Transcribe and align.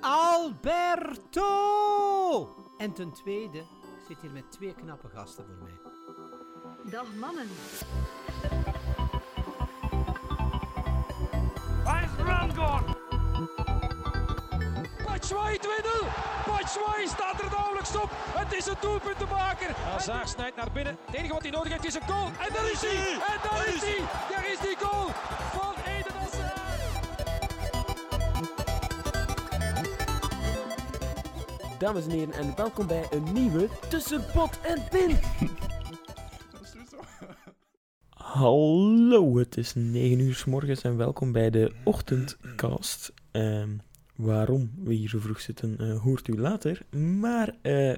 Alberto! 0.00 1.48
En 2.78 2.92
ten 2.92 3.12
tweede, 3.12 3.58
ik 3.58 3.66
zit 4.08 4.20
hier 4.20 4.30
met 4.30 4.52
twee 4.52 4.74
knappe 4.74 5.08
gasten 5.08 5.44
voor 5.44 5.56
mij. 5.62 5.80
Dag 6.90 7.14
mannen. 7.14 7.48
Waar 11.84 12.02
is 12.02 12.10
Rangor? 12.24 12.98
Batshuayi 15.06 15.58
2-0. 15.58 15.62
Batshuayi 16.46 17.06
staat 17.06 17.40
er 17.40 17.50
nauwelijks 17.50 17.96
op. 17.96 18.10
Het 18.12 18.52
is 18.52 18.66
een 18.66 18.76
doelpuntenmaker. 18.80 19.74
Hazard 19.76 20.28
snijdt 20.28 20.56
naar 20.56 20.72
binnen. 20.72 20.98
Het 21.04 21.14
enige 21.14 21.32
wat 21.32 21.42
hij 21.42 21.50
nodig 21.50 21.72
heeft 21.72 21.84
is 21.84 21.94
een 21.94 22.08
goal. 22.08 22.26
En 22.26 22.52
daar 22.52 22.70
is 22.70 22.80
hij. 22.80 23.12
En 23.12 23.40
daar 23.42 23.66
is 23.74 23.80
hij. 23.80 24.00
Daar 24.30 24.50
is 24.50 24.58
die 24.58 24.76
goal 24.78 25.08
Dames 31.80 32.04
en 32.04 32.10
heren, 32.10 32.34
en 32.34 32.56
welkom 32.56 32.86
bij 32.86 33.06
een 33.10 33.32
nieuwe 33.32 33.68
Tussen 33.88 34.24
Pot 34.32 34.60
en 34.60 34.82
Pint. 34.90 35.18
Hallo, 38.08 39.38
het 39.38 39.56
is 39.56 39.74
9 39.74 40.18
uur 40.18 40.34
s 40.34 40.44
morgens 40.44 40.82
en 40.82 40.96
welkom 40.96 41.32
bij 41.32 41.50
de 41.50 41.72
ochtendcast. 41.84 43.12
Ehm, 43.30 43.68
waarom 44.16 44.70
we 44.84 44.94
hier 44.94 45.08
zo 45.08 45.18
vroeg 45.18 45.40
zitten, 45.40 45.78
eh, 45.78 46.00
hoort 46.00 46.28
u 46.28 46.40
later. 46.40 46.82
Maar 46.96 47.54
eh 47.62 47.96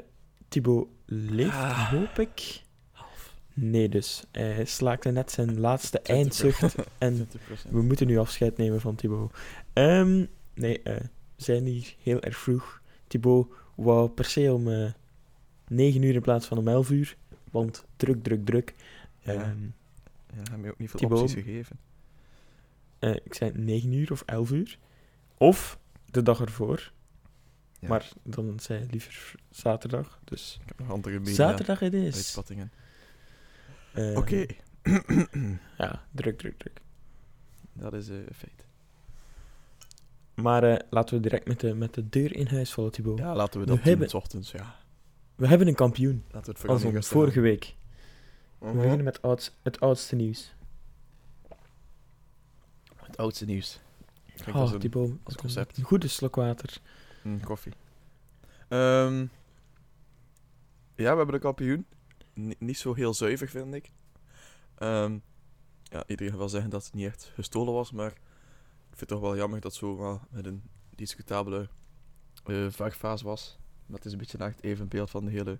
Thibaut 0.49 0.89
leeft, 1.07 1.73
hoop 1.73 2.19
ik. 2.19 2.63
Nee, 3.55 3.89
dus. 3.89 4.25
Hij 4.31 4.65
slaakte 4.65 5.11
net 5.11 5.31
zijn 5.31 5.61
laatste 5.61 6.01
eindzucht 6.01 6.75
en 6.99 7.29
we 7.71 7.83
moeten 7.83 8.07
nu 8.07 8.19
afscheid 8.19 8.57
nemen 8.57 8.81
van 8.81 8.95
Thibaut. 8.95 9.33
Ehm, 9.73 10.25
nee, 10.55 10.83
eh, 10.83 10.95
we 11.37 11.43
zijn 11.43 11.65
hier 11.65 11.95
heel 12.03 12.21
erg 12.21 12.37
vroeg. 12.37 12.81
Thibaut 13.07 13.61
wou 13.75 14.09
per 14.09 14.25
se 14.25 14.53
om 14.53 14.69
eh 14.69 14.93
9 15.69 16.03
uur 16.03 16.15
in 16.15 16.21
plaats 16.21 16.47
van 16.47 16.59
om 16.59 16.69
11 16.69 16.91
uur. 16.91 17.17
Want 17.51 17.85
druk, 17.97 18.23
druk, 18.23 18.45
druk. 18.45 18.75
Ja. 19.21 19.33
Ehm, 19.33 19.63
Ja, 20.35 20.39
heeft 20.39 20.57
mij 20.57 20.71
ook 20.71 20.79
niet 20.79 20.91
veel 20.91 21.01
Thibaut. 21.01 21.21
opties 21.21 21.43
gegeven. 21.45 21.79
eh, 22.99 23.15
ik 23.25 23.35
zei 23.35 23.53
9 23.55 23.93
uur 23.93 24.13
of 24.13 24.23
11 24.27 24.51
uur. 24.51 24.79
Of 25.39 25.79
de 26.11 26.23
dag 26.23 26.41
ervoor. 26.41 26.93
Ja. 27.79 27.89
Maar 27.89 28.09
dan 28.23 28.61
zei 28.61 28.79
hij 28.79 28.89
liever 28.91 29.35
zaterdag. 29.51 30.21
Dus 30.25 30.59
Ik 30.63 30.69
heb 30.69 30.79
nog 30.79 30.91
andere 30.91 31.19
media 31.19 31.35
zaterdag 31.35 31.79
het 31.79 31.95
is. 31.95 32.39
Eh, 33.93 34.17
Oké, 34.17 34.47
Ja, 35.79 36.03
druk, 36.11 36.39
druk, 36.39 36.59
druk. 36.59 36.81
dat 37.73 37.93
is 37.95 38.09
eh, 38.09 38.17
een 38.17 38.35
feit. 38.35 38.67
Maar 40.35 40.63
eh, 40.65 40.77
laten 40.91 41.15
we 41.17 41.21
direct 41.23 41.47
met 41.47 41.61
de, 41.61 41.75
met 41.75 41.95
de 41.95 42.09
deur 42.09 42.37
in 42.37 42.47
huis 42.47 42.73
vallen, 42.73 42.91
Thibaut. 42.93 43.19
Ja, 43.19 43.35
laten 43.35 43.53
we 43.53 43.59
We 43.61 43.67
dat 43.67 43.77
doen, 43.85 43.85
hebben- 43.99 44.15
ochtends, 44.15 44.51
ja. 44.51 44.77
We 45.35 45.47
hebben 45.47 45.67
een 45.69 45.75
kampioen. 45.75 46.25
Laten 46.31 46.55
we 46.55 46.73
het 46.73 46.95
Als 46.97 47.09
vorige 47.09 47.41
week. 47.41 47.75
We 48.59 48.67
Mhm. 48.67 48.77
beginnen 48.77 49.05
met 49.05 49.23
ouds- 49.23 49.53
het 49.63 49.81
oudste 49.81 50.17
nieuws. 50.17 50.55
Het 52.97 53.17
oudste 53.17 53.45
nieuws. 53.45 53.79
Oh, 54.49 54.55
als 54.55 54.73
een, 54.73 54.79
Thibaut, 54.79 55.11
als 55.23 55.35
een- 55.35 55.41
concept. 55.41 55.77
Een 55.77 55.85
goede 55.85 56.09
slok 56.09 56.35
water. 56.37 56.77
een 57.25 57.41
koffie. 57.45 57.73
Ehm, 58.69 59.19
ja, 60.95 61.11
we 61.11 61.17
hebben 61.17 61.27
de 61.33 61.39
kampioen. 61.39 61.87
Ni- 62.35 62.55
niet 62.59 62.79
zo 62.79 62.95
heel 62.95 63.15
zuiver, 63.15 63.49
vind 63.49 63.75
ik. 63.75 63.91
Ehm, 64.79 65.19
ja, 65.83 66.05
iedereen 66.07 66.37
wel 66.37 66.49
zeggen 66.49 66.71
dat 66.71 66.85
het 66.85 66.95
niet 66.95 67.07
echt 67.07 67.31
gestolen 67.35 67.73
was, 67.73 67.93
maar 67.93 68.13
vind 68.99 69.01
het 69.01 69.09
toch 69.09 69.21
wel 69.21 69.37
jammer 69.37 69.61
dat 69.61 69.75
zo 69.75 69.97
wel 69.97 70.21
met 70.31 70.47
een 70.47 70.63
discutabele 70.95 71.69
eh 72.45 72.67
vaartfase 72.71 73.25
was. 73.25 73.59
Dat 73.87 74.05
is 74.05 74.13
een 74.13 74.19
beetje 74.19 74.39
naar 74.39 74.51
het 74.51 74.63
evenbeeld 74.63 75.11
van 75.11 75.25
de 75.25 75.31
hele... 75.31 75.59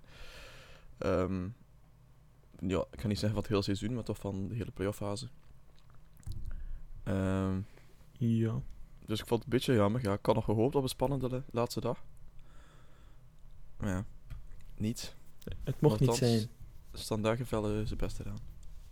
ehm, 0.97 1.47
ja, 2.59 2.85
ik 2.91 2.97
kan 2.97 3.09
niet 3.09 3.19
zeggen 3.19 3.29
van 3.29 3.37
het 3.37 3.47
hele 3.47 3.61
seizoen, 3.61 3.93
maar 3.93 4.03
toch 4.03 4.17
van 4.17 4.47
de 4.47 4.55
hele 4.55 4.71
playoff-fase. 4.71 5.27
Ehm, 7.03 7.59
Ja. 8.17 8.61
dus 9.05 9.19
ik 9.19 9.27
vond 9.27 9.43
het 9.43 9.53
een 9.53 9.57
beetje 9.59 9.73
jammer. 9.73 10.01
Ja, 10.03 10.13
ik 10.13 10.25
had 10.25 10.35
nog 10.35 10.45
gehoopt 10.45 10.75
op 10.75 10.83
een 10.83 10.89
spannende 10.89 11.29
la- 11.29 11.43
laatste 11.51 11.79
dag. 11.81 12.03
Maar 13.77 13.89
ja, 13.89 14.05
niet. 14.77 15.15
Het 15.63 15.81
mocht 15.81 15.99
niet 15.99 16.13
zijn. 16.15 16.47
Standaard 16.93 17.37
gevellen 17.37 17.87
zijn 17.87 17.99
best 17.99 18.15
gedaan. 18.15 18.37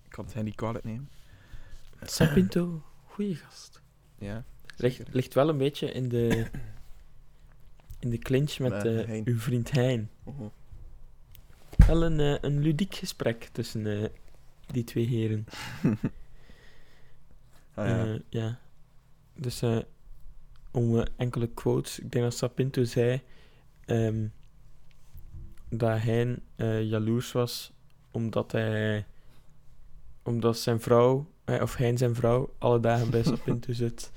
Ik 0.03 0.09
kan 0.09 0.25
het 0.25 0.33
hen 0.33 0.43
niet 0.45 0.55
kwalijk 0.55 0.83
nemen. 0.83 1.09
Sapinto, 2.01 2.83
goeie 3.05 3.35
gast. 3.35 3.80
Ja. 4.21 4.43
Ligt, 4.77 5.13
ligt 5.13 5.33
wel 5.33 5.49
een 5.49 5.57
beetje 5.57 5.91
in 5.91 6.09
de, 6.09 6.45
in 7.99 8.09
de 8.09 8.17
clinch 8.17 8.59
met 8.59 8.85
eh, 8.85 9.05
Hein. 9.05 9.21
uw 9.25 9.37
vriend 9.39 9.71
Hein. 9.71 10.09
Mhm. 10.23 10.43
Wel 11.87 12.03
een, 12.03 12.19
eh, 12.19 12.37
een 12.41 12.59
ludiek 12.59 12.95
gesprek 12.95 13.43
tussen 13.43 14.01
eh, 14.03 14.09
die 14.65 14.83
twee 14.83 15.05
heren. 15.07 15.45
Ah, 17.73 17.87
ja. 17.87 18.05
Eh, 18.05 18.19
ja. 18.29 18.59
Dus 19.35 19.61
eh, 19.61 19.77
om 20.71 20.99
eh, 20.99 21.05
enkele 21.17 21.47
quotes. 21.47 21.99
Ik 21.99 22.11
denk 22.11 22.23
dat 22.23 22.33
Sapinto 22.35 22.83
zei 22.83 23.21
ehm, 23.85 24.27
dat 25.69 25.99
hij 26.01 26.37
eh, 26.55 26.83
jaloers 26.83 27.31
was 27.31 27.71
omdat 28.11 28.51
hij 28.51 29.05
omdat 30.23 30.57
zijn 30.57 30.79
vrouw, 30.81 31.30
of 31.45 31.75
hij 31.75 31.87
en 31.89 31.97
zijn 31.97 32.15
vrouw, 32.15 32.53
alle 32.57 32.79
dagen 32.79 33.09
bij 33.09 33.23
Sapinto 33.23 33.73
zit. 33.73 34.11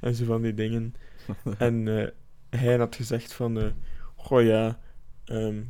En 0.00 0.14
zo 0.14 0.24
van 0.24 0.42
die 0.42 0.54
dingen. 0.54 0.94
En 1.58 1.98
eh, 1.98 2.08
hij 2.60 2.76
had 2.76 2.96
gezegd 2.96 3.32
van, 3.32 3.58
eh 3.58 3.66
goh 4.16 4.42
ja, 4.44 4.78
ehm, 5.24 5.62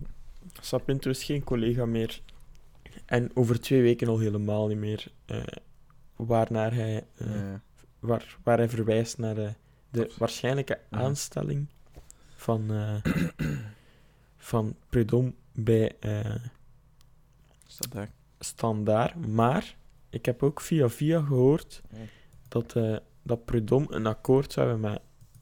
Sapinto 0.60 1.10
is 1.10 1.24
geen 1.24 1.44
collega 1.44 1.86
meer. 1.86 2.20
En 3.06 3.30
over 3.36 3.60
twee 3.60 3.82
weken 3.82 4.08
al 4.08 4.18
helemaal 4.18 4.66
niet 4.68 4.78
meer. 4.78 5.06
eh 5.26 5.42
waarnaar 6.16 6.74
hij, 6.74 7.04
eh, 7.16 7.26
Ja. 7.34 7.60
waar, 7.98 8.36
waar 8.42 8.58
hij 8.58 8.68
verwijst 8.68 9.18
naar 9.18 9.34
de, 9.34 9.52
de 9.90 10.14
waarschijnlijke 10.18 10.78
aanstelling 10.90 11.66
van, 12.34 12.70
eh 12.72 13.12
van 14.36 14.76
Predom 14.88 15.34
bij 15.52 15.96
eh 16.00 16.34
Standaard. 17.66 18.10
Standaard. 18.38 19.26
Maar 19.26 19.76
ik 20.10 20.24
heb 20.24 20.42
ook 20.42 20.60
via 20.60 20.88
via 20.88 21.22
gehoord 21.22 21.82
dat, 22.48 22.76
eh 22.76 22.96
dat 23.22 23.44
Predom 23.44 23.86
een 23.88 24.06
akkoord 24.06 24.52
zou 24.52 24.68
hebben 24.68 24.90
met 24.90 25.00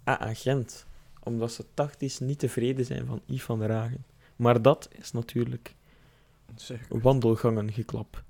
A-agent. 0.08 0.86
Omdat 1.22 1.52
ze 1.52 1.64
tactisch 1.74 2.18
niet 2.18 2.38
tevreden 2.38 2.84
zijn 2.84 3.06
van 3.06 3.22
Yves 3.24 3.42
van 3.42 3.58
der 3.58 3.72
Hagen. 3.72 4.04
Maar 4.36 4.62
dat 4.62 4.88
is 4.92 5.12
natuurlijk 5.12 5.74
wandelgangen 6.88 7.72
geklap. 7.72 8.24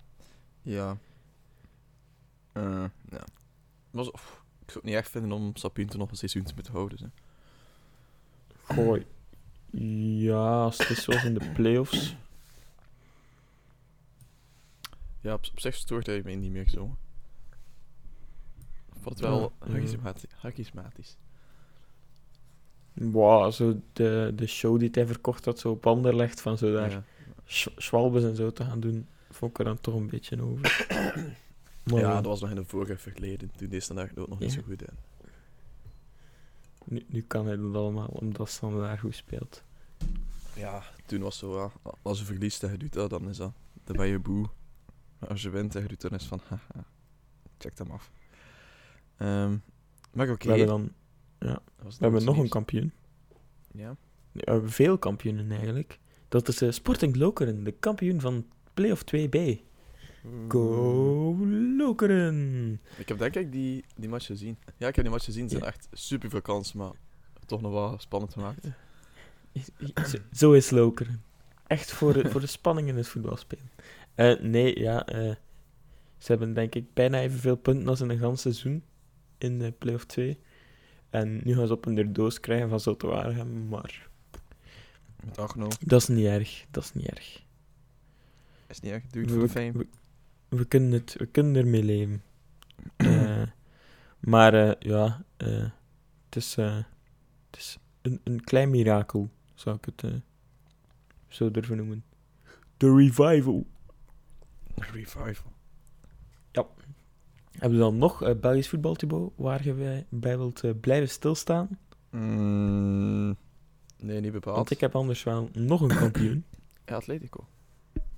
Ja. 0.63 0.99
Eh, 2.53 2.85
ja. 3.11 3.25
Pff, 3.91 4.43
ik 4.63 4.71
zou 4.71 4.75
het 4.75 4.83
niet 4.83 4.95
echt 4.95 5.11
vinden 5.11 5.33
om 5.33 5.57
Sapinto 5.57 5.99
nog 5.99 6.11
een 6.11 6.17
seizoen 6.17 6.43
te 6.43 6.55
moeten 6.55 6.73
houden. 6.73 6.99
Hè. 6.99 7.09
Gooi. 8.75 9.07
Ja, 10.25 10.63
als 10.63 10.79
het 10.79 10.91
is 10.91 11.03
zoals 11.03 11.25
in 11.25 11.35
de 11.35 11.51
playoffs. 11.57 12.17
Ja, 15.29 15.35
op, 15.35 15.47
op 15.51 15.61
zich 15.61 15.75
stoort 15.75 16.07
hij 16.07 16.23
me 16.25 16.33
niet 16.33 16.53
meer 16.53 16.69
zo. 16.69 16.97
Het 19.05 19.21
wel. 19.21 19.53
Wow, 22.93 23.53
zo 23.53 23.81
de, 23.93 24.33
de 24.35 24.47
show 24.47 24.79
die 24.79 24.89
hij 24.93 25.07
verkocht 25.07 25.45
had, 25.45 25.59
zo 25.59 25.71
op 25.71 25.87
Anderlecht, 25.87 26.41
van 26.41 26.59
zo 26.59 26.73
daar 26.73 26.91
Ja. 26.91 27.05
En 28.15 28.37
zo 28.37 28.51
te 28.53 28.65
gaan 28.65 28.81
doen, 28.81 29.07
vond 29.31 29.51
ik 29.51 29.59
er 29.59 29.65
dan 29.65 29.81
toch 29.81 29.95
een 29.95 30.07
beetje 30.07 30.43
over. 30.43 30.87
Maar 31.85 32.01
ja, 32.01 32.15
dat 32.15 32.25
was 32.25 32.41
nog 32.41 32.51
in 32.51 32.57
een 32.57 32.67
vorige 32.67 32.97
verleden. 32.97 33.51
Toen 33.57 33.69
deze 33.69 33.95
dag 33.95 34.13
doet 34.13 34.29
nog 34.29 34.39
niet 34.39 34.53
zo 34.53 34.63
goed 34.63 34.83
in. 34.83 34.97
nu, 36.85 37.05
nu 37.07 37.23
kan 37.23 37.47
hij 37.47 37.57
dat 37.57 37.75
allemaal, 37.75 38.07
omdat 38.07 38.49
Standaard 38.49 39.01
goed 39.01 39.15
speelt. 39.15 39.63
Ja, 40.55 40.83
toen 41.07 41.21
was 41.21 41.39
zo, 41.39 41.57
ja, 41.57 41.93
als 42.03 42.19
je 42.19 42.25
verliest 42.25 42.63
en 42.63 42.71
je 42.71 42.77
doet 42.77 42.93
dat, 42.93 43.11
dan 43.11 43.29
is 43.29 43.37
dat, 43.37 43.53
dan 43.85 43.97
ben 43.97 44.07
je 44.07 44.19
boe. 44.19 44.49
Maar 45.19 45.29
als 45.29 45.43
je 45.43 45.51
wint 45.51 45.75
en 45.75 45.83
je 45.83 45.89
doet, 45.89 46.01
dan 46.01 46.11
is 46.11 46.21
het 46.21 46.29
van, 46.29 46.41
haha, 46.49 46.85
check 47.59 47.79
hem 47.79 47.91
af. 47.91 48.11
Ehm, 49.17 49.57
maar 50.13 50.31
oké. 50.31 50.45
We 50.49 50.59
hebben 50.59 50.67
dan 50.67 50.93
het 51.39 51.61
we 51.79 51.89
hebben 51.99 52.25
nog 52.25 52.39
een 52.39 52.49
kampioen. 52.49 52.93
Ja. 53.73 53.87
Nee, 54.33 54.45
We 54.45 54.51
hebben 54.53 54.71
veel 54.71 54.99
kampioenen 54.99 55.51
eigenlijk. 55.51 55.99
Dat 56.29 56.49
is 56.49 56.63
eh, 56.63 56.71
Sporting 56.71 57.17
Lokeren, 57.17 57.65
de 57.65 57.73
kampioen 57.73 58.21
van 58.21 58.47
Playoff 58.75 59.05
2B. 59.15 59.39
Go 60.49 61.37
Lokeren! 61.77 62.81
Ik 62.97 63.09
heb 63.09 63.19
denk 63.19 63.35
ik 63.35 63.53
die, 63.53 63.85
die 63.97 64.09
match 64.09 64.27
gezien. 64.27 64.59
Ja, 64.77 64.89
ik 64.89 64.95
heb 64.95 65.05
die 65.05 65.13
match 65.15 65.25
gezien. 65.25 65.43
Ze 65.43 65.49
zijn 65.49 65.63
Ja. 65.63 65.69
echt 65.69 65.89
super 65.93 66.31
veel 66.31 66.43
kansen, 66.43 66.79
maar 66.79 66.91
toch 67.47 67.61
nog 67.61 67.73
wel 67.73 67.99
spannend 67.99 68.33
gemaakt. 68.33 68.67
Zo- 70.09 70.19
Zo 70.33 70.53
is 70.53 70.71
Lokeren. 70.71 71.23
Echt 71.67 71.93
voor 71.93 72.13
de, 72.13 72.31
voor 72.31 72.41
de 72.41 72.47
spanning 72.47 72.89
in 72.89 72.97
het 72.97 73.09
voetbalspelen. 73.09 73.71
Eh, 74.19 74.41
nee, 74.41 74.79
ja. 74.81 75.07
eh, 75.07 75.35
ze 76.17 76.27
hebben 76.27 76.55
denk 76.55 76.75
ik 76.75 76.95
bijna 76.95 77.21
evenveel 77.21 77.57
punten 77.57 77.89
als 77.89 78.01
in 78.01 78.11
een 78.11 78.19
gans 78.19 78.41
seizoen 78.41 78.83
in 79.39 79.59
de 79.59 79.73
Playoff 79.73 80.05
2. 80.05 80.39
En 81.11 81.41
nu 81.45 81.55
gaan 81.55 81.67
ze 81.67 81.73
op 81.73 81.87
een 81.87 82.13
doos 82.13 82.41
krijgen 82.41 82.81
van 82.81 82.97
Waregem, 82.99 83.69
maar 83.69 84.09
Met 85.25 85.39
Agno. 85.39 85.69
dat 85.81 86.01
is 86.01 86.09
niet 86.09 86.27
erg. 86.27 86.65
Dat 86.71 86.85
is 86.85 86.93
niet 86.93 87.07
erg. 87.07 87.45
Is 88.67 88.81
niet 88.81 88.93
echt. 88.93 89.13
Doe 89.13 89.23
het 89.23 89.31
voor 89.31 89.41
de 89.41 89.49
fame. 89.49 89.73
we, 89.73 89.87
we 90.49 90.65
kunnen 90.65 90.93
het, 90.93 91.15
we 91.19 91.27
kunnen 91.27 91.57
ermee 91.57 91.85
leven. 91.85 92.23
Eh, 92.97 93.43
maar 94.19 94.87
ja, 94.87 95.25
het 95.37 96.37
is, 96.37 96.55
het 96.57 97.57
is 97.57 97.79
een, 98.03 98.21
een 98.25 98.45
klein 98.45 98.71
mirakel, 98.71 99.31
zou 99.55 99.77
ik 99.77 99.85
het 99.85 100.13
zo 101.29 101.51
durven 101.51 101.77
noemen. 101.77 102.05
De 102.77 102.95
revival. 102.95 103.67
Revival. 104.85 105.53
Hebben 107.59 107.79
we 107.79 107.85
dan 107.85 107.99
nog 107.99 108.23
eh, 108.23 108.35
Belgisch 108.35 108.69
voetbal, 108.69 108.95
Thibaut, 108.95 109.33
waar 109.37 109.65
je 109.65 109.73
bij, 109.73 110.07
bij 110.09 110.37
wilt 110.37 110.65
eh, 110.65 110.71
blijven 110.81 111.09
stilstaan? 111.09 111.79
Mm, 112.11 113.37
nee, 113.97 114.21
niet 114.21 114.33
bepaald. 114.33 114.57
Want 114.57 114.71
ik 114.71 114.81
heb 114.81 114.97
anders 114.97 115.23
wel 115.23 115.49
nog 115.53 115.81
een 115.81 115.97
kampioen. 115.97 116.45
Ja, 116.85 116.95
Atletico. 116.95 117.47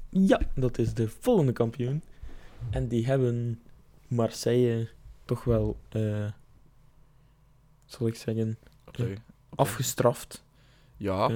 Ja, 0.08 0.40
dat 0.54 0.78
is 0.78 0.94
de 0.94 1.08
volgende 1.08 1.52
kampioen. 1.52 2.02
En 2.70 2.88
die 2.88 3.06
hebben 3.06 3.62
Marseille 4.08 4.88
toch 5.24 5.44
wel, 5.44 5.80
eh, 5.88 6.26
zal 7.84 8.06
ik 8.06 8.14
zeggen, 8.14 8.58
afgestraft. 9.48 10.44
Ja, 10.96 11.30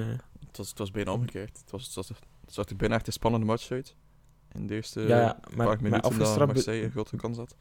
het, 0.47 0.57
was, 0.57 0.69
het 0.69 0.79
was 0.79 0.91
bijna 0.91 1.13
omgekeerd. 1.13 1.59
Het, 1.59 1.71
was, 1.71 1.85
het, 1.85 1.95
was, 1.95 2.09
het 2.09 2.19
zag 2.47 2.69
er 2.69 2.77
bijna 2.77 2.95
echt 2.95 3.07
een 3.07 3.13
spannende 3.13 3.47
match 3.47 3.71
uit. 3.71 3.95
In 4.55 4.67
de 4.67 4.75
eerste 4.75 5.01
ja, 5.01 5.21
ja, 5.21 5.33
paar 5.33 5.57
maar, 5.57 5.77
minuten 5.83 6.03
afgestraft 6.11 6.53
Marseille 6.53 6.85
een 6.85 6.91
grote 6.91 7.17
kans 7.17 7.37
had. 7.37 7.57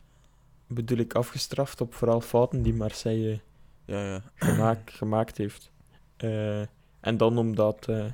bedoel 0.68 0.98
ik 0.98 1.14
afgestraft 1.14 1.82
op 1.82 1.94
vooral 1.94 2.22
fouten 2.22 2.62
die 2.62 2.74
Marseille 2.74 3.40
Ja, 3.86 4.06
ja. 4.06 4.22
gemaakt, 4.36 4.92
gemaakt 5.02 5.38
heeft. 5.38 5.72
Eh, 6.18 6.60
en 7.00 7.18
dan 7.18 7.38
omdat 7.38 7.88
eh, 7.88 8.06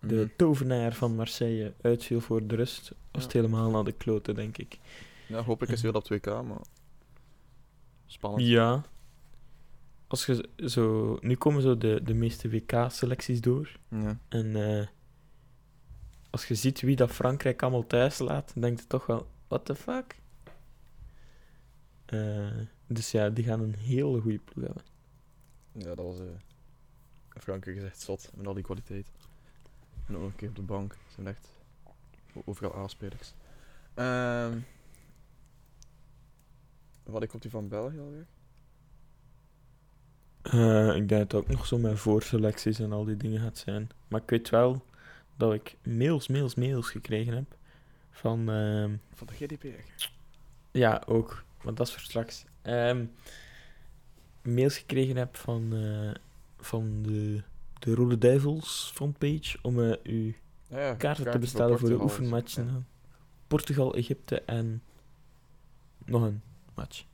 de 0.00 0.14
Mhm. 0.14 0.26
tovenaar 0.36 0.94
van 0.94 1.14
Marseille 1.14 1.72
uitviel 1.80 2.20
voor 2.20 2.46
de 2.46 2.54
rust, 2.56 2.92
was 3.10 3.22
het 3.22 3.32
helemaal 3.32 3.70
naar 3.70 3.84
de 3.84 3.92
kloten, 3.92 4.34
denk 4.34 4.58
ik. 4.58 4.78
Ja, 5.28 5.42
hopelijk 5.42 5.72
is 5.72 5.82
hij 5.82 5.92
wel 5.92 6.00
op 6.00 6.06
2K, 6.06 6.26
maar... 6.26 6.60
Spannend. 8.06 8.46
Ja. 8.46 8.82
Als 10.06 10.26
je 10.26 10.48
zo... 10.56 11.16
Nu 11.20 11.34
komen 11.34 11.62
zo 11.62 11.76
de, 11.78 12.00
de 12.04 12.14
meeste 12.14 12.48
WK-selecties 12.48 13.40
door. 13.40 13.70
Ja. 13.88 14.18
En 14.28 14.78
eh, 14.78 14.86
als 16.36 16.48
je 16.48 16.54
ziet 16.54 16.80
wie 16.80 16.96
dat 16.96 17.10
Frankrijk 17.10 17.62
allemaal 17.62 17.86
thuis 17.86 18.18
laat, 18.18 18.52
dan 18.52 18.62
denk 18.62 18.80
je 18.80 18.86
toch 18.86 19.06
wel, 19.06 19.26
what 19.48 19.64
the 19.64 19.74
fuck? 19.74 20.20
Eh, 22.06 22.56
dus 22.86 23.10
ja, 23.10 23.30
die 23.30 23.44
gaan 23.44 23.60
een 23.60 23.74
hele 23.74 24.20
goede 24.20 24.38
ploeg 24.38 24.64
hebben. 24.64 24.84
Ja, 25.72 25.94
dat 25.94 26.04
was... 26.04 26.18
eh 26.18 26.26
Frankrijk 27.28 27.76
is 27.76 27.82
echt 27.82 28.00
zot, 28.00 28.30
met 28.34 28.46
al 28.46 28.54
die 28.54 28.62
kwaliteit. 28.62 29.10
En 30.06 30.14
ook 30.14 30.20
nog 30.20 30.30
een 30.30 30.36
keer 30.36 30.48
op 30.48 30.56
de 30.56 30.62
bank. 30.62 30.92
Ze 30.92 31.14
zijn 31.14 31.26
echt 31.26 31.48
overal 32.44 32.74
aanspelers. 32.74 33.32
Ehm 33.94 34.58
wat 37.02 37.22
ik 37.22 37.34
op 37.34 37.42
die 37.42 37.50
van 37.50 37.68
België 37.68 37.98
alweer? 37.98 38.26
Eh, 40.42 40.96
ik 40.96 41.08
denk 41.08 41.08
dat 41.08 41.32
het 41.32 41.34
ook 41.34 41.48
nog 41.48 41.66
zo 41.66 41.78
met 41.78 41.98
voorselecties 41.98 42.78
en 42.78 42.92
al 42.92 43.04
die 43.04 43.16
dingen 43.16 43.40
gaat 43.40 43.58
zijn. 43.58 43.88
Maar 44.08 44.22
ik 44.22 44.30
weet 44.30 44.50
wel 44.50 44.84
dat 45.36 45.52
ik 45.52 45.76
mails, 45.82 46.28
mails, 46.28 46.54
mails 46.54 46.90
gekregen 46.90 47.34
heb 47.34 47.56
van... 48.10 48.50
ehm, 48.50 48.96
Van 49.14 49.26
de 49.26 49.32
GDPR. 49.32 50.06
Ja, 50.70 51.02
ook. 51.06 51.44
Maar 51.62 51.74
dat 51.74 51.86
is 51.86 51.92
voor 51.92 52.02
straks. 52.02 52.44
Ehm, 52.62 53.04
mails 54.42 54.78
gekregen 54.78 55.16
heb 55.16 55.36
van, 55.36 55.74
eh, 55.74 56.10
van 56.58 57.02
de, 57.02 57.42
de 57.78 57.94
Rode 57.94 58.18
Duivels 58.18 58.90
frontpage 58.94 59.58
om 59.62 59.82
eh, 59.82 59.96
uw 60.02 60.32
Ja, 60.68 60.78
ja, 60.80 60.94
kaarten 60.94 61.30
te 61.30 61.38
bestellen 61.38 61.78
voor 61.78 61.88
de 61.88 62.00
oefenmatchen. 62.02 62.66
Ja. 62.66 62.82
Portugal, 63.46 63.94
Egypte 63.94 64.40
en 64.40 64.82
nog 66.04 66.22
een 66.22 66.42
match. 66.74 67.04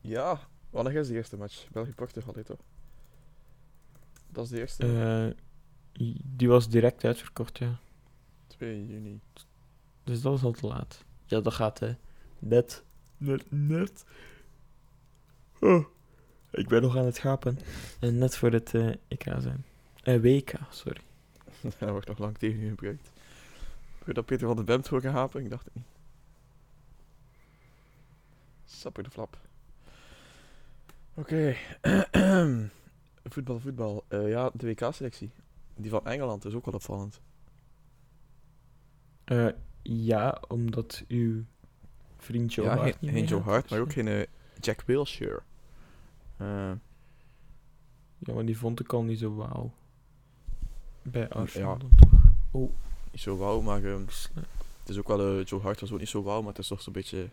Ja, 0.00 0.40
wanneer 0.70 0.94
is 0.94 1.08
de 1.08 1.14
eerste 1.14 1.36
match? 1.36 1.68
België-Portugal, 1.70 2.34
hè, 2.34 2.44
toch? 2.44 2.60
Dat 4.28 4.44
is 4.44 4.50
de 4.50 4.58
eerste. 4.58 4.86
Eh, 4.86 5.44
die 6.24 6.48
was 6.48 6.68
direct 6.68 7.04
uitverkocht, 7.04 7.58
ja. 7.58 7.78
2 8.46 8.86
juni. 8.86 9.20
Dus 10.04 10.20
dat 10.20 10.36
is 10.36 10.42
al 10.42 10.52
te 10.52 10.66
laat. 10.66 11.04
Ja, 11.24 11.40
dat 11.40 11.54
gaat 11.54 11.78
hè. 11.78 11.94
Net. 12.38 12.84
Net. 13.16 13.44
Net. 13.50 14.04
Oh, 15.60 15.86
ik 16.50 16.68
ben 16.68 16.82
nog 16.82 16.96
aan 16.96 17.04
het 17.04 17.18
gapen. 17.18 17.58
En 18.00 18.18
net 18.18 18.36
voor 18.36 18.52
het 18.52 18.74
eh 18.74 18.88
EK 19.08 19.22
zijn. 19.38 19.64
Eh, 20.02 20.20
WK, 20.20 20.52
sorry. 20.70 21.00
Dat 21.78 21.90
wordt 21.90 22.08
nog 22.08 22.18
lang 22.18 22.38
tegen 22.38 22.60
u 22.60 22.68
gebruikt. 22.68 23.10
Je 24.06 24.12
dat 24.12 24.26
Peter 24.26 24.46
van 24.46 24.56
de 24.56 24.64
Bemt 24.64 24.88
voor 24.88 25.00
gehapen? 25.00 25.44
Ik 25.44 25.50
dacht 25.50 25.64
het 25.64 25.74
niet. 25.74 25.86
Sapper 28.64 29.02
de 29.02 29.10
flap. 29.10 29.38
Oké. 31.14 31.56
voetbal, 33.24 33.60
voetbal. 33.60 34.04
Eh, 34.08 34.28
ja, 34.28 34.50
de 34.54 34.66
WK-selectie. 34.66 35.30
Die 35.76 35.90
van 35.90 36.04
Engeland 36.06 36.44
is 36.44 36.54
ook 36.54 36.64
wel 36.64 36.74
opvallend. 36.74 37.20
Eh, 39.24 39.48
ja, 39.82 40.42
omdat 40.48 41.04
uw 41.08 41.44
vriend 42.16 42.54
Joe 42.54 42.64
ja, 42.66 42.76
Hart 42.76 43.00
niet 43.00 43.10
geen 43.10 43.24
Joe 43.24 43.38
meegaat, 43.38 43.52
Hart, 43.54 43.70
maar 43.70 43.80
ook 43.80 43.92
geen 43.92 44.08
eh, 44.08 44.26
Jack 44.60 44.82
Wilshere. 44.86 45.42
Eh, 46.36 46.72
Ja, 48.18 48.34
maar 48.34 48.44
die 48.46 48.58
vond 48.58 48.80
ik 48.80 48.92
al 48.92 49.02
niet 49.02 49.18
zo 49.18 49.34
wauw. 49.34 49.72
Bij 51.02 51.28
Arsenal 51.28 51.78
dan 51.78 51.90
toch. 51.96 52.70
niet 53.12 53.20
zo 53.20 53.36
wauw, 53.36 53.60
maar 53.60 53.84
ehm, 53.84 54.00
het 54.80 54.88
is 54.88 54.98
ook 54.98 55.08
wel... 55.08 55.38
eh, 55.38 55.44
Joe 55.44 55.60
Hart 55.60 55.80
was 55.80 55.92
ook 55.92 55.98
niet 55.98 56.08
zo 56.08 56.22
wauw, 56.22 56.40
maar 56.40 56.48
het 56.48 56.58
is 56.58 56.68
toch 56.68 56.82
zo'n 56.82 56.92
beetje... 56.92 57.28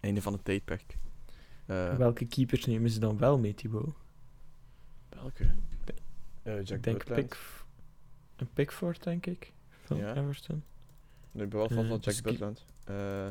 einde 0.00 0.22
van 0.22 0.32
het 0.32 0.44
tijdperk. 0.44 0.98
Eh, 1.66 1.96
Welke 1.96 2.24
keepers 2.26 2.64
nemen 2.66 2.90
ze 2.90 2.98
dan 3.00 3.18
wel 3.18 3.38
mee, 3.38 3.54
Thibaut? 3.54 3.94
welke? 5.08 5.54
Eh, 6.44 6.54
Jack 6.64 6.76
ik 6.76 6.82
denk. 6.82 7.04
Pick... 7.04 7.36
Een 8.36 8.48
Pickford, 8.52 9.02
denk 9.02 9.26
ik. 9.26 9.52
Van 9.84 9.96
Ja. 9.96 10.14
Everton. 10.16 10.62
Ik 11.32 11.48
ben 11.48 11.50
wel 11.58 11.68
van, 11.68 11.82
Eh, 11.82 11.88
van 11.88 12.00
dus 12.00 12.14
Jack 12.14 12.24
ki- 12.24 12.30
Butland. 12.30 12.64
Eh, 12.84 13.26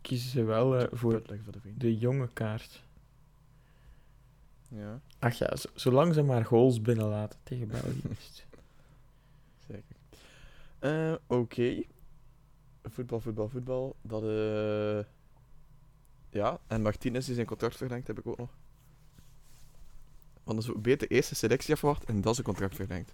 Kiezen 0.00 0.30
ze 0.30 0.44
wel 0.44 0.78
eh, 0.78 0.86
voor 0.92 1.22
de 1.76 1.98
jonge 1.98 2.28
kaart. 2.32 2.82
Ja, 4.68 5.00
Ach 5.18 5.34
ja, 5.34 5.52
zolang 5.74 6.14
ze 6.14 6.22
maar 6.22 6.44
goals 6.44 6.80
binnenlaten 6.82 7.38
tegen 7.42 7.68
België. 7.80 8.00
is 8.18 8.44
zeker. 9.66 9.96
Eh, 10.78 11.14
Oké. 11.26 11.82
Voetbal, 12.82 13.20
voetbal, 13.20 13.48
voetbal. 13.48 13.96
Dat, 14.02 14.22
eh 14.22 15.04
Ja, 16.30 16.58
en 16.66 16.82
Martinez 16.82 17.26
die 17.26 17.34
zijn 17.34 17.46
contract 17.46 17.76
verlengd, 17.76 18.06
heb 18.06 18.18
ik 18.18 18.26
ook 18.26 18.38
nog. 18.38 18.50
Dan 20.50 20.58
is 20.58 20.70
beter 20.82 21.10
eerst 21.10 21.28
de 21.28 21.34
selectie 21.34 21.72
afgewacht 21.74 22.04
en 22.04 22.20
dan 22.20 22.34
zijn 22.34 22.46
contract 22.46 22.74
verlengd. 22.74 23.12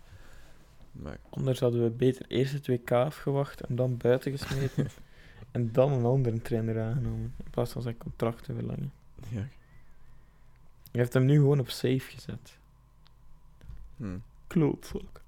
Maar 0.92 1.18
Anders 1.30 1.60
hadden 1.60 1.82
we 1.82 1.90
beter 1.90 2.24
eerst 2.28 2.52
het 2.52 2.66
WK 2.66 2.92
afgewacht 2.92 3.60
en 3.60 3.76
dan 3.76 3.96
buiten 3.96 4.38
gesmeten. 4.38 4.88
en 5.50 5.72
dan 5.72 5.92
een 5.92 6.04
andere 6.04 6.42
trainer 6.42 6.80
aangenomen. 6.82 7.34
In 7.44 7.50
plaats 7.50 7.72
van 7.72 7.82
zijn 7.82 7.96
contract 7.96 8.44
te 8.44 8.54
verlengen. 8.54 8.92
ja. 9.28 9.46
Je 10.90 10.98
heeft 11.02 11.12
hem 11.12 11.24
nu 11.24 11.34
gewoon 11.34 11.60
op 11.60 11.68
safe 11.70 12.00
gezet. 12.00 12.58
Hm. 13.96 14.18
Klootzak. 14.46 15.20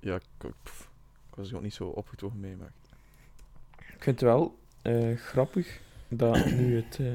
Ja, 0.00 0.14
ik, 0.14 0.22
ik- 0.44 0.54
pff, 0.62 0.90
ik 1.30 1.34
was 1.36 1.50
er 1.50 1.56
ook 1.56 1.62
niet 1.62 1.74
zo 1.74 1.86
opgetogen 1.88 2.40
mee, 2.40 2.56
maar... 2.56 2.72
Ik 3.78 4.02
vind 4.02 4.20
het 4.20 4.28
wel 4.30 4.58
eh, 4.82 5.16
grappig 5.16 5.80
dat 6.08 6.50
nu 6.50 6.76
het 6.76 6.98
eh, 7.00 7.12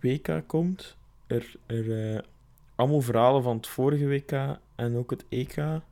WK 0.00 0.42
komt, 0.46 0.95
er, 1.26 1.54
er 1.66 2.14
eh, 2.14 2.22
allemaal 2.74 3.00
verhalen 3.00 3.42
van 3.42 3.56
het 3.56 3.66
vorige 3.66 4.06
WK 4.06 4.58
en 4.74 4.96
ook 4.96 5.10
het 5.10 5.24
EK 5.28 5.56
eh, 5.56 5.82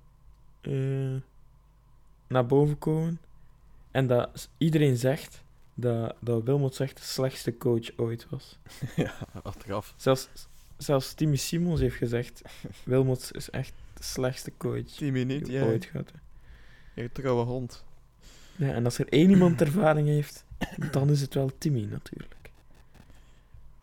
naar 2.27 2.47
boven 2.47 2.79
komen. 2.79 3.21
En 3.91 4.07
dat 4.07 4.49
iedereen 4.59 4.97
zegt 4.97 5.43
dat, 5.75 6.15
dat 6.21 6.43
Wilmot 6.43 6.75
zegt 6.75 6.97
de 6.97 7.03
slechtste 7.03 7.57
coach 7.57 7.97
ooit 7.97 8.27
was. 8.31 8.59
ja, 8.97 9.15
achteraf. 9.43 9.95
Zelfs, 9.97 10.29
zelfs 10.77 11.15
Timmy 11.15 11.37
Simons 11.37 11.81
heeft 11.81 11.97
gezegd, 11.97 12.43
Wilmot 12.85 13.31
is 13.35 13.51
echt 13.51 13.73
de 13.95 14.03
slechtste 14.03 14.53
coach 14.57 14.87
Timmy 14.87 15.23
niet, 15.23 15.45
die 15.45 15.55
ja. 15.55 15.65
ooit 15.65 15.91
heeft. 15.91 16.13
Je 16.95 17.13
trouwe 17.13 17.45
hond. 17.45 17.85
Ja, 18.57 18.73
en 18.73 18.85
als 18.85 18.99
er 18.99 19.09
één 19.09 19.31
iemand 19.31 19.61
ervaring 19.61 20.09
heeft, 20.09 20.45
dan 20.91 21.11
is 21.11 21.21
het 21.21 21.35
wel 21.35 21.51
Timmy 21.59 21.85
natuurlijk. 21.85 22.51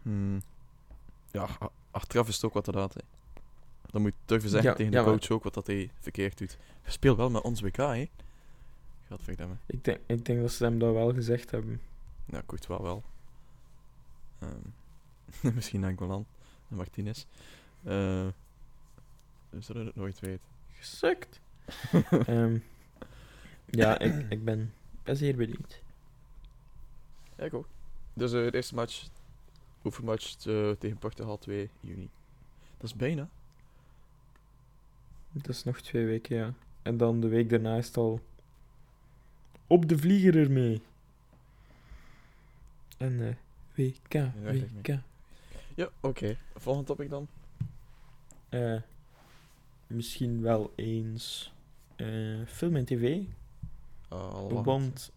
Hm. 0.01 0.39
Ja, 1.31 1.47
achteraf 1.91 2.27
is 2.27 2.35
het 2.35 2.43
ook 2.45 2.53
wat 2.53 2.65
hè. 2.93 3.01
Dan 3.85 4.01
moet 4.01 4.11
je 4.11 4.17
durven 4.25 4.49
zeggen 4.49 4.69
Ja, 4.69 4.75
tegen 4.75 4.91
ja, 4.91 4.99
de 5.03 5.09
maar- 5.09 5.19
coach 5.19 5.29
ook 5.31 5.43
wat 5.43 5.53
dat 5.53 5.67
hij 5.67 5.91
verkeerd 5.99 6.37
doet. 6.37 6.57
Speel 6.85 7.15
wel 7.15 7.29
met 7.29 7.41
ons 7.41 7.61
WK, 7.61 7.75
hè. 7.77 8.09
Gadverdamme. 9.07 9.55
Ik 9.65 9.83
denk, 9.83 9.99
ik 10.05 10.25
denk 10.25 10.41
dat 10.41 10.51
ze 10.51 10.63
hem 10.63 10.79
dat 10.79 10.93
wel 10.93 11.13
gezegd 11.13 11.51
hebben. 11.51 11.81
Ja, 12.25 12.41
Courtois 12.45 12.81
wel. 12.81 13.03
Ehm, 14.39 15.53
Misschien 15.55 15.83
Angolan 15.83 16.25
en 16.69 16.75
Martinez. 16.75 17.25
Eh 17.83 18.27
we 19.49 19.61
zullen 19.61 19.85
het 19.85 19.95
nooit 19.95 20.19
weten. 20.19 20.45
Gesukt. 20.71 21.39
Ehm, 22.25 22.57
ja, 23.65 23.99
ik, 23.99 24.25
ik 24.29 24.43
ben, 24.43 24.73
ben 25.03 25.17
zeer 25.17 25.35
benieuwd. 25.35 25.81
Ja, 27.37 27.43
ik 27.43 27.53
ook. 27.53 27.67
Dus 28.13 28.33
eh, 28.33 28.39
de 28.43 28.53
eerste 28.55 28.75
match, 28.75 29.07
oefenmatch 29.83 30.45
eh, 30.45 30.71
tegen 30.71 30.97
Portugal 30.97 31.37
2 31.37 31.69
juni. 31.79 32.09
Dat 32.77 32.89
is 32.89 32.95
bijna. 32.95 33.29
Dat 35.31 35.47
is 35.47 35.63
nog 35.63 35.81
twee 35.81 36.05
weken, 36.05 36.35
ja. 36.35 36.53
En 36.81 36.97
dan 36.97 37.19
de 37.21 37.27
week 37.27 37.49
daarna 37.49 37.77
is 37.77 37.87
het 37.87 37.97
al 37.97 38.19
op 39.67 39.87
de 39.89 39.97
vlieger 39.97 40.37
ermee. 40.37 40.81
En 42.97 43.27
eh 43.27 43.35
WK, 43.75 44.13
ik 44.13 44.69
WK. 44.83 44.97
Ja, 45.75 45.89
oké. 45.99 46.37
Volgende 46.55 46.87
topic 46.87 47.09
dan. 47.09 47.27
Eh, 48.49 48.81
misschien 49.87 50.41
wel 50.41 50.73
eens 50.75 51.53
eh, 51.95 52.45
film 52.47 52.75
en 52.75 52.85
tv, 52.85 53.21
want 54.63 55.11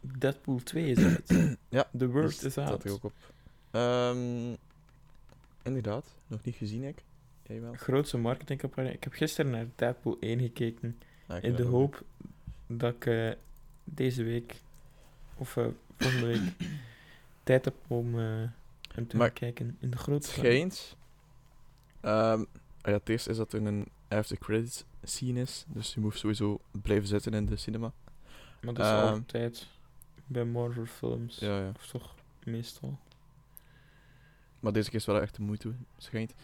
Deadpool 0.00 0.62
2 0.62 0.90
is 0.90 1.04
uit. 1.04 1.56
Ja, 1.68 1.88
The 1.98 2.08
Dus 2.10 2.42
is 2.42 2.52
staat 2.52 2.68
out. 2.70 2.84
er 2.84 2.92
ook 2.92 3.04
op. 3.04 3.12
Ehm, 3.70 4.54
inderdaad, 5.62 6.14
nog 6.26 6.44
niet 6.44 6.54
gezien 6.56 6.82
ik. 6.84 7.04
Jij 7.42 7.60
wel? 7.60 7.72
Grootste 7.74 8.18
marketingcampagne. 8.18 8.92
Ik 8.92 9.04
heb 9.04 9.12
gisteren 9.12 9.50
naar 9.50 9.66
Deadpool 9.74 10.16
1 10.20 10.40
gekeken. 10.40 10.98
Ah, 11.26 11.42
In 11.42 11.54
de 11.54 11.62
hoop 11.62 12.02
dat 12.66 12.94
ik 12.94 13.06
eh, 13.06 13.30
deze 13.84 14.22
week, 14.22 14.54
of 15.36 15.56
eh, 15.56 15.66
volgende 15.96 16.26
week, 16.26 16.40
tijd 17.42 17.64
heb 17.64 17.74
om 17.86 18.18
eh, 18.18 18.24
hem 18.94 19.06
te 19.06 19.16
Maar 19.16 19.26
gaan 19.26 19.34
kijken 19.34 19.76
in 19.80 19.90
de 19.90 19.96
scherm. 19.98 20.22
schijnt. 20.22 20.96
Ehm, 22.00 22.40
ah 22.40 22.46
ja, 22.82 22.92
het 22.92 23.08
eerste 23.08 23.30
is 23.30 23.36
dat 23.36 23.52
er 23.52 23.66
een 23.66 23.88
after 24.08 24.38
credits 24.38 24.84
scene 25.02 25.40
is. 25.40 25.64
Dus 25.68 25.94
je 25.94 26.00
moet 26.00 26.16
sowieso 26.16 26.60
blijven 26.70 27.08
zitten 27.08 27.34
in 27.34 27.46
de 27.46 27.56
cinema. 27.56 27.92
Maar 28.62 28.74
dat 28.74 28.86
is 28.86 28.92
Ehm, 28.92 29.06
altijd 29.12 29.66
bij 30.26 30.44
Marvel 30.44 30.86
films. 30.86 31.38
Ja, 31.38 31.60
ja. 31.60 31.72
Of 31.76 31.86
toch 31.86 32.14
meestal. 32.44 32.98
Maar 34.68 34.76
deze 34.76 34.90
keer 34.90 34.98
is 34.98 35.06
wel 35.06 35.20
echt 35.20 35.34
de 35.36 35.42
moeite, 35.42 35.72
schijnt. 35.98 36.34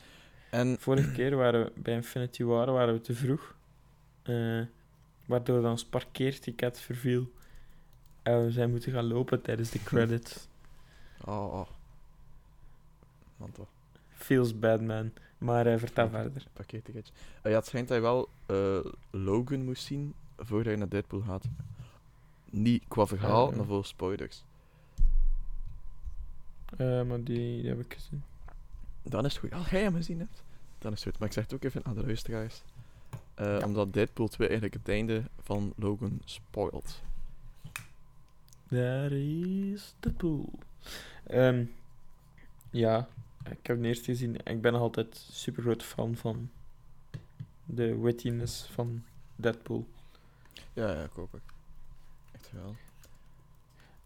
En 0.51 0.77
Vorige 0.81 1.13
keer 1.13 1.37
waren 1.37 1.65
we 1.65 1.73
bij 1.75 1.95
Infinity 1.95 2.45
War 2.45 2.73
waren 2.73 2.95
we 2.95 3.01
te 3.01 3.15
vroeg. 3.15 3.55
eh, 4.23 4.61
waardoor 5.27 5.63
dan 5.63 5.71
ons 5.71 5.85
parkeerticket 5.85 6.81
verviel. 6.81 7.31
En 8.23 8.45
we 8.45 8.51
zijn 8.51 8.71
moeten 8.71 8.93
gaan 8.93 9.07
lopen 9.07 9.43
tijdens 9.43 9.71
de 9.71 9.83
credits. 9.89 10.49
Oh, 11.25 11.53
oh. 11.53 11.69
Man 13.37 13.53
toch, 13.53 13.69
Feels 14.13 14.59
bad, 14.59 14.81
man. 14.81 15.13
Maar 15.39 15.67
eh, 15.67 15.79
vertel 15.79 16.09
verder. 16.09 16.47
Ah 17.43 17.51
ja, 17.51 17.57
het 17.57 17.67
schijnt 17.67 17.89
dat 17.89 17.97
je 17.97 18.03
wel 18.03 18.29
Logan 19.11 19.65
moest 19.65 19.85
zien 19.85 20.15
voordat 20.39 20.73
je 20.73 20.79
naar 20.79 20.89
Deadpool 20.89 21.21
gaat. 21.21 21.45
Niet 22.51 22.83
qua 22.89 23.07
verhaal, 23.07 23.51
maar 23.53 23.67
voor 23.67 23.85
spoilers. 23.85 24.45
Eh, 26.77 27.03
maar 27.03 27.25
die, 27.25 27.61
die 27.61 27.69
heb 27.69 27.81
ik 27.81 27.95
gezien. 27.95 28.23
Dan 29.03 29.25
is 29.25 29.33
het 29.33 29.41
goed. 29.41 29.53
Als 29.53 29.71
jij 29.71 29.83
hem 29.83 29.95
gezien 29.95 30.19
hebt, 30.19 30.43
dan 30.79 30.93
is 30.93 30.99
het 30.99 31.09
goed. 31.09 31.19
Maar 31.19 31.29
ik 31.29 31.35
zeg 31.35 31.45
het 31.45 31.55
ook 31.55 31.65
even 31.65 31.85
aan 31.85 31.95
de 31.95 32.07
luisteraars. 32.07 32.63
Ja. 33.37 33.59
Omdat 33.65 33.93
Deadpool 33.93 34.29
2 34.29 34.49
eigenlijk 34.49 34.79
het 34.79 34.89
einde 34.89 35.23
van 35.43 35.73
Logan 35.77 36.21
spoilt. 36.25 37.03
Daar 38.69 39.13
is 39.13 39.95
de 40.01 40.13
pool. 40.13 40.53
Ehm, 41.27 41.65
ja, 42.71 43.09
ik 43.51 43.67
heb 43.67 43.77
het 43.77 43.87
eerst 43.87 44.05
gezien. 44.05 44.37
Ik 44.45 44.61
ben 44.61 44.73
nog 44.73 44.81
altijd 44.81 45.27
super 45.31 45.63
groot 45.63 45.83
fan 45.83 46.17
van 46.17 46.51
de 47.65 47.99
wittiness 47.99 48.67
van 48.67 49.05
Deadpool. 49.37 49.87
Ja, 50.73 50.93
ja, 50.93 51.03
ik 51.03 51.19
ook. 51.19 51.31
Echt 52.33 52.51
wel. 52.53 52.77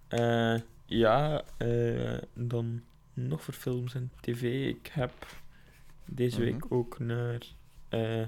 Eh, 0.08 0.60
ja, 0.88 1.42
eh, 1.56 2.18
dan 2.34 2.82
nog 3.14 3.42
voor 3.42 3.54
films 3.54 3.94
en 3.94 4.10
tv. 4.20 4.68
Ik 4.68 4.86
heb 4.92 5.12
deze 6.04 6.40
Mhm. 6.40 6.44
week 6.52 6.72
ook 6.72 6.98
naar 6.98 7.40
eh, 7.88 8.26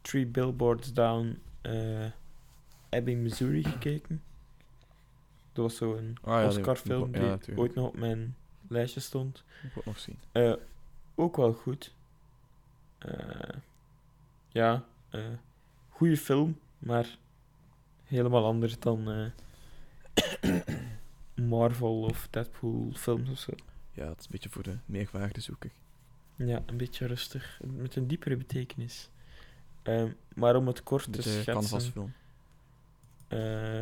Three 0.00 0.26
Billboards 0.26 0.92
Down 0.92 1.38
Ebbing, 2.88 3.22
Missouri 3.22 3.64
gekeken. 3.64 4.22
Dat 5.52 5.64
was 5.64 5.76
zo'n 5.76 6.16
Ah, 6.22 6.32
ja, 6.32 6.48
die- 6.48 6.58
Oscar-film 6.58 7.14
ja, 7.14 7.36
die 7.36 7.56
ooit 7.58 7.74
nog 7.74 7.86
op 7.86 7.96
mijn 7.96 8.36
lijstje 8.68 9.00
stond. 9.00 9.38
Ik 9.62 9.62
wil 9.62 9.70
het 9.74 9.84
nog 9.84 9.98
zien. 9.98 10.18
Ook 11.14 11.36
wel 11.36 11.52
goed. 11.52 11.94
Ja, 14.48 14.84
goede 15.88 16.16
film, 16.16 16.58
maar 16.78 17.18
helemaal 18.04 18.44
anders 18.44 18.78
dan 18.78 19.30
Marvel 21.48 22.00
of 22.02 22.28
Deadpool 22.30 22.90
films 22.94 23.30
of 23.30 23.38
zo. 23.38 23.52
Ja, 23.92 24.08
het 24.08 24.18
is 24.18 24.24
een 24.24 24.30
beetje 24.30 24.48
voor 24.48 24.62
de 24.62 24.76
meerwaarde 24.86 25.40
zoeken. 25.40 25.70
Ja, 26.36 26.62
een 26.66 26.76
beetje 26.76 27.06
rustig, 27.06 27.60
met 27.76 27.96
een 27.96 28.06
diepere 28.06 28.36
betekenis. 28.36 29.10
Ehm, 29.82 30.10
maar 30.34 30.56
om 30.56 30.66
het 30.66 30.82
kort 30.82 31.12
te 31.12 31.22
schetsen, 31.22 31.52
canvasfilm. 31.54 32.12
eh, 33.28 33.80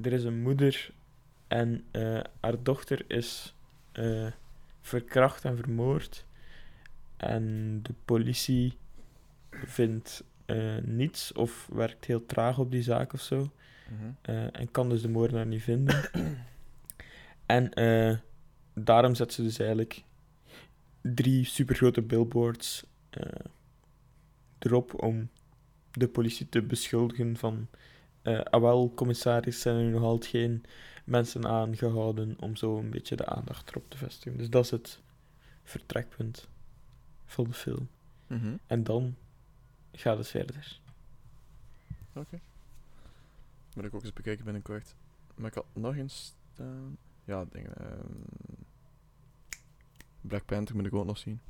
er 0.00 0.12
is 0.12 0.24
een 0.24 0.42
moeder 0.42 0.90
en 1.48 1.84
eh, 1.90 2.20
haar 2.40 2.62
dochter 2.62 3.04
is 3.06 3.54
eh, 3.92 4.26
verkracht 4.80 5.44
en 5.44 5.56
vermoord. 5.56 6.24
En 7.16 7.78
de 7.82 7.94
politie 8.04 8.78
vindt 9.50 10.24
niets 10.82 11.32
of 11.32 11.68
werkt 11.72 12.04
heel 12.04 12.26
traag 12.26 12.58
op 12.58 12.70
die 12.70 12.82
zaak 12.82 13.12
of 13.12 13.20
zo. 13.20 13.50
Eh, 14.22 14.60
en 14.60 14.70
kan 14.70 14.88
dus 14.88 15.02
de 15.02 15.08
moordenaar 15.08 15.46
niet 15.46 15.62
vinden. 15.62 16.10
en 17.46 17.72
eh, 17.72 18.18
daarom 18.74 19.14
zet 19.14 19.32
ze 19.32 19.42
dus 19.42 19.58
eigenlijk 19.58 20.04
drie 21.00 21.44
supergrote 21.44 22.02
billboards 22.02 22.84
eh, 23.10 23.46
erop 24.58 25.02
om 25.02 25.28
de 25.90 26.08
politie 26.08 26.48
te 26.48 26.62
beschuldigen 26.62 27.36
van... 27.36 27.68
ah 28.22 28.60
wel, 28.60 28.92
commissaris, 28.94 29.60
zijn 29.60 29.76
er 29.76 29.90
nog 29.90 30.02
altijd 30.02 30.30
geen 30.30 30.64
mensen 31.04 31.46
aangehouden 31.46 32.36
om 32.40 32.56
zo 32.56 32.78
een 32.78 32.90
beetje 32.90 33.16
de 33.16 33.26
aandacht 33.26 33.68
erop 33.68 33.90
te 33.90 33.96
vestigen. 33.96 34.38
Dus 34.38 34.50
dat 34.50 34.64
is 34.64 34.70
het 34.70 35.00
vertrekpunt 35.62 36.48
van 37.26 37.44
de 37.44 37.52
film. 37.52 37.88
Mhm. 38.26 38.56
En 38.66 38.84
dan 38.84 39.16
gaat 39.92 40.18
het 40.18 40.28
verder. 40.28 40.80
Moet 43.74 43.84
ik 43.84 43.94
ook 43.94 44.02
eens 44.02 44.12
bekijken 44.12 44.44
binnenkort. 44.44 44.94
Maar 45.34 45.48
ik 45.48 45.54
had 45.54 45.66
nog 45.72 45.96
eens 45.96 46.34
staan. 46.52 46.96
Ja, 47.24 47.44
dingen. 47.50 47.74
ehm, 47.76 48.12
Black 50.20 50.44
Panther 50.44 50.76
moet 50.76 50.86
ik 50.86 50.94
ook 50.94 51.04
nog 51.04 51.18
zien. 51.18 51.40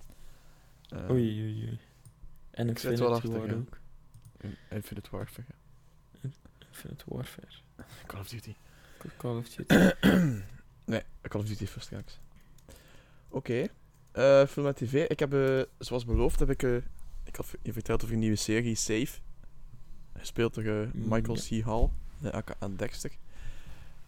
Eh, 0.89 1.11
Oei, 1.11 1.43
oei, 1.43 1.67
oei. 1.69 1.79
En 2.51 2.69
ik 2.69 2.79
wel 2.79 3.15
achter, 3.15 3.31
War 3.31 3.47
ja. 3.47 3.55
ook. 3.55 3.79
In- 4.41 4.57
Infinite 4.71 5.11
Warfare. 5.11 5.47
Infinite 6.69 7.05
Warfare. 7.07 7.49
Call 8.07 8.21
of 8.21 8.29
Duty. 8.29 8.55
Call 9.17 9.37
of 9.37 9.49
Duty. 9.49 9.75
nee, 10.85 11.03
Call 11.23 11.41
of 11.41 11.47
Duty 11.47 11.67
first 11.67 11.87
straks. 11.87 12.21
Oké. 13.29 13.67
Eh, 14.13 14.47
film 14.47 14.67
en 14.67 14.75
tv. 14.75 15.09
Ik 15.09 15.19
heb, 15.19 15.35
eh, 15.35 15.63
zoals 15.79 16.05
beloofd, 16.05 16.39
heb 16.41 16.51
ik... 16.51 16.63
eh, 16.63 16.77
ik 17.25 17.37
had 17.37 17.55
je 17.63 17.73
verteld 17.73 18.03
over 18.03 18.15
een 18.15 18.21
nieuwe 18.21 18.37
serie, 18.37 18.75
Safe. 18.75 19.21
Gespeeld 20.17 20.55
door 20.55 20.65
eh, 20.65 20.89
Michael 20.93 21.37
Ja. 21.37 21.61
C. 21.61 21.65
Hall, 21.65 21.91
de 22.21 22.33
aka 22.33 22.69
Dexter. 22.77 23.11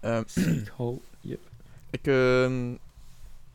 Yep. 1.20 1.40
Ik, 1.90 2.06
ehm 2.06 2.76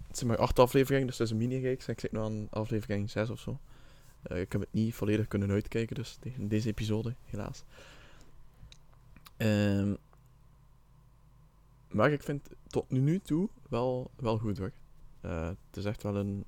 het 0.08 0.18
zijn 0.18 0.30
maar 0.30 0.48
acht 0.48 0.60
afleveringen, 0.60 1.08
dus 1.08 1.18
het 1.18 1.28
is 1.28 1.34
een 1.34 1.40
mini-reeks. 1.40 1.88
En 1.88 1.94
ik 1.94 2.00
zit 2.00 2.12
nu 2.12 2.20
aan 2.20 2.48
aflevering 2.50 3.10
6 3.10 3.30
of 3.30 3.40
zo. 3.40 3.60
Eh, 4.22 4.40
ik 4.40 4.52
heb 4.52 4.62
het 4.62 4.74
niet 4.74 4.94
volledig 4.94 5.28
kunnen 5.28 5.52
uitkijken, 5.52 5.96
dus 5.96 6.18
tegen 6.20 6.48
deze 6.48 6.68
episode, 6.68 7.16
helaas. 7.26 7.64
Ehm, 9.38 9.94
maar 11.92 12.12
ik 12.12 12.24
vind 12.24 12.44
het 12.44 12.58
tot 12.68 12.90
nu 12.90 13.20
toe 13.20 13.50
wel, 13.70 14.12
wel 14.16 14.38
goed 14.38 14.58
hoor. 14.58 14.72
Eh, 15.22 15.48
het 15.48 15.78
is 15.78 15.86
echt 15.86 16.04
wel 16.04 16.16
een 16.16 16.46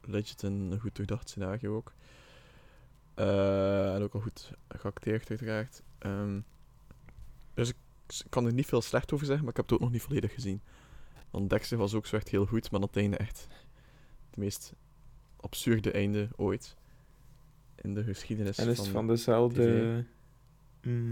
legit 0.00 0.42
een, 0.42 0.78
goed 0.80 0.96
doordacht 0.96 1.28
scenario 1.28 1.76
ook. 1.76 1.92
Eh, 3.14 3.94
en 3.94 4.02
ook 4.02 4.14
al 4.14 4.20
goed 4.20 4.52
geacteerd 4.68 5.30
uiteraard. 5.30 5.82
Kan 8.28 8.46
er 8.46 8.52
niet 8.52 8.66
veel 8.66 8.82
slecht 8.82 9.12
over 9.12 9.26
zeggen, 9.26 9.44
maar 9.44 9.50
ik 9.52 9.56
heb 9.60 9.66
het 9.68 9.74
ook 9.74 9.80
nog 9.84 9.90
niet 9.92 10.02
volledig 10.02 10.34
gezien. 10.34 10.60
Want 11.30 11.50
Dexter 11.50 11.78
was 11.78 11.94
ook 11.94 12.06
zo 12.06 12.16
echt 12.16 12.28
heel 12.28 12.46
goed, 12.46 12.70
maar 12.70 12.80
dat 12.80 12.96
einde 12.96 13.16
echt 13.16 13.46
het 14.30 14.36
meest 14.36 14.72
absurde 15.36 15.90
einde 15.90 16.28
ooit 16.36 16.76
in 17.74 17.94
de 17.94 18.04
geschiedenis 18.04 18.58
En 18.58 18.68
is 18.68 18.76
van... 18.76 18.84
het 18.84 18.94
van 18.94 19.06
dezelfde 19.06 20.04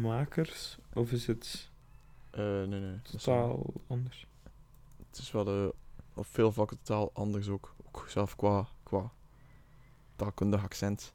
makers? 0.00 0.78
Of 0.94 1.12
is 1.12 1.26
het 1.26 1.70
Eh, 2.30 2.42
nee, 2.44 2.66
nee. 2.66 2.80
wel- 2.80 3.00
totaal 3.02 3.72
anders? 3.86 4.26
Het 5.08 5.18
is 5.18 5.30
wel 5.30 5.44
de 5.44 5.74
op 6.14 6.26
veel 6.26 6.52
vlakken 6.52 6.78
totaal 6.82 7.10
anders 7.12 7.48
ook. 7.48 7.74
Ook 7.86 8.06
zelf 8.08 8.36
qua, 8.36 8.68
qua 8.82 9.10
taalkundig 10.16 10.62
accent. 10.62 11.12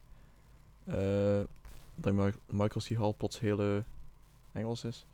Eh, 0.85 1.41
dat 1.95 2.13
Mi- 2.13 2.33
Michael 2.49 2.85
C. 2.87 2.89
Hall 2.89 3.13
plots 3.13 3.39
heel 3.39 3.59
eh, 3.59 3.77
Engels 4.51 4.83
is. 4.83 5.05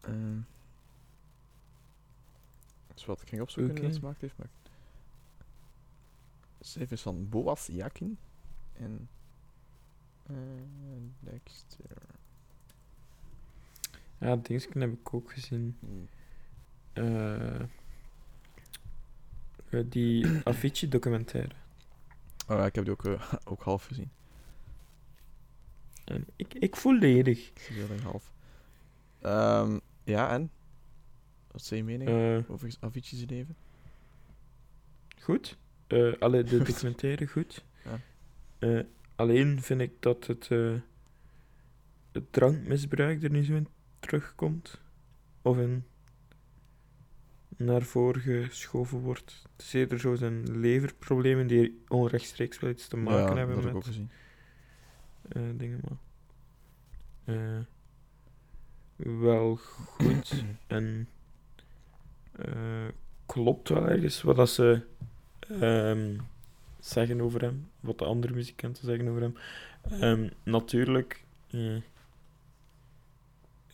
Ehm 0.00 0.40
dat 2.86 2.98
is 2.98 3.04
wat 3.04 3.22
ik 3.22 3.28
ging 3.28 3.42
opzoeken 3.42 3.76
in 3.76 3.84
het 3.84 3.98
gemaakt 3.98 4.20
heeft. 4.20 4.36
Maar... 4.36 4.48
Schrijf 6.60 6.90
is 6.90 7.02
van 7.02 7.28
Boas 7.28 7.66
Jakin. 7.66 8.18
En... 8.72 9.08
eh, 10.26 10.34
Dexter... 11.20 11.86
Ja, 14.18 14.36
Dingsken 14.36 14.80
heb 14.80 14.92
ik 14.92 15.14
ook 15.14 15.32
gezien. 15.32 15.78
Eh, 16.92 17.60
eh, 17.60 17.66
die 19.86 20.26
Avicii-documentaire. 20.44 21.54
Oh 22.48 22.56
ja, 22.56 22.66
ik 22.66 22.74
heb 22.74 22.84
die 22.84 22.92
ook, 22.92 23.04
eh, 23.04 23.32
ook 23.52 23.62
half 23.62 23.84
gezien. 23.84 24.10
En 26.04 26.26
ik, 26.36 26.54
ik 26.54 26.76
volledig. 26.76 27.50
Heel 27.54 28.00
half. 28.02 28.32
Ehm, 29.20 29.78
ja, 30.08 30.30
en? 30.30 30.50
Wat 31.50 31.60
is 31.60 31.68
je 31.68 31.84
mening 31.84 32.08
Eh 32.10 32.50
over 32.50 32.76
Avicii's 32.80 33.24
leven? 33.26 33.56
goed. 35.20 35.58
Eh 35.86 36.12
alle 36.18 36.42
de 36.42 36.58
documentaire 36.64 37.26
goed. 37.26 37.64
Ja. 37.84 38.00
Eh, 38.58 38.84
alleen 39.14 39.62
vind 39.62 39.80
ik 39.80 39.92
dat 40.00 40.26
het, 40.26 40.48
het 42.12 42.32
drankmisbruik 42.32 43.22
er 43.22 43.30
niet 43.30 43.46
zo 43.46 43.54
in 43.54 43.68
terugkomt. 43.98 44.80
Of 45.42 45.58
in 45.58 45.84
naar 47.56 47.82
voren 47.82 48.20
geschoven 48.20 48.98
wordt. 48.98 49.42
Het 49.56 49.66
is 49.66 49.72
eerder 49.72 50.00
zo 50.00 50.14
zijn 50.14 50.58
leverproblemen 50.58 51.46
die 51.46 51.82
onrechtstreeks 51.88 52.58
wel 52.58 52.70
iets 52.70 52.88
te 52.88 52.96
maken 52.96 53.32
ja, 53.32 53.36
hebben 53.36 53.64
met 53.64 53.74
ook 53.74 53.84
gezien. 53.84 54.10
eh, 55.28 55.42
dingen, 55.56 55.80
maar... 55.88 55.96
wel 58.98 59.56
goed 59.56 60.44
en 60.66 61.08
eh, 62.32 62.88
klopt 63.26 63.68
wel 63.68 63.88
ergens 63.88 64.22
wat 64.22 64.36
dat 64.36 64.50
ze 64.50 64.82
ehm, 65.40 66.18
zeggen 66.78 67.20
over 67.20 67.40
hem, 67.40 67.70
wat 67.80 67.98
de 67.98 68.04
andere 68.04 68.34
muzikanten 68.34 68.84
zeggen 68.84 69.08
over 69.08 69.20
hem. 69.20 69.34
Ehm, 69.90 70.30
natuurlijk, 70.42 71.24
eh, 71.50 71.76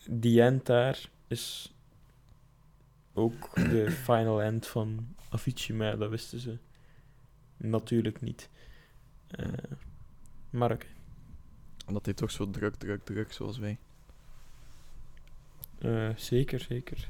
die 0.09 0.41
end 0.41 0.65
daar 0.65 1.09
is 1.27 1.73
ook 3.13 3.55
de 3.55 3.91
final 4.05 4.41
end 4.41 4.67
van 4.67 5.15
Avicii, 5.29 5.75
maar 5.75 5.97
dat 5.97 6.09
wisten 6.09 6.39
ze 6.39 6.57
natuurlijk 7.57 8.21
niet. 8.21 8.49
Eh, 9.27 9.47
maar 10.49 10.71
oké. 10.71 10.87
En 11.85 11.93
dat 11.93 12.05
hij 12.05 12.13
toch 12.13 12.31
zo 12.31 12.49
druk, 12.49 12.75
druk, 12.75 13.03
druk 13.03 13.31
zoals 13.31 13.57
wij. 13.57 13.77
Eh, 15.85 16.09
zeker, 16.15 16.59
zeker. 16.59 17.07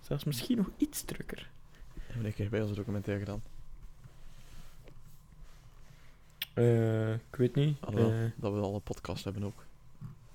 Zelfs 0.00 0.24
misschien 0.24 0.56
nog 0.56 0.70
iets 0.76 1.02
drukker. 1.02 1.50
En 1.94 2.14
wanneer 2.14 2.26
heb 2.30 2.36
je 2.36 2.48
bij 2.48 2.62
onze 2.62 2.74
documentaire 2.74 3.24
gedaan? 3.24 3.42
Eh, 6.54 7.12
ik 7.14 7.36
weet 7.36 7.54
niet. 7.54 7.76
Alhoewel, 7.80 8.10
Eh, 8.12 8.30
dat 8.36 8.52
we 8.52 8.58
al 8.58 8.74
een 8.74 8.82
podcast 8.82 9.24
hebben 9.24 9.44
ook. 9.44 9.64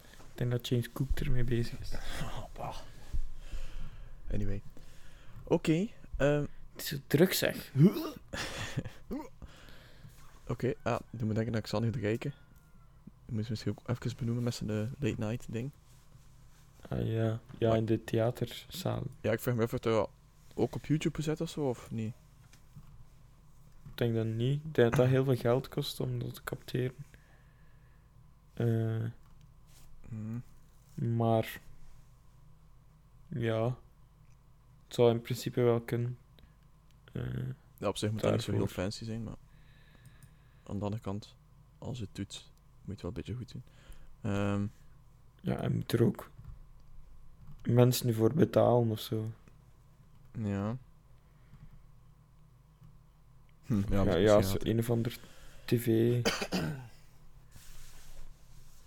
ik 0.05 0.39
denk 0.39 0.51
dat 0.51 0.67
James 0.67 0.91
Cook 0.91 1.19
ermee 1.19 1.43
bezig 1.43 1.79
is. 1.79 1.91
Anyway. 4.33 4.61
Oké. 5.43 5.87
ehm, 6.17 6.45
Het 6.73 6.81
is 6.81 6.87
zo 6.87 6.97
druk 7.07 7.33
zeg. 7.33 7.71
Oké, 10.47 10.73
ah, 10.83 10.99
doe 11.11 11.27
me 11.27 11.33
denken 11.33 11.53
dat 11.53 11.61
Xander 11.61 11.91
de 11.91 11.99
Rijken. 11.99 12.33
Ik 13.25 13.33
moest 13.33 13.49
misschien 13.49 13.71
ook 13.71 13.89
even 14.05 14.17
benoemen 14.17 14.43
met 14.43 14.53
zijn 14.55 14.69
late 14.99 15.15
night 15.17 15.45
ding. 15.51 15.71
Ah, 16.89 17.07
ja. 17.07 17.39
ja, 17.57 17.67
Maar- 17.69 17.77
in 17.77 17.85
de 17.85 18.03
theaterzaal. 18.03 19.03
Ja, 19.21 19.31
ik 19.31 19.39
vraag 19.39 19.55
me 19.55 19.63
af 19.63 19.73
of 19.73 19.79
dat 19.79 20.09
ook 20.55 20.75
op 20.75 20.85
YouTube 20.85 21.15
gezet 21.15 21.41
of 21.41 21.49
zo, 21.49 21.69
of 21.69 21.91
niet? 21.91 22.13
Ik 23.89 23.97
denk 23.99 24.15
dat 24.15 24.25
niet. 24.25 24.63
Ik 24.63 24.75
denk 24.75 24.89
dat 24.89 24.99
dat 24.99 25.07
heel 25.07 25.23
veel 25.23 25.35
geld 25.35 25.67
kost 25.69 25.99
om 25.99 26.19
dat 26.19 26.33
te 26.35 26.43
capteren. 26.43 26.95
Eh, 28.53 29.05
Hmm. 30.09 30.43
maar... 30.93 31.59
Ja. 33.27 33.65
Het 34.85 34.95
zou 34.95 35.11
in 35.11 35.21
principe 35.21 35.61
wel 35.61 35.81
kunnen. 35.81 36.17
Eh, 37.11 37.23
Ja, 37.77 37.87
op 37.87 37.97
zich 37.97 38.11
moet 38.11 38.21
dat 38.21 38.31
niet 38.31 38.41
zo 38.41 38.51
heel 38.51 38.67
fancy 38.67 39.03
zijn, 39.05 39.23
maar... 39.23 39.35
Aan 40.63 40.77
de 40.79 40.83
andere 40.85 41.01
kant, 41.01 41.35
als 41.77 41.97
je 41.97 42.03
het 42.03 42.15
doet, 42.15 42.51
moet 42.85 42.85
je 42.85 42.91
het 42.91 43.01
wel 43.01 43.09
een 43.11 43.17
beetje 43.17 43.33
goed 43.35 43.51
doen. 43.51 43.63
Ehm, 44.21 44.65
ja, 45.41 45.57
en 45.61 45.75
moet 45.75 45.91
er 45.93 46.03
ook 46.03 46.29
mensen 47.67 48.07
nu 48.07 48.13
voor 48.13 48.33
betalen 48.33 48.89
of 48.89 48.99
zo. 48.99 49.31
ja. 50.31 50.77
Hm, 53.65 53.81
ja, 53.89 54.03
Ja, 54.03 54.15
ja, 54.15 54.41
zo 54.41 54.57
een 54.59 54.79
of 54.79 54.89
ander 54.89 55.17
tv. 55.65 55.87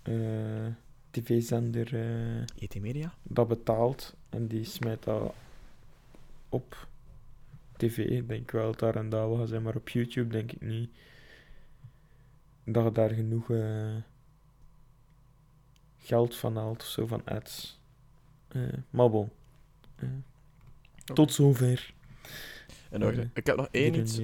eh, 0.03 0.67
tv-zender 1.11 1.95
eh, 1.95 2.41
ET 2.41 2.75
E 2.75 2.79
Media? 2.79 3.13
dat 3.23 3.47
betaalt 3.47 4.15
en 4.29 4.47
die 4.47 4.63
smijt 4.63 5.03
dat 5.03 5.33
op 6.49 6.87
tv. 7.77 7.97
Ik 7.97 8.27
denk 8.27 8.51
wel 8.51 8.65
dat 8.71 8.79
daar 8.79 8.95
en 8.95 9.09
daar 9.09 9.29
wel 9.29 9.47
zijn, 9.47 9.61
maar 9.61 9.75
op 9.75 9.89
YouTube 9.89 10.29
denk 10.29 10.51
ik 10.51 10.61
niet 10.61 10.89
dat 12.63 12.83
je 12.83 12.91
daar 12.91 13.09
genoeg 13.09 13.49
eh, 13.49 13.95
geld 15.97 16.35
van 16.35 16.57
haalt 16.57 16.81
of 16.81 16.87
zo 16.87 17.05
van 17.05 17.25
ads. 17.25 17.79
Eh 18.47 18.61
maar 18.89 19.09
bon. 19.09 19.29
Eh, 19.95 20.09
Tot 21.13 21.33
zover. 21.33 21.93
En 22.89 22.99
nog, 22.99 23.11
Eh, 23.11 23.23
ik 23.33 23.45
heb 23.45 23.55
nog 23.55 23.67
één 23.71 23.95
iets 23.95 24.19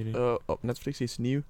op 0.46 0.62
Netflix, 0.62 1.00
iets 1.00 1.18
nieuw. 1.18 1.42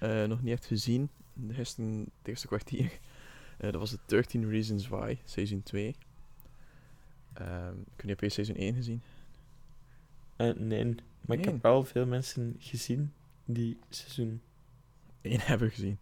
Nog 0.00 0.42
niet 0.42 0.52
echt 0.52 0.66
gezien. 0.66 1.08
Gisteren, 1.50 1.98
het 1.98 2.28
eerste 2.28 2.46
kwartier. 2.46 2.98
Dat 3.58 3.74
was 3.74 3.90
de 3.90 3.98
13 4.06 4.50
Reasons 4.50 4.88
Why, 4.88 5.16
seizoen 5.24 5.62
2. 5.62 5.94
Ehm 7.32 7.70
ik 7.70 7.86
weet 7.86 7.96
niet, 7.96 8.08
heb 8.08 8.20
je 8.20 8.28
seizoen 8.28 8.56
1 8.56 8.74
gezien? 8.74 9.02
Eh, 10.36 10.54
nee, 10.54 10.94
maar 11.20 11.38
ik 11.38 11.44
heb 11.44 11.62
wel 11.62 11.84
veel 11.84 12.06
mensen 12.06 12.56
gezien 12.58 13.12
die 13.44 13.78
seizoen 13.88 14.40
1 15.20 15.40
hebben 15.50 15.70
gezien. 15.70 15.98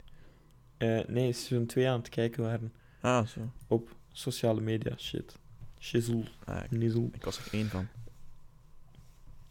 Eh, 0.76 1.04
nee, 1.06 1.32
seizoen 1.32 1.66
2 1.66 1.88
aan 1.88 1.98
het 1.98 2.08
kijken 2.08 2.42
waren 2.42 2.72
Ah, 3.00 3.26
zo. 3.26 3.40
op 3.66 3.96
sociale 4.12 4.60
media 4.60 4.96
shit. 4.96 5.38
Shizzle, 5.84 6.24
Ah, 6.44 6.64
ik, 6.64 6.70
nizzle. 6.70 7.08
ik 7.12 7.24
was 7.24 7.38
er 7.38 7.48
één 7.52 7.68
van. 7.68 7.88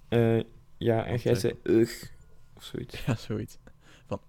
Eh, 0.07 0.39
ja, 0.77 1.05
en 1.05 1.17
jij 1.17 1.35
zei 1.35 1.53
ugh, 1.63 2.05
of 2.53 2.63
zoiets. 2.63 3.05
Ja, 3.05 3.15
zoiets. 3.15 3.57
Van, 4.07 4.21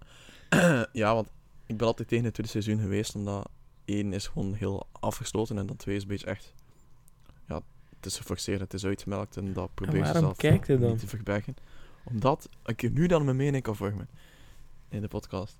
ja, 0.93 1.13
want 1.13 1.31
ik 1.65 1.77
ben 1.77 1.87
altijd 1.87 2.07
tegen 2.07 2.23
het 2.25 2.33
tweede 2.33 2.51
seizoen 2.51 2.79
geweest, 2.79 3.15
omdat 3.15 3.49
één 3.85 4.13
is 4.13 4.27
gewoon 4.27 4.53
heel 4.53 4.87
afgesloten 4.91 5.57
en 5.57 5.65
dan 5.65 5.75
twee 5.75 5.95
is 5.95 6.01
een 6.01 6.07
beetje 6.07 6.25
echt... 6.25 6.53
Ja, 7.47 7.61
het 7.95 8.05
is 8.05 8.17
geforceerd, 8.17 8.59
het 8.59 8.73
is 8.73 8.85
uitgemelkt 8.85 9.37
en 9.37 9.53
dat 9.53 9.73
probeer 9.73 10.05
je 10.05 10.11
zelf 10.11 10.37
kijkt 10.37 10.67
dan? 10.67 10.81
niet 10.81 10.99
te 10.99 11.07
verbergen. 11.07 11.55
Omdat 12.03 12.49
ik 12.65 12.93
nu 12.93 13.07
dan 13.07 13.25
mijn 13.25 13.37
mening 13.37 13.63
kan 13.63 13.75
vormen 13.75 14.09
in 14.89 15.01
de 15.01 15.07
podcast. 15.07 15.57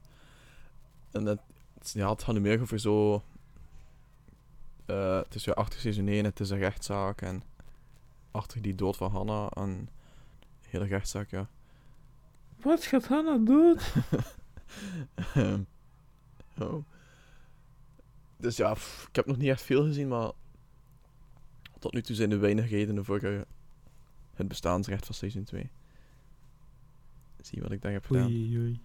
En 1.12 1.24
dat, 1.24 1.40
ja, 1.82 2.10
het 2.10 2.24
gaat 2.24 2.36
nu 2.36 2.42
meer 2.42 2.62
over 2.62 2.80
zo... 2.80 3.24
eh, 4.86 5.18
het 5.18 5.36
is 5.36 5.46
weer 5.46 5.56
achter 5.56 5.80
seizoen 5.80 6.08
1, 6.08 6.26
het 6.26 6.40
is 6.40 6.50
een 6.50 6.58
rechtszaak 6.58 7.22
en 7.22 7.44
achter 8.32 8.62
die 8.62 8.76
dood 8.76 8.96
van 8.98 9.12
Hannah 9.12 9.52
en 9.54 9.90
hele 10.62 10.86
rechtszaak, 10.86 11.30
ja. 11.30 11.48
Wat 12.62 12.84
gaat 12.86 13.08
Hanna 13.08 13.38
doen? 13.38 13.78
Ehm, 15.16 15.62
oh. 16.58 16.84
Dus 18.38 18.58
ja, 18.58 18.74
pff, 18.74 19.08
ik 19.10 19.16
heb 19.16 19.26
nog 19.26 19.38
niet 19.38 19.50
echt 19.50 19.62
veel 19.62 19.84
gezien, 19.84 20.08
maar 20.08 20.32
tot 21.80 21.94
nu 21.94 22.02
toe 22.02 22.16
zijn 22.16 22.32
er 22.32 22.40
weinig 22.40 22.70
redenen 22.70 23.06
voor 23.06 23.20
eh, 23.20 23.42
het 24.34 24.48
bestaansrecht 24.48 25.06
van 25.06 25.16
seizoen 25.16 25.44
2. 25.44 25.70
Zie 27.42 27.62
wat 27.62 27.72
ik 27.72 27.82
daar 27.82 27.92
heb 27.92 28.06
gedaan. 28.06 28.26
Oei, 28.28 28.58
oei, 28.58 28.80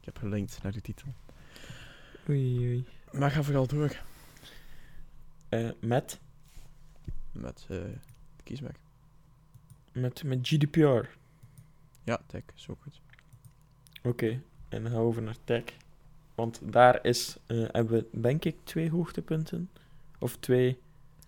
Ik 0.00 0.04
heb 0.04 0.16
gelinkt 0.18 0.62
naar 0.62 0.72
de 0.72 0.80
titel. 0.80 1.08
oei, 2.28 2.58
oei. 2.58 2.84
Maar 3.12 3.30
ga 3.30 3.42
vooral 3.42 3.66
door 3.66 4.00
Eh, 5.50 5.68
met, 5.80 6.20
met 7.32 7.66
eh 7.68 7.76
de 8.36 8.42
kiesmerk. 8.44 8.78
met, 9.92 10.24
met 10.24 10.38
GDPR. 10.48 11.08
Ja, 12.04 12.20
tech, 12.26 12.42
zo 12.54 12.76
goed. 12.82 13.00
Oké, 14.02 14.42
en 14.68 14.82
dan 14.82 14.92
gaan 14.92 15.00
we 15.00 15.06
over 15.06 15.22
naar 15.22 15.36
tech. 15.44 15.62
Want 16.34 16.60
daar 16.62 17.04
is, 17.04 17.36
eh, 17.46 17.64
hebben 17.70 17.92
we 18.12 18.20
denk 18.20 18.44
ik 18.44 18.56
twee 18.64 18.90
hoogtepunten. 18.90 19.70
Of 20.18 20.36
twee, 20.36 20.78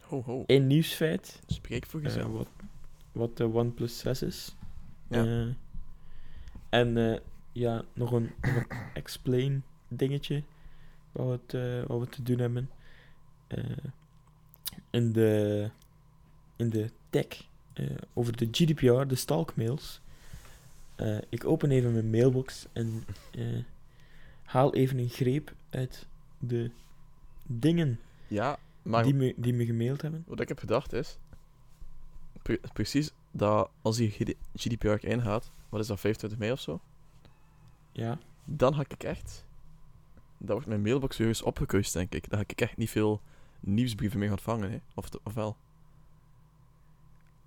Ho, 0.00 0.22
ho. 0.22 0.44
één 0.46 0.66
nieuwsfeit. 0.66 1.40
Spreek 1.46 1.86
voor 1.86 2.00
eh, 2.00 2.06
jezelf. 2.06 2.32
wat, 2.32 2.48
wat 3.12 3.36
de 3.36 3.44
OnePlus 3.52 3.98
6 3.98 4.22
is. 4.22 4.56
Ja. 5.08 5.24
Eh, 5.24 5.48
en 6.68 6.96
eh, 7.12 7.18
ja, 7.52 7.84
nog 7.92 8.12
een, 8.12 8.30
nog 8.40 8.54
een 8.68 8.78
explain 8.94 9.64
dingetje 9.88 10.42
wat 11.12 11.40
we, 11.46 11.80
eh, 11.82 11.88
wat 11.88 11.98
we 12.00 12.06
te 12.08 12.22
doen 12.22 12.38
hebben. 12.38 12.70
In 14.92 15.12
de, 15.12 15.70
in 16.56 16.70
de 16.70 16.90
tech 17.10 17.26
eh, 17.72 17.86
over 18.12 18.36
de 18.36 18.48
GDPR, 18.50 19.06
de 19.06 19.14
stalkmails. 19.14 20.00
Eh, 20.94 21.18
ik 21.28 21.44
open 21.44 21.70
even 21.70 21.92
mijn 21.92 22.10
mailbox 22.10 22.66
en 22.72 23.04
eh, 23.34 23.58
haal 24.42 24.74
even 24.74 24.98
een 24.98 25.08
greep 25.08 25.54
uit 25.70 26.06
de 26.38 26.70
dingen 27.46 28.00
Ja, 28.28 28.58
maar 28.82 29.02
die, 29.04 29.14
me, 29.14 29.34
die 29.36 29.52
me 29.52 29.64
gemaild 29.64 30.02
hebben. 30.02 30.24
wat 30.26 30.40
ik 30.40 30.48
heb 30.48 30.58
gedacht 30.58 30.92
is... 30.92 31.18
pre- 32.42 32.60
precies 32.72 33.10
dat 33.30 33.70
als 33.82 33.96
die 33.96 34.10
GD 34.10 34.34
GDPR 34.54 35.06
ingaat, 35.06 35.50
wat 35.68 35.80
is 35.80 35.86
dat, 35.86 36.00
25 36.00 36.38
mei 36.38 36.52
of 36.52 36.60
zo? 36.60 36.80
Ja. 37.92 38.18
Dan 38.44 38.74
ga 38.74 38.80
ik 38.88 39.02
echt... 39.02 39.44
Dan 40.38 40.52
wordt 40.52 40.66
mijn 40.66 40.82
mailbox 40.82 41.16
serieus 41.16 41.42
opgekust, 41.42 41.92
denk 41.92 42.14
ik. 42.14 42.28
Dan 42.30 42.38
ga 42.38 42.44
ik 42.48 42.60
echt 42.60 42.76
niet 42.76 42.90
veel 42.90 43.20
nieuwsbrieven 43.62 44.18
meer 44.18 44.30
ontvangen, 44.30 44.70
hè. 44.70 44.78
Of, 44.94 45.08
of 45.22 45.34
wel? 45.34 45.56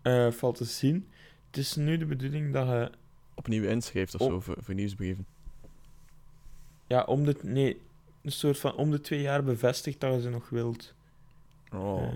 Eh, 0.01 0.31
valt 0.31 0.57
te 0.57 0.65
zien. 0.65 1.07
Het 1.47 1.57
is 1.57 1.75
nu 1.75 1.97
de 1.97 2.05
bedoeling 2.05 2.53
dat 2.53 2.67
je 2.67 2.91
Opnieuw 3.35 3.63
inschrijft 3.63 4.15
of 4.15 4.21
zo, 4.21 4.39
voor, 4.39 4.55
voor 4.59 4.73
nieuwsbrieven. 4.73 5.25
ja, 6.87 7.03
om 7.03 7.25
de, 7.25 7.35
nee, 7.41 7.81
een 8.21 8.31
soort 8.31 8.59
van 8.59 8.75
om 8.75 8.91
de 8.91 9.01
twee 9.01 9.21
jaar 9.21 9.43
bevestigt 9.43 9.99
dat 9.99 10.13
je 10.13 10.21
ze 10.21 10.29
nog 10.29 10.49
wilt. 10.49 10.93
Oh. 11.71 12.03
Eh, 12.03 12.13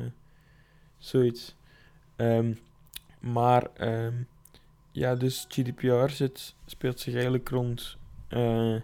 zoiets. 0.98 1.56
Ehm, 2.16 2.54
maar 3.20 3.64
ehm, 3.74 4.14
ja, 4.92 5.16
dus 5.16 5.46
GDPR 5.50 6.10
zit, 6.10 6.56
speelt 6.66 7.00
zich 7.00 7.14
eigenlijk 7.14 7.50
rond 7.50 7.98
eh, 8.28 8.76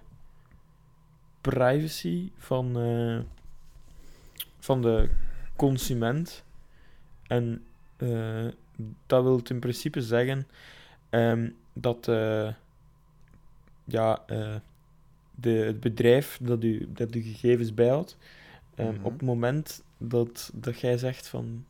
privacy 1.41 2.31
van, 2.37 2.77
van 4.65 4.81
de 4.81 5.09
consument. 5.55 6.43
En 7.27 7.63
eh, 7.97 8.47
dat 9.05 9.23
wil 9.23 9.37
het 9.37 9.49
in 9.49 9.59
principe 9.59 10.01
zeggen 10.01 10.47
ehm, 11.09 11.49
dat 11.73 12.07
eh, 12.07 12.53
ja, 13.83 14.23
eh, 14.27 14.55
de, 15.35 15.49
het 15.49 15.79
bedrijf 15.79 16.39
dat 16.41 16.63
u, 16.63 16.87
dat 16.93 17.15
u 17.15 17.21
gegevens 17.21 17.73
bijhoudt, 17.73 18.17
ehm, 18.75 18.93
Mhm. 18.93 19.03
op 19.05 19.11
het 19.11 19.21
moment 19.21 19.83
dat, 19.97 20.51
dat 20.53 20.79
jij 20.79 20.97
zegt 20.97 21.27
van 21.27 21.65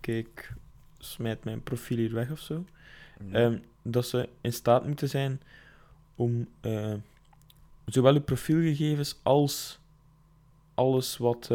ik 0.00 0.52
smijt 0.98 1.44
mijn 1.44 1.62
profiel 1.62 1.96
hier 1.96 2.14
weg 2.14 2.30
of 2.30 2.40
zo, 2.40 2.64
Ja. 3.24 3.32
ehm, 3.32 3.58
dat 3.82 4.06
ze 4.06 4.28
in 4.40 4.52
staat 4.52 4.86
moeten 4.86 5.08
zijn 5.08 5.40
om 6.14 6.48
zowel 7.84 8.14
uw 8.14 8.20
profielgegevens 8.20 9.18
als 9.22 9.78
alles 10.74 11.16
wat, 11.16 11.50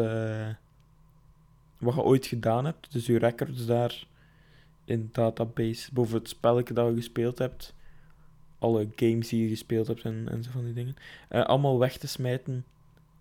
wat 1.78 1.94
je 1.94 2.02
ooit 2.02 2.26
gedaan 2.26 2.64
hebt, 2.64 2.92
dus 2.92 3.06
uw 3.06 3.18
records 3.18 3.66
daar 3.66 4.06
in 4.84 5.08
database, 5.12 5.92
boven 5.92 6.18
het 6.18 6.28
spelletje 6.28 6.74
dat 6.74 6.88
je 6.88 6.94
gespeeld 6.94 7.38
hebt, 7.38 7.74
alle 8.58 8.88
games 8.96 9.28
die 9.28 9.42
je 9.42 9.48
gespeeld 9.48 9.86
hebt 9.86 10.02
en, 10.02 10.28
en 10.30 10.42
zo 10.42 10.50
van 10.50 10.64
die 10.64 10.74
dingen, 10.74 10.96
eh, 11.28 11.44
allemaal 11.44 11.78
weg 11.78 11.96
te 11.96 12.06
smijten 12.06 12.64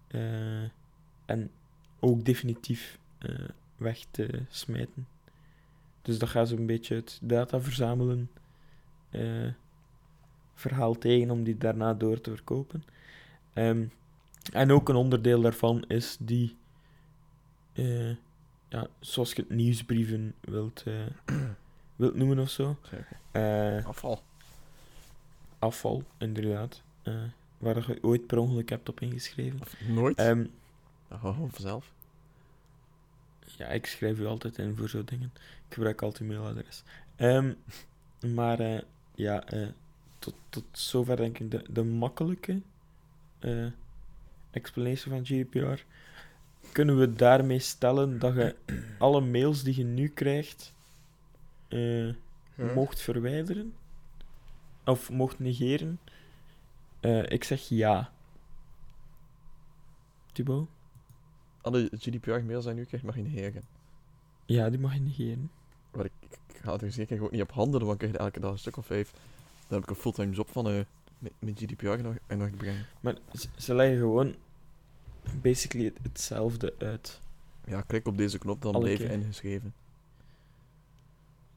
eh, 0.08 0.64
en 1.26 1.52
ook 2.00 2.26
definitief 2.26 3.00
eh, 3.18 3.50
weg 3.78 4.06
te 4.12 4.46
smijten. 4.50 5.08
Dus 6.02 6.18
dat 6.18 6.30
zo 6.30 6.56
een 6.56 6.66
beetje 6.66 6.96
het 6.96 7.20
data 7.22 7.62
verzamelen 7.62 8.30
verhaal 10.54 10.98
tegen 10.98 11.32
om 11.32 11.44
die 11.44 11.58
daarna 11.58 11.94
door 11.94 12.22
te 12.22 12.30
verkopen. 12.30 12.84
Ehm, 13.54 13.86
en 14.52 14.72
ook 14.72 14.90
een 14.90 14.96
onderdeel 14.96 15.42
daarvan 15.42 15.84
is 15.88 16.18
die, 16.20 16.56
ja, 18.74 18.88
zoals 19.00 19.34
je 19.34 19.42
het 19.42 19.50
nieuwsbrieven 19.50 20.34
wilt, 20.42 20.84
eh, 20.86 20.94
wilt 21.96 22.16
noemen 22.16 22.40
of 22.40 22.50
zo. 22.50 22.78
Eh, 23.32 23.86
Afval. 23.86 24.24
afval, 25.60 26.04
inderdaad. 26.18 26.82
eh, 27.04 27.24
waar 27.58 27.92
je 27.92 28.04
ooit 28.04 28.28
per 28.28 28.38
ongeluk 28.38 28.70
hebt 28.70 28.90
op 28.90 29.00
ingeschreven. 29.02 29.62
Of 29.62 29.76
nooit. 29.88 30.18
Ehm, 30.18 30.46
Ja, 31.10 31.18
gewoon 31.18 31.50
vanzelf. 31.52 31.92
Ja, 33.58 33.68
ik 33.68 33.86
schrijf 33.86 34.20
u 34.20 34.26
altijd 34.26 34.58
in 34.58 34.76
voor 34.78 34.90
zo'n 34.90 35.06
dingen. 35.06 35.32
Ik 35.68 35.74
gebruik 35.74 36.02
altijd 36.02 36.22
uw 36.22 36.28
mailadres. 36.36 36.84
Ehm, 37.16 37.54
maar 38.36 38.60
eh, 38.60 38.82
ja, 39.16 39.44
eh, 39.46 39.68
tot, 40.20 40.34
tot 40.50 40.64
zover 40.72 41.16
denk 41.18 41.40
ik 41.40 41.52
de, 41.52 41.64
de 41.70 41.84
makkelijke 41.84 42.62
eh 43.40 43.66
explanation 44.52 45.14
van 45.16 45.26
GDPR. 45.26 45.84
Kunnen 46.72 47.00
we 47.00 47.14
daarmee 47.14 47.60
stellen 47.60 48.20
dat 48.20 48.34
je 48.34 48.56
alle 48.98 49.22
mails 49.22 49.64
die 49.64 49.78
je 49.78 49.84
nu 49.84 50.08
krijgt 50.08 50.74
eh, 51.68 52.14
mocht 52.56 53.02
verwijderen? 53.02 53.74
Of 54.86 55.10
mocht 55.12 55.40
negeren? 55.40 56.00
Eh, 57.00 57.30
ik 57.30 57.44
zeg 57.44 57.62
ja. 57.70 58.12
Thibaut? 60.32 60.68
Alle 61.62 61.90
GDPR-mails 61.92 62.66
die 62.66 62.74
je 62.74 62.80
nu 62.80 62.86
krijgt, 62.86 63.06
mag 63.06 63.16
je 63.16 63.22
negeren. 63.22 63.64
Ja, 64.46 64.70
die 64.70 64.80
mag 64.80 64.94
je 64.94 65.00
negeren. 65.00 65.52
Maar 65.92 66.06
ik, 66.06 66.12
ik 66.30 66.58
ga 66.62 66.80
er 66.80 66.92
zeker 66.92 67.24
ook 67.24 67.32
niet 67.32 67.42
op 67.42 67.52
handelen, 67.52 67.88
want 67.88 68.02
ik 68.02 68.08
krijg 68.10 68.26
elke 68.26 68.40
dag 68.40 68.52
een 68.52 68.60
stuk 68.60 68.78
of 68.78 68.86
vijf. 68.86 69.12
Dan 69.68 69.80
heb 69.80 69.84
ik 69.84 69.90
een 69.90 70.02
fulltime 70.02 70.34
job 70.34 70.50
van 70.50 70.68
eh 70.68 70.82
met, 71.24 71.32
met 71.40 71.60
GDPR 71.60 72.02
nog, 72.02 72.16
en 72.28 72.38
nog 72.38 72.56
brengen. 72.56 72.86
Maar 73.00 73.16
ze, 73.34 73.48
ze 73.58 73.76
leggen 73.76 73.98
gewoon 73.98 74.36
basically 75.42 75.86
het- 75.86 76.00
hetzelfde 76.02 76.74
uit. 76.78 77.20
Ja, 77.66 77.82
klik 77.82 78.08
op 78.08 78.18
deze 78.18 78.38
knop, 78.38 78.62
dan 78.62 78.74
Alle 78.74 78.84
blijven 78.84 79.08
keer. 79.08 79.16
ingeschreven. 79.16 79.74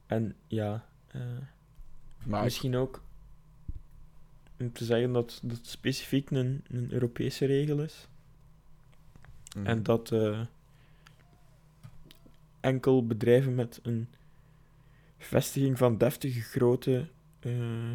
En 0.05 0.35
ja, 0.47 0.85
eh, 1.07 1.21
Maar 2.25 2.43
misschien 2.43 2.75
ook 2.75 3.01
om 4.59 4.71
te 4.73 4.85
zeggen 4.85 5.11
dat 5.13 5.39
dat 5.43 5.59
specifiek 5.65 6.29
een, 6.29 6.63
een 6.67 6.91
Europese 6.91 7.45
regel 7.45 7.79
is. 7.83 8.07
Mhm. 9.57 9.65
En 9.65 9.83
dat 9.83 10.11
eh, 10.11 10.41
enkel 12.59 13.05
bedrijven 13.05 13.55
met 13.55 13.79
een 13.83 14.07
vestiging 15.17 15.77
van 15.77 15.97
deftige 15.97 16.41
grootte 16.41 17.07
eh, 17.39 17.91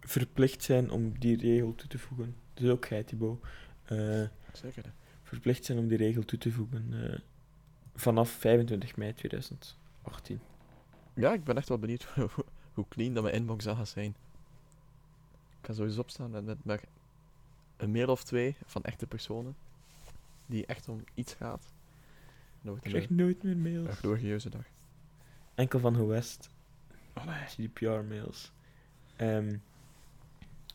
verplicht 0.00 0.62
zijn 0.62 0.90
om 0.90 1.18
die 1.18 1.36
regel 1.36 1.74
toe 1.74 1.88
te 1.88 1.98
voegen. 1.98 2.34
Dus 2.54 2.70
ook 2.70 2.84
jij, 2.84 3.02
Thibaut. 3.04 3.44
eh, 3.84 4.22
Zeker. 4.56 4.92
verplicht 5.22 5.64
zijn 5.64 5.78
om 5.78 5.88
die 5.88 5.98
regel 5.98 6.24
toe 6.24 6.38
te 6.38 6.52
voegen 6.52 7.12
eh, 7.12 7.18
vanaf 7.94 8.30
25 8.30 8.96
mei 8.96 9.14
2018. 9.14 10.40
Ja, 11.14 11.32
ik 11.32 11.44
ben 11.44 11.56
echt 11.56 11.68
wel 11.68 11.78
benieuwd 11.78 12.04
hoe, 12.74 12.88
clean 12.88 13.14
dat 13.14 13.22
mijn 13.22 13.34
inbox 13.34 13.64
zal 13.64 13.74
gaan 13.74 13.86
zijn. 13.86 14.14
Ik 15.60 15.66
ga 15.66 15.72
sowieso 15.72 16.00
opstaan 16.00 16.30
met, 16.30 16.44
met 16.44 16.64
maar 16.64 16.80
een 17.76 17.90
mail 17.90 18.08
of 18.08 18.24
twee 18.24 18.56
van 18.64 18.82
echte 18.82 19.06
personen. 19.06 19.56
Die 20.46 20.66
echt 20.66 20.88
om 20.88 21.04
iets 21.14 21.34
gaat. 21.34 21.72
Dan 22.62 22.70
wordt 22.70 22.84
Ik 22.84 22.90
krijg 22.90 23.10
nooit 23.10 23.42
meer 23.42 23.56
mails. 23.56 23.88
een 23.88 23.96
glorieuze 23.96 24.50
dag. 24.50 24.64
Enkel 25.54 25.78
van 25.78 25.94
Gewest. 25.94 26.50
GDPR-mails. 27.14 28.52
Ehm, 29.16 29.56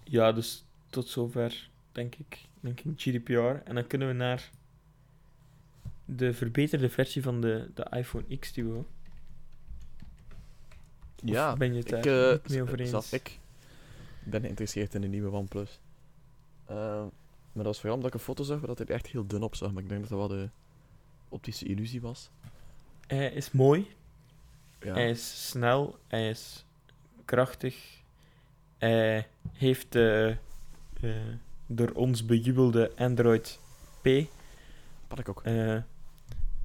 ja, 0.04 0.32
dus 0.32 0.66
tot 0.90 1.08
zover, 1.08 1.70
denk 1.92 2.16
ik, 2.16 2.46
denk 2.62 2.80
ik 2.80 3.02
GDPR. 3.02 3.64
En 3.64 3.76
dan 3.76 3.88
kunnen 3.88 4.08
we 4.08 4.14
naar 4.14 4.50
de 6.06 6.34
verbeterde 6.34 6.90
versie 6.90 7.22
van 7.22 7.42
de, 7.42 7.70
de 7.74 7.88
iPhone 7.90 8.38
X 8.38 8.54
Duo. 8.54 8.88
Ja, 11.16 11.56
ben 11.56 11.74
je 11.74 11.80
het 11.80 11.92
ik, 11.92 12.06
eh, 12.06 12.32
niet 12.32 12.50
mee 12.50 12.62
over 12.62 12.80
eens? 12.80 13.14
ik 13.14 13.40
ben 14.24 14.42
geïnteresseerd 14.42 14.96
in 14.96 15.02
de 15.02 15.08
nieuwe 15.08 15.32
OnePlus. 15.32 15.80
Eh, 16.66 16.76
maar 17.52 17.64
dat 17.64 17.66
was 17.66 17.80
vooral 17.80 17.96
omdat 17.96 18.14
ik 18.14 18.20
een 18.20 18.26
foto 18.26 18.44
zag 18.44 18.58
waar 18.58 18.68
dat 18.68 18.78
hij 18.78 18.88
er 18.88 18.94
echt 18.94 19.08
heel 19.08 19.28
dun 19.28 19.44
op 19.44 19.56
zag. 19.56 19.72
Maar 19.72 19.84
ik 19.84 19.90
denk 19.90 20.02
dat 20.02 20.10
dat 20.10 20.20
wel 20.20 20.38
de 20.38 20.50
optische 21.30 21.66
illusie 21.66 22.02
was. 22.02 22.30
Hij 23.08 23.32
is 23.32 23.52
mooi, 23.52 23.88
Ja, 24.80 24.94
hij 24.94 25.10
is 25.10 25.50
snel, 25.50 25.98
hij 26.08 26.30
is 26.30 26.66
krachtig. 27.26 28.02
Hij 28.78 29.28
heeft 29.52 29.92
de 29.92 30.38
eh, 31.02 31.12
door 31.76 31.90
ons 31.92 32.26
bejubelde 32.26 32.92
Android 32.96 33.60
P. 34.02 34.08
wat 35.08 35.20
ik 35.20 35.30
ook. 35.30 35.42
eh, 35.44 35.74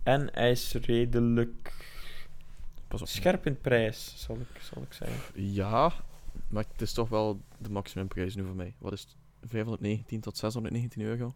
en 0.03 0.29
hij 0.33 0.51
is 0.51 0.73
redelijk 0.75 1.73
Pas 2.89 3.01
op. 3.01 3.09
scherp 3.09 3.47
in 3.47 3.61
prijs, 3.61 4.13
zal 4.17 4.37
ik, 4.37 4.61
zal 4.61 4.83
ik 4.83 4.93
zeggen. 4.93 5.43
Ja, 5.53 5.93
maar 6.49 6.65
het 6.73 6.83
is 6.83 6.93
toch 6.93 7.09
wel 7.09 7.41
de 7.59 7.71
maximumprijs 7.71 8.35
nu 8.35 8.45
voor 8.45 8.55
mij. 8.57 8.75
Wat 8.79 8.93
is 8.93 9.01
het? 9.01 9.17
519 9.51 10.21
tot 10.21 10.37
619 10.37 11.03
euro? 11.03 11.35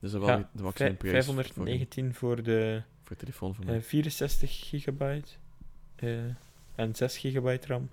Dus 0.00 0.10
dat 0.12 0.20
is 0.20 0.26
wel 0.26 0.38
Ja, 0.38 0.48
de 0.52 0.62
maximumprijs 0.62 1.12
519 1.24 2.14
voor 2.14 2.42
de 2.42 2.82
voor, 3.04 3.16
telefoon 3.16 3.54
voor 3.54 3.64
mij. 3.64 3.76
eh, 3.76 3.82
64 3.82 4.68
gigabyte. 4.68 5.28
eh, 5.96 6.18
en 6.74 6.94
6 6.94 7.16
gigabyte 7.18 7.66
RAM. 7.66 7.88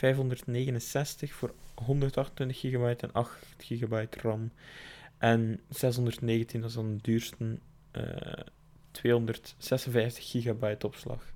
569 0.00 1.32
voor 1.32 1.54
128 1.74 2.58
gigabyte 2.60 3.06
en 3.06 3.12
8 3.12 3.32
gigabyte 3.58 4.18
RAM. 4.20 4.50
En 5.18 5.60
619, 5.68 6.60
dat 6.60 6.68
is 6.70 6.76
dan 6.76 6.96
de 6.96 7.02
duurste, 7.02 7.58
eh 7.90 8.42
256 8.90 10.30
gigabyte 10.30 10.86
opslag. 10.86 11.32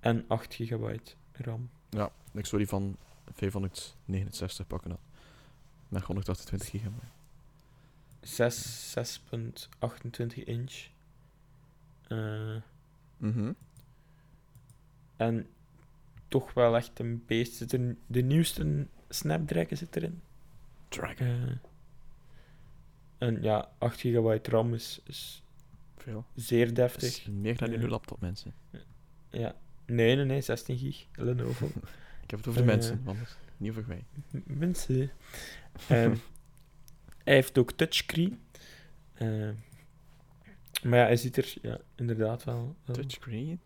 En 0.00 0.24
8 0.28 0.54
gigabyte 0.54 1.12
RAM. 1.32 1.70
Ja, 1.90 2.10
ik 2.32 2.46
zou 2.46 2.60
die 2.60 2.70
van 2.70 2.96
569 3.32 4.66
pakken 4.66 4.90
dan. 4.90 4.98
Met 5.88 6.02
128 6.02 6.68
gigabyte. 6.70 7.06
6, 8.20 8.90
6.28 8.90 10.44
inch. 10.44 10.86
Eh, 12.08 12.56
Mhm. 13.16 13.52
en 15.16 15.46
toch 16.28 16.54
wel 16.54 16.76
echt 16.76 16.98
een 16.98 17.22
beest. 17.26 17.54
Zit 17.54 17.72
er, 17.72 17.96
de 18.06 18.22
nieuwste 18.22 18.86
Snapdragon 19.08 19.76
zit 19.76 19.96
erin. 19.96 20.22
Dragon. 20.88 21.26
Eh, 21.26 21.50
en 23.28 23.42
ja, 23.42 23.70
8 23.78 24.00
gigabyte 24.00 24.50
RAM 24.50 24.74
is, 24.74 25.00
is 25.06 25.42
Veel. 25.96 26.24
zeer 26.34 26.74
deftig. 26.74 27.02
is 27.08 27.26
meer 27.26 27.56
dan 27.56 27.72
in 27.72 27.80
uw 27.80 27.88
laptop, 27.88 28.20
mensen. 28.20 28.54
Ja. 29.28 29.54
Nee, 29.86 30.16
nee, 30.16 30.24
nee, 30.24 30.40
16 30.40 30.78
gig. 30.78 31.06
Lenovo. 31.14 31.66
Ik 32.24 32.30
heb 32.30 32.38
het 32.38 32.48
over 32.48 32.52
de 32.64 32.70
Eh. 32.70 32.74
mensen, 32.76 33.00
want 33.04 33.36
niet 33.56 33.70
over 33.70 33.84
mij. 33.86 34.04
Mensen. 34.44 35.10
Ehm, 35.88 36.14
hij 37.24 37.34
heeft 37.34 37.58
ook 37.58 37.72
touchscreen. 37.72 38.40
Eh, 39.14 39.50
maar 40.82 40.98
ja, 40.98 41.04
hij 41.04 41.16
ziet 41.16 41.36
er 41.36 41.54
ja, 41.62 41.78
inderdaad 41.94 42.44
wel... 42.44 42.76
wel- 42.84 42.96
Touchscreen? 42.96 43.60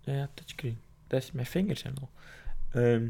Ja, 0.00 0.12
ja, 0.14 0.30
touchscreen. 0.34 0.78
Dat 1.12 1.22
is 1.22 1.32
mijn 1.32 1.46
vingers 1.46 1.82
en 1.82 1.94
al. 2.00 2.10
Ehm, 2.70 3.08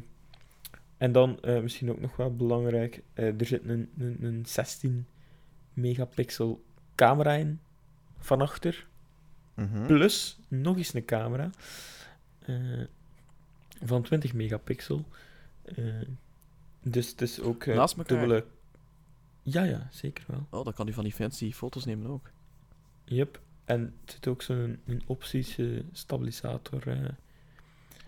en 0.97 1.13
dan 1.13 1.41
eh, 1.41 1.61
misschien 1.61 1.91
ook 1.91 2.01
nog 2.01 2.17
wel 2.17 2.37
belangrijk, 2.37 3.03
eh, 3.13 3.41
er 3.41 3.47
zit 3.47 3.65
een, 3.65 3.91
een, 3.99 4.17
een 4.21 4.47
16 4.47 5.07
megapixel 5.73 6.65
camera 6.95 7.33
in 7.33 7.61
van 8.19 8.41
achter. 8.41 8.87
Mhm. 9.55 9.87
Plus 9.87 10.39
nog 10.49 10.77
eens 10.77 10.95
een 10.95 11.05
camera 11.05 11.51
eh, 12.39 12.81
van 13.85 14.03
20 14.03 14.33
megapixel. 14.33 15.05
Dus 16.83 17.11
het 17.11 17.21
is 17.21 17.41
ook 17.41 17.67
Naast 17.67 17.97
elkaar? 17.97 18.19
dubbele. 18.19 18.45
Ja, 19.43 19.63
ja, 19.63 19.89
zeker 19.91 20.25
wel. 20.27 20.47
Oh, 20.51 20.65
dan 20.65 20.73
kan 20.75 20.85
hij 20.85 20.95
van 20.95 21.05
die 21.05 21.13
fancy 21.13 21.53
foto's 21.53 21.85
nemen 21.85 22.11
ook. 22.11 22.31
Yep. 23.05 23.41
En 23.65 23.81
er 23.81 24.13
zit 24.13 24.27
ook 24.27 24.43
zo'n 24.43 24.81
eh, 24.87 25.81
stabilisator 25.93 26.89
eh, 26.89 27.09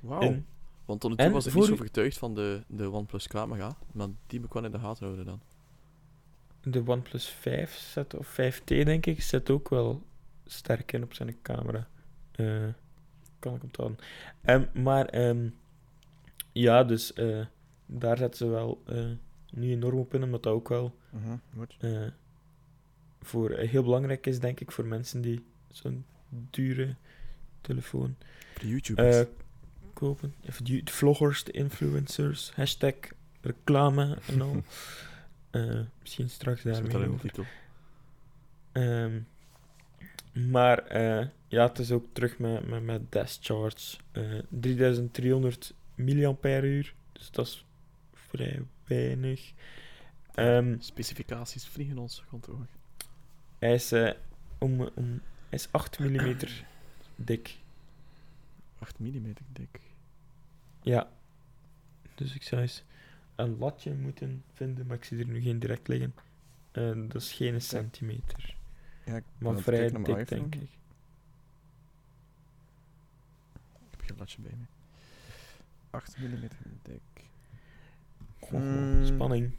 Wauw. 0.05 0.43
Want 0.85 1.01
tot 1.01 1.11
nu 1.11 1.17
toe 1.17 1.27
En 1.27 1.33
was 1.33 1.47
ik 1.47 1.53
voor 1.53 1.61
niet 1.61 1.69
zo 1.69 1.75
overtuigd 1.75 2.19
van 2.19 2.35
de, 2.35 2.63
de 2.67 2.91
OnePlus 2.91 3.29
camera, 3.29 3.77
maar 3.93 4.09
die 4.27 4.39
moet 4.39 4.49
ik 4.49 4.55
wel 4.55 4.65
in 4.65 4.71
de 4.71 4.79
gaten 4.79 5.05
houden 5.05 5.25
dan. 5.25 5.41
De 6.63 6.83
OnePlus 6.87 7.29
5 7.29 7.75
zet, 7.75 8.15
of 8.15 8.39
5T 8.41 8.65
denk 8.65 9.07
ik, 9.07 9.23
zet 9.23 9.51
ook 9.51 9.69
wel 9.69 10.03
sterk 10.45 10.93
in 10.93 11.03
op 11.03 11.15
zijn 11.15 11.37
camera. 11.43 11.89
Eh, 12.33 12.69
kan 13.39 13.55
ik 13.55 13.63
onthouden. 13.63 13.99
Ehm 14.43 14.83
maar 14.83 15.07
ehm, 15.07 15.49
ja, 16.53 16.85
dus 16.85 17.13
eh, 17.13 17.47
daar 17.87 18.17
zetten 18.17 18.39
ze 18.39 18.47
wel 18.47 18.83
eh, 18.87 19.11
nu 19.51 19.71
enorm 19.71 19.99
op 19.99 20.15
in, 20.15 20.23
omdat 20.23 20.43
dat 20.43 20.53
ook 20.53 20.69
wel 20.69 20.97
Goed. 21.57 21.77
eh, 21.81 22.07
voor, 23.21 23.51
heel 23.51 23.83
belangrijk 23.83 24.27
is, 24.27 24.41
denk 24.41 24.61
ik, 24.61 24.71
voor 24.73 24.87
mensen 24.87 25.21
die 25.21 25.45
zo'n 25.71 26.05
dure 26.29 26.95
telefoon 27.61 28.17
De 28.61 28.69
YouTubers. 28.69 29.27
Kopen. 29.95 30.35
Even 30.43 30.65
de 30.65 30.83
vloggers, 30.85 31.45
de 31.45 31.53
influencers, 31.53 32.53
hashtag 32.55 32.95
reclame 33.41 34.19
en 34.27 34.41
al. 34.41 34.63
Eh, 35.55 35.81
misschien 36.01 36.31
straks 36.31 36.63
daarmee 36.63 37.09
over. 37.09 37.47
Ehm, 38.73 39.21
maar 40.51 40.79
eh, 40.79 41.27
ja, 41.49 41.67
het 41.69 41.79
is 41.79 41.91
ook 41.91 42.07
terug 42.13 42.39
met, 42.39 42.69
met, 42.69 42.83
met 42.83 43.13
dash 43.13 43.39
charts. 43.41 44.01
Eh 44.13 44.39
3300 44.49 45.75
mAh, 45.95 46.35
dus 47.13 47.31
dat 47.31 47.47
is 47.47 47.65
vrij 48.13 48.63
weinig. 48.87 49.53
Ehm, 50.35 50.77
Specificaties 50.79 51.67
vliegen 51.67 51.99
ons 51.99 52.25
kantoor. 52.31 52.67
hij, 53.59 53.75
is, 53.75 53.93
eh, 53.93 54.11
om, 54.59 54.81
om, 54.81 55.21
hij 55.49 55.59
is 55.59 55.69
8 55.71 55.99
mm 55.99 56.37
dik. 57.17 57.59
8 58.85 58.99
mm 58.99 59.33
dik. 59.53 59.81
Ja. 60.83 61.11
Dus 62.15 62.35
ik 62.35 62.43
zou 62.43 62.61
eens 62.63 62.85
een 63.35 63.59
latje 63.59 63.95
moeten 63.95 64.45
vinden, 64.53 64.87
maar 64.87 64.97
ik 64.97 65.05
zie 65.05 65.19
er 65.19 65.27
nu 65.27 65.41
geen 65.41 65.59
direct 65.59 65.89
liggen. 65.89 66.15
Eh, 66.73 66.93
dat 66.95 67.23
is 67.23 67.33
geen 67.33 67.61
centimeter. 67.61 68.57
Ja, 69.05 69.17
ik 69.17 69.25
Maar 69.39 69.59
vrij 69.59 69.91
dik, 69.91 70.29
denk 70.29 70.55
ik. 70.55 70.63
Ik 70.63 70.69
heb 73.91 74.01
geen 74.01 74.17
latje 74.19 74.41
bij 74.41 74.53
me. 74.59 74.65
8 75.91 76.19
mm 76.19 76.49
dik. 76.83 77.25
Goh, 78.41 78.61
Mm. 78.61 79.05
Spanning. 79.05 79.55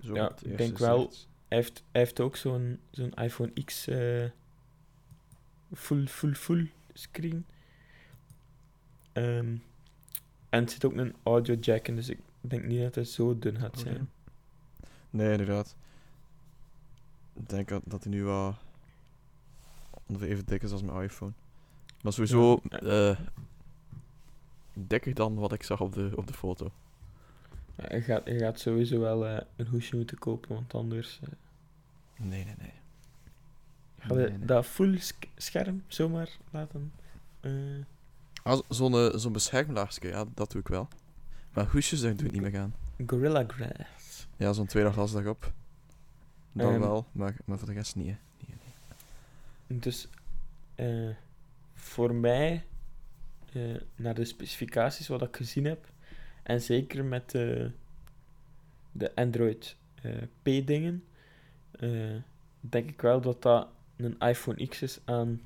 Zo 0.00 0.14
Ja, 0.14 0.32
ik 0.42 0.56
denk 0.58 0.78
wel-. 0.78 1.12
Hij 1.48 1.58
heeft, 1.58 1.84
hij 1.92 2.00
heeft 2.00 2.20
ook 2.20 2.36
zo'n 2.36 2.80
zo'n 2.90 3.14
iPhone 3.14 3.52
X 3.64 3.86
eh, 3.86 4.24
full, 5.74 6.06
full, 6.06 6.34
full 6.34 6.70
screen. 6.92 7.44
Ehm, 9.12 9.56
en 10.48 10.62
er 10.64 10.70
zit 10.70 10.84
ook 10.84 10.92
een 10.96 11.14
audio 11.22 11.54
jack 11.54 11.88
in, 11.88 11.96
dus 11.96 12.08
ik 12.08 12.18
denk 12.40 12.64
niet 12.64 12.80
dat 12.80 12.94
hij 12.94 13.04
zo 13.04 13.38
dun 13.38 13.58
gaat 13.58 13.78
zijn. 13.78 14.10
Nee, 15.10 15.30
inderdaad. 15.30 15.76
Ik 17.34 17.48
denk 17.48 17.68
dat, 17.68 17.82
dat 17.84 18.02
hij 18.04 18.12
nu 18.12 18.22
wel 18.24 18.54
ongeveer 20.06 20.28
even 20.28 20.46
dik 20.46 20.62
is 20.62 20.72
als 20.72 20.82
mijn 20.82 21.02
iPhone. 21.02 21.32
Maar 22.02 22.12
sowieso 22.12 22.60
Ja. 22.68 22.78
eh, 22.78 23.18
dikker 24.74 25.14
dan 25.14 25.34
wat 25.34 25.52
ik 25.52 25.62
zag 25.62 25.80
op 25.80 25.92
de, 25.92 26.12
op 26.14 26.26
de 26.26 26.32
foto. 26.32 26.70
Ja, 27.76 27.84
hij, 27.88 28.02
gaat, 28.02 28.24
hij 28.24 28.38
gaat 28.38 28.60
sowieso 28.60 29.00
wel 29.00 29.26
eh, 29.26 29.40
een 29.56 29.66
hoesje 29.66 29.96
moeten 29.96 30.18
kopen, 30.18 30.54
want 30.54 30.74
anders 30.74 31.20
eh, 31.22 31.28
Nee, 32.26 32.44
nee, 32.44 32.54
nee. 32.58 32.72
Nee, 34.08 34.28
nee. 34.30 34.44
dat 34.46 34.66
full 34.66 34.98
scherm 35.36 35.82
zomaar 35.86 36.28
laten. 36.50 36.92
eh, 37.40 37.50
Ah, 38.42 38.60
Zo'n 38.68 39.18
zo'n 39.20 39.32
beschermlaagje, 39.32 40.08
ja, 40.08 40.24
dat 40.34 40.50
doe 40.50 40.60
ik 40.60 40.68
wel. 40.68 40.88
Maar 41.52 41.66
hoesjes, 41.70 42.00
daar 42.00 42.16
doe 42.16 42.26
ik 42.26 42.32
niet 42.32 42.42
meer 42.42 42.58
aan. 42.58 42.74
Gorilla 43.06 43.44
Glass. 43.46 44.26
Ja, 44.36 44.52
zo'n 44.52 44.66
tweede 44.66 44.92
glas 44.92 45.12
daarop. 45.12 45.52
Dan 46.52 46.70
Ehm. 46.72 46.80
wel, 46.80 47.06
maar, 47.12 47.36
maar 47.44 47.58
voor 47.58 47.68
de 47.68 47.74
rest 47.74 47.96
niet. 47.96 48.06
hè. 48.06 48.16
Nee, 48.46 48.56
nee. 49.66 49.78
Dus 49.78 50.08
eh, 50.74 51.08
voor 51.74 52.14
mij, 52.14 52.64
eh, 53.52 53.62
naar 53.96 54.14
de 54.14 54.24
specificaties 54.24 55.08
wat 55.08 55.22
ik 55.22 55.36
gezien 55.36 55.64
heb, 55.64 55.86
en 56.42 56.60
zeker 56.60 57.04
met 57.04 57.30
de, 57.30 57.70
de 58.92 59.14
Android 59.14 59.76
eh, 60.02 60.22
P-dingen, 60.42 61.04
eh, 61.70 62.14
denk 62.60 62.88
ik 62.90 63.00
wel 63.00 63.20
dat 63.20 63.42
dat 63.42 63.68
een 63.96 64.18
iPhone 64.18 64.66
X 64.66 64.82
is 64.82 64.98
aan 65.04 65.40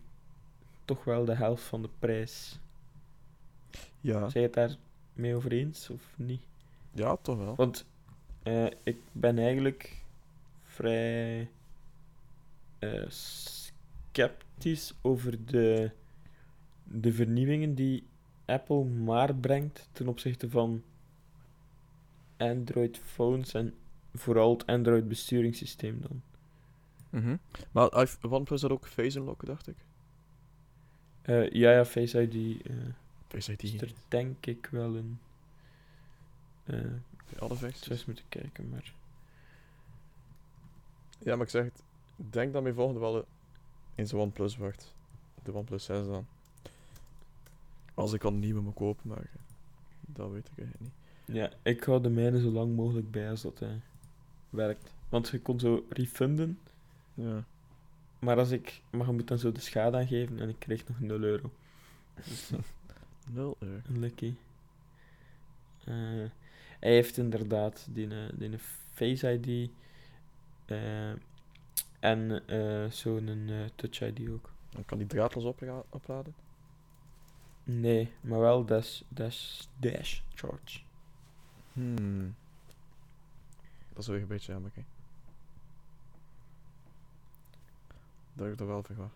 toch 0.85 1.05
wel 1.05 1.25
de 1.25 1.35
helft 1.35 1.63
van 1.63 1.83
de 1.83 1.89
prijs. 1.99 2.59
Ja, 4.01 4.19
Zijn 4.29 4.33
je 4.33 4.41
het 4.41 4.53
daar 4.53 4.77
mee 5.13 5.35
over 5.35 5.53
eens 5.53 5.91
of 5.91 6.13
niet? 6.17 6.41
ja, 6.93 7.17
toch 7.17 7.37
wel. 7.39 7.55
Want 7.55 7.85
eh, 8.43 8.67
ik 8.83 8.97
ben 9.13 9.39
eigenlijk 9.39 10.03
vrij 10.63 11.51
eh, 12.79 13.09
sceptisch 13.09 14.95
over 15.03 15.47
de, 15.47 15.91
de 16.85 17.13
vernieuwingen 17.13 17.75
die 17.75 18.07
Apple 18.45 18.85
maar 18.85 19.35
brengt 19.35 19.89
ten 19.93 20.09
opzichte 20.09 20.51
van 20.51 20.83
Android-phones 22.37 23.55
en 23.55 23.75
vooral 24.15 24.53
het 24.53 24.67
Android-besturingssysteem 24.67 26.01
dan. 26.01 26.23
Mhm. 27.11 27.37
Maar 27.73 28.01
iPh- 28.03 28.25
OnePlus 28.33 28.63
had 28.63 28.71
ook 28.71 28.87
Face 28.87 29.19
Unlock, 29.19 29.47
dacht 29.47 29.69
ik. 29.69 29.77
Eh, 31.23 31.51
ja, 31.51 31.71
ja, 31.73 31.85
Face 31.85 32.23
ID 32.23 32.63
eh, 32.67 32.75
Face 33.29 33.53
ID. 33.53 33.63
is 33.63 33.81
er 33.81 33.93
denk 34.09 34.47
ik 34.47 34.69
wel 34.71 34.97
een. 34.97 35.19
eh 36.65 36.75
Bij 37.31 37.39
alle 37.39 37.57
eens 37.91 38.05
moeten 38.05 38.25
kijken, 38.29 38.69
maar. 38.69 38.93
Ja, 41.19 41.37
maar 41.37 41.45
ik 41.45 41.51
zeg 41.51 41.65
het. 41.65 41.83
Ik 42.17 42.33
denk 42.33 42.53
dat 42.53 42.63
mijn 42.63 42.75
volgende 42.75 43.01
wel 43.01 43.25
eens 43.95 44.11
de 44.11 44.17
OnePlus 44.17 44.57
wordt. 44.57 44.95
De 45.43 45.55
OnePlus 45.55 45.85
6 45.85 46.07
dan. 46.07 46.27
Als 47.95 48.13
ik 48.13 48.25
al 48.25 48.33
een 48.33 48.39
nieuwe 48.39 48.61
moet 48.61 48.75
kopen, 48.75 49.09
maar 49.09 49.31
dat 50.01 50.31
weet 50.31 50.49
ik 50.53 50.59
eigenlijk 50.59 50.81
niet. 50.81 51.37
Ja, 51.37 51.51
ik 51.63 51.85
hou 51.85 52.03
de 52.03 52.09
mijne 52.11 52.41
zo 52.41 52.51
lang 52.51 52.77
mogelijk 52.77 53.11
bij 53.11 53.31
als 53.31 53.43
dat 53.43 53.61
eh, 53.61 53.69
werkt. 54.51 54.93
Want 55.09 55.29
je 55.29 55.41
kon 55.41 55.61
zo 55.61 55.87
refunden. 55.89 56.59
Ja. 57.15 57.45
Maar 58.19 58.39
als 58.39 58.51
ik... 58.51 58.83
Maar 58.91 59.07
je 59.07 59.13
moet 59.13 59.29
dan 59.29 59.39
zo 59.39 59.53
de 59.53 59.61
schade 59.61 59.97
aangeven 59.97 60.41
en 60.41 60.49
ik 60.49 60.59
krijg 60.59 60.89
nog 60.89 61.01
0 61.01 61.21
euro. 61.21 61.51
Dus, 62.15 62.51
eh, 62.51 62.59
0 63.35 63.57
euro. 63.59 63.83
lucky. 63.89 64.35
Eh, 65.85 65.95
hij 66.81 66.93
heeft 66.93 67.17
inderdaad 67.17 67.87
die, 67.91 68.09
eh, 68.27 68.33
die 68.35 68.59
Face 68.93 69.33
ID. 69.41 69.71
eh, 70.67 71.11
en 72.01 72.47
eh, 72.49 72.91
zo'n 72.91 73.51
Touch 73.75 74.01
ID 74.01 74.29
ook. 74.31 74.51
Dan 74.71 74.85
kan 74.85 74.99
die 74.99 75.07
draadloos 75.07 75.55
opladen. 75.91 76.35
Nee, 77.65 78.13
maar 78.21 78.39
wel 78.39 78.65
dash, 78.65 79.01
dash, 79.09 79.63
dash 79.79 80.21
charge. 80.35 80.81
Hmm. 81.73 82.35
Dat 83.93 83.99
is 84.03 84.07
weer 84.07 84.21
een 84.21 84.27
beetje 84.27 84.53
jammer, 84.53 84.71
hè. 84.75 84.83
Dat 88.33 88.43
heb 88.45 88.53
ik 88.53 88.57
toch 88.59 88.67
wel 88.69 88.83
verwacht. 88.83 89.15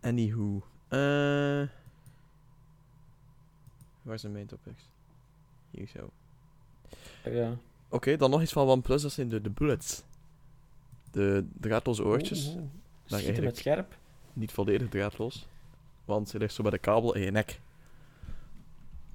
Anywho. 0.00 0.62
eh 0.88 1.68
waar 4.02 4.18
zijn 4.18 4.32
mijn 4.32 4.46
topics? 4.46 4.82
Hier 5.70 5.86
zo. 5.88 6.10
Ja. 7.30 7.56
Oké, 7.88 8.16
dan 8.16 8.30
nog 8.30 8.42
iets 8.42 8.52
van 8.52 8.68
OnePlus, 8.68 9.02
dat 9.02 9.12
zijn 9.12 9.28
de, 9.28 9.40
de 9.40 9.50
bullets. 9.50 10.02
De 11.10 11.46
draadloze 11.60 12.04
oortjes. 12.04 12.46
Oeh. 12.48 12.62
Maar 13.08 13.20
Schieten 13.20 13.44
met 13.44 13.56
scherp. 13.56 13.96
Niet 14.32 14.52
volledig 14.52 14.88
draadloos. 14.88 15.46
Want 16.04 16.28
ze 16.28 16.38
ligt 16.38 16.54
zo 16.54 16.62
bij 16.62 16.70
de 16.70 16.78
kabel 16.78 17.14
in 17.14 17.22
je 17.22 17.30
nek. 17.30 17.60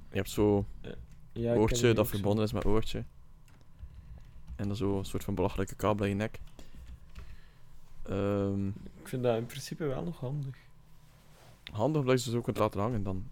Je 0.10 0.18
hebt 0.18 0.30
zo 0.30 0.66
Ja, 1.32 1.54
oortje 1.56 1.94
dat 1.94 2.08
zo. 2.08 2.12
verbonden 2.14 2.44
is 2.44 2.52
met 2.54 2.66
oortje. 2.66 3.04
En 4.56 4.68
dan 4.68 4.76
zo 4.76 4.98
een 4.98 5.06
soort 5.06 5.24
van 5.24 5.36
belachelijke 5.36 5.76
kabel 5.76 6.04
in 6.06 6.10
je 6.12 6.16
nek. 6.18 6.40
Ehm, 8.10 8.68
Ik 8.68 9.08
vind 9.08 9.24
dat 9.24 9.38
in 9.38 9.46
principe 9.46 9.86
wel 9.86 10.04
nog 10.04 10.20
handig. 10.20 10.56
handig 11.72 12.02
omdat 12.02 12.18
je 12.18 12.26
ze 12.26 12.32
zo 12.36 12.42
kunt 12.42 12.58
laten 12.58 12.80
hangen 12.80 13.04
dan. 13.04 13.26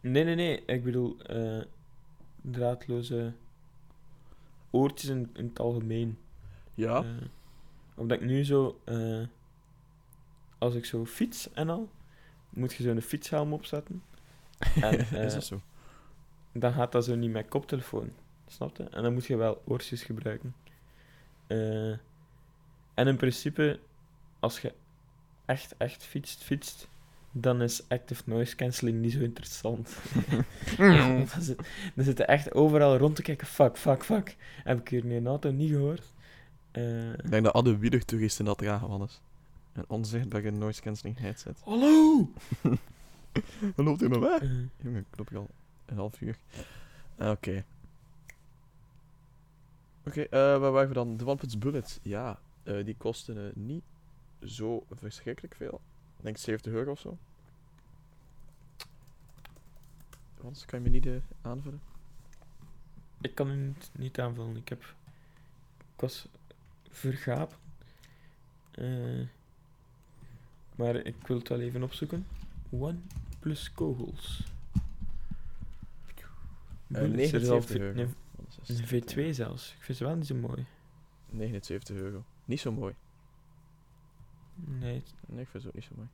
Nee, 0.00 0.24
nee, 0.24 0.34
nee. 0.34 0.64
Ik 0.64 0.84
bedoel, 0.84 1.16
eh, 1.22 1.62
draadloze 2.42 3.32
oortjes 4.70 5.10
in, 5.10 5.30
in 5.34 5.44
het 5.46 5.58
algemeen. 5.60 6.18
ja, 6.74 7.02
Eh, 7.02 7.08
omdat 7.94 8.20
ik 8.20 8.26
nu 8.26 8.44
zo, 8.44 8.80
eh, 8.84 9.22
als 10.58 10.74
ik 10.74 10.84
zo 10.84 11.04
fiets 11.04 11.52
en 11.52 11.68
al, 11.70 11.88
moet 12.50 12.74
je 12.74 12.82
zo'n 12.82 13.00
fietshelm 13.00 13.52
opzetten. 13.52 14.02
En, 14.74 14.98
is 15.26 15.32
dat 15.34 15.44
zo? 15.44 15.60
dan 16.52 16.72
gaat 16.72 16.92
dat 16.92 17.04
zo 17.04 17.14
niet 17.14 17.30
met 17.30 17.48
koptelefoon. 17.48 18.10
Snap 18.46 18.76
je? 18.76 18.82
En 18.84 19.02
dan 19.02 19.12
moet 19.12 19.26
je 19.26 19.36
wel 19.36 19.62
oortjes 19.64 20.02
gebruiken. 20.02 20.54
Eh, 21.46 21.92
en 22.96 23.06
in 23.06 23.16
principe, 23.16 23.78
als 24.40 24.60
je 24.60 24.72
echt, 25.44 25.74
echt 25.76 26.04
fietst, 26.04 26.42
fietst, 26.42 26.88
dan 27.32 27.62
is 27.62 27.88
active 27.88 28.22
noise 28.26 28.56
cancelling 28.56 29.00
niet 29.00 29.12
zo 29.12 29.18
interessant. 29.20 29.96
Want 30.78 31.30
dan, 31.34 31.42
zit, 31.42 31.56
dan 31.94 32.04
zitten 32.04 32.26
echt 32.28 32.54
overal 32.54 32.96
rond 32.96 33.16
te 33.16 33.22
kijken. 33.22 33.46
Fuck, 33.46 33.76
fuck, 33.78 34.04
fuck. 34.04 34.36
Heb 34.64 34.80
ik 34.80 34.88
hier 34.88 35.04
nu 35.04 35.16
een 35.16 35.26
auto 35.26 35.50
niet 35.50 35.70
gehoord? 35.70 36.12
Eh, 36.70 37.12
Ik 37.12 37.30
denk 37.30 37.44
dat 37.44 37.52
alle 37.52 37.78
wielertoeristen 37.78 38.44
dat 38.44 38.58
dragen, 38.58 38.88
Wannes. 38.88 39.20
Een 39.72 39.84
onzichtbare 39.88 40.50
noise 40.50 40.80
cancelling 40.82 41.18
headset. 41.18 41.60
Hallo! 41.64 42.28
Dan 43.76 43.84
loopt 43.84 44.00
hij 44.00 44.08
nog 44.08 44.20
weg. 44.22 44.40
Eh, 44.42 44.50
Jongen, 44.76 45.00
ik 45.10 45.18
loop 45.18 45.28
hier 45.28 45.38
al 45.38 45.50
een 45.86 45.96
half 45.96 46.20
uur. 46.20 46.36
Ah, 47.18 47.30
Oké. 47.30 47.64
Oké, 50.06 50.20
eh, 50.22 50.30
waar 50.58 50.72
waren 50.72 50.88
we 50.88 50.94
dan? 50.94 51.16
De 51.16 51.26
OnePlus 51.26 51.58
Bullet. 51.58 51.98
Ja, 52.02 52.38
eh, 52.66 52.84
die 52.84 52.96
kosten 52.96 53.46
eh, 53.48 53.54
niet 53.54 53.82
zo 54.44 54.84
verschrikkelijk 54.90 55.54
veel. 55.54 55.80
Ik 56.18 56.24
denk 56.24 56.36
70 56.36 56.72
euro 56.72 56.90
of 56.90 57.00
zo. 57.00 57.18
Anders 60.40 60.64
kan 60.64 60.78
je 60.78 60.84
me 60.84 60.90
niet 60.90 61.06
eh, 61.06 61.12
aanvullen. 61.42 61.80
ik 63.20 63.34
kan 63.34 63.48
het 63.48 63.58
niet, 63.58 63.90
niet 63.92 64.20
aanvullen. 64.20 64.56
Ik 64.56 64.68
heb... 64.68 64.82
Ik 65.94 66.00
was 66.02 66.28
vergapen. 66.90 67.56
Maar 70.76 70.94
ik 70.96 71.26
wil 71.26 71.38
het 71.38 71.48
wel 71.48 71.60
even 71.60 71.82
opzoeken. 71.82 72.26
One 72.70 72.98
plus 73.38 73.72
kogels. 73.72 74.42
Al 76.94 77.06
79 77.06 77.64
V- 77.66 77.74
euro. 77.80 78.00
Een 78.00 78.14
70 78.76 79.14
V2 79.16 79.30
zelfs. 79.30 79.74
Ik 79.76 79.82
vind 79.82 79.98
ze 79.98 80.04
wel 80.04 80.16
niet 80.16 80.26
zo 80.26 80.34
mooi. 80.34 80.66
79 81.30 81.96
euro. 81.96 82.24
Niet 82.46 82.60
zo 82.60 82.72
mooi. 82.72 82.94
Nee, 84.54 84.94
het 84.94 85.14
Nee, 85.26 85.40
ik 85.40 85.48
vind 85.48 85.62
ze 85.62 85.68
ook 85.68 85.74
niet 85.74 85.84
zo 85.84 85.92
mooi. 85.96 86.08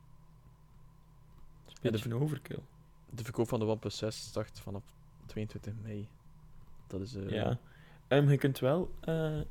is 1.67 1.73
een 1.73 1.91
Ja, 1.91 1.97
de 1.97 2.05
een 2.05 2.21
overkill. 2.21 2.59
De 3.09 3.23
verkoop 3.23 3.47
van 3.47 3.59
de 3.59 3.65
OnePlus 3.65 3.97
6 3.97 4.17
start 4.17 4.59
vanaf 4.59 4.83
22 5.25 5.73
mei. 5.81 6.07
Dat 6.87 7.01
is... 7.01 7.15
eh 7.15 7.29
Ja. 7.29 7.59
Ehm, 8.07 8.29
je 8.29 8.37
kunt 8.37 8.59
wel 8.59 8.91
eh, 8.99 9.41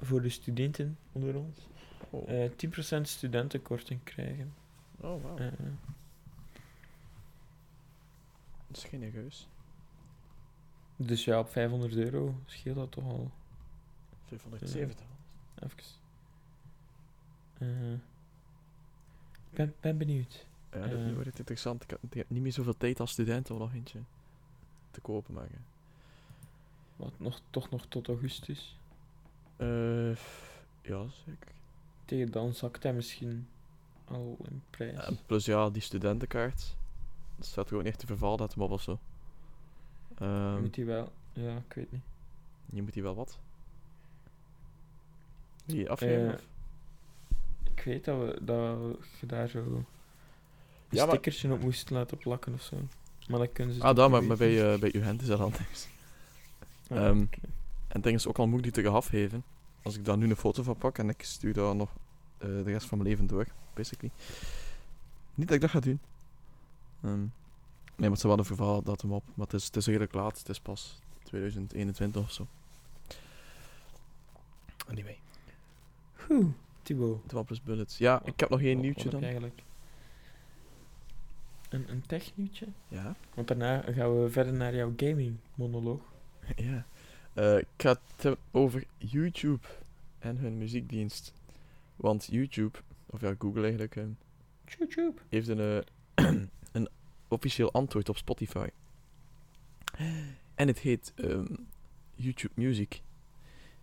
voor 0.00 0.22
de 0.22 0.28
studenten 0.28 0.98
onder 1.12 1.36
ons 1.36 1.68
oh. 2.10 2.44
eh 2.44 2.50
10% 2.98 3.00
studentenkorting 3.02 4.02
krijgen. 4.04 4.54
oh, 5.00 5.22
wauw. 5.22 5.36
Eh, 5.38 5.52
Dat 8.66 8.76
is 8.76 8.84
geen 8.84 9.10
geus. 9.12 9.48
dus 10.96 11.24
ja, 11.24 11.38
op 11.38 11.48
500 11.48 11.94
euro 11.94 12.40
scheelt 12.46 12.76
dat 12.76 12.90
toch 12.90 13.04
al 13.04 13.30
570. 14.24 15.06
even. 15.58 15.99
Eh, 17.60 17.92
ik 19.50 19.56
ben, 19.56 19.74
ben 19.80 19.98
benieuwd. 19.98 20.46
Ja, 20.72 20.80
dat 20.86 20.98
Eh. 20.98 21.12
wordt 21.12 21.26
het 21.26 21.38
interessant. 21.38 21.82
Ik 21.82 21.90
heb, 22.10 22.30
niet 22.30 22.42
meer 22.42 22.52
zoveel 22.52 22.76
tijd 22.76 23.00
als 23.00 23.10
student 23.10 23.50
om 23.50 23.58
nog 23.58 23.74
eentje 23.74 23.98
te 24.90 25.00
kopen. 25.00 25.34
Maar, 25.34 25.48
Wat 26.96 27.12
nog, 27.18 27.40
toch 27.50 27.70
nog 27.70 27.86
tot 27.86 28.08
augustus. 28.08 28.78
eh 29.56 30.16
ja, 30.82 31.06
zeker. 31.26 31.52
Tegen 32.04 32.30
dan 32.30 32.52
zakt 32.54 32.82
hij 32.82 32.92
misschien 32.92 33.48
al 34.04 34.36
in 34.48 34.62
prijs. 34.70 35.04
En 35.06 35.18
plus 35.26 35.44
ja, 35.44 35.70
die 35.70 35.82
studentenkaart. 35.82 36.76
Dat 37.36 37.46
staat 37.46 37.68
gewoon 37.68 37.84
echt 37.84 37.98
te 37.98 38.06
vervallen 38.06 38.38
dat 38.38 38.54
hem 38.54 38.62
op 38.62 38.70
of 38.70 38.82
zo. 38.82 38.98
Ehm, 40.18 40.60
Moet 40.60 40.76
hij 40.76 40.84
wel... 40.84 41.12
Ja, 41.32 41.56
ik 41.56 41.72
weet 41.72 41.92
niet. 41.92 42.02
je 42.72 42.82
moet 42.82 42.92
die 42.92 43.02
wel 43.02 43.14
wat? 43.14 43.38
Die 45.66 45.90
afgeven? 45.90 46.40
Ik 47.80 47.86
weet 47.86 48.04
dat, 48.04 48.18
we, 48.18 48.38
dat 48.44 48.96
je 49.20 49.26
daar 49.26 49.48
zo 49.48 49.58
een 49.58 49.86
Ja, 50.88 51.04
maar- 51.04 51.08
stickertje 51.14 51.52
op 51.52 51.60
moest 51.62 51.90
laten 51.90 52.18
plakken 52.18 52.54
of 52.54 52.62
zo. 52.62 52.76
Maar 53.28 53.38
dat 53.38 53.52
kunnen 53.52 53.74
ze 53.74 53.80
Ah, 53.82 53.88
niet 53.88 54.08
maar, 54.08 54.24
maar 54.24 54.36
bij, 54.36 54.48
weten? 54.48 54.72
eh 54.72 54.78
bij 54.80 54.90
uw 54.94 55.02
hand 55.02 55.20
is 55.22 55.26
dat 55.26 55.40
anders. 55.40 55.86
Ah, 56.90 56.96
ehm, 57.06 57.20
oké. 57.20 57.38
En 57.88 58.00
ding 58.00 58.16
is 58.16 58.26
ook 58.26 58.38
al 58.38 58.46
moeilijk 58.48 58.74
die 58.74 58.84
te 58.84 58.90
afgeven. 58.90 59.44
Als 59.82 59.96
ik 59.96 60.04
daar 60.04 60.16
nu 60.16 60.30
een 60.30 60.36
foto 60.36 60.62
van 60.62 60.76
pak 60.76 60.98
en 60.98 61.08
ik 61.08 61.22
stuur 61.22 61.52
daar 61.52 61.76
nog 61.76 61.90
eh, 62.38 62.46
de 62.48 62.62
rest 62.62 62.86
van 62.86 62.98
mijn 62.98 63.10
leven 63.10 63.26
door, 63.26 63.46
basically. 63.74 64.10
Niet 65.34 65.46
dat 65.46 65.56
ik 65.56 65.60
dat 65.62 65.70
ga 65.70 65.80
doen. 65.80 66.00
Ehm, 67.02 67.18
nee, 67.96 68.08
maar 68.08 68.12
is 68.12 68.22
wel 68.22 68.38
een 68.38 68.44
verhaal 68.44 68.82
dat 68.82 69.00
hem 69.02 69.12
op. 69.12 69.24
Maar 69.34 69.46
het 69.46 69.54
is, 69.54 69.64
het 69.64 69.76
is 69.76 69.86
redelijk 69.86 70.12
laat. 70.12 70.38
Het 70.38 70.48
is 70.48 70.60
pas 70.60 70.98
2021 71.22 72.22
of 72.22 72.32
zo. 72.32 72.46
Anyway, 74.88 75.18
Goed, 76.16 76.46
OnePlus 77.34 77.62
Bullets. 77.62 77.98
Ja, 77.98 78.22
ik 78.24 78.40
heb 78.40 78.48
nog 78.48 78.60
één 78.60 78.74
Wat- 78.74 78.82
nieuwtje 78.82 79.04
wat 79.10 79.12
heb 79.12 79.20
dan. 79.20 79.30
je 79.30 79.36
eigenlijk? 79.36 79.62
Een, 81.68 81.90
een 81.90 82.06
technieuwtje? 82.06 82.66
Ja. 82.88 83.16
Want 83.34 83.48
daarna 83.48 83.80
gaan 83.92 84.22
we 84.22 84.30
verder 84.30 84.52
naar 84.52 84.74
jouw 84.74 84.92
gaming 84.96 85.36
monoloog. 85.54 86.00
ja. 86.56 86.86
Eh, 87.34 87.58
ik 87.58 87.66
ga 87.76 87.88
het 87.90 88.22
hebben 88.22 88.40
over 88.50 88.84
YouTube 88.98 89.66
en 90.18 90.36
hun 90.36 90.58
muziekdienst. 90.58 91.32
Want 91.96 92.28
YouTube, 92.30 92.78
of 93.06 93.20
ja, 93.20 93.34
Google 93.38 93.62
eigenlijk, 93.62 93.96
eh, 93.96 94.04
YouTube. 94.64 95.20
heeft 95.28 95.48
een, 95.48 95.84
eh, 96.14 96.24
een 96.72 96.88
officieel 97.28 97.72
antwoord 97.72 98.08
op 98.08 98.16
Spotify. 98.16 98.68
En 100.54 100.66
het 100.66 100.78
heet 100.78 101.12
ehm, 101.16 101.54
YouTube 102.14 102.52
Music. 102.60 103.00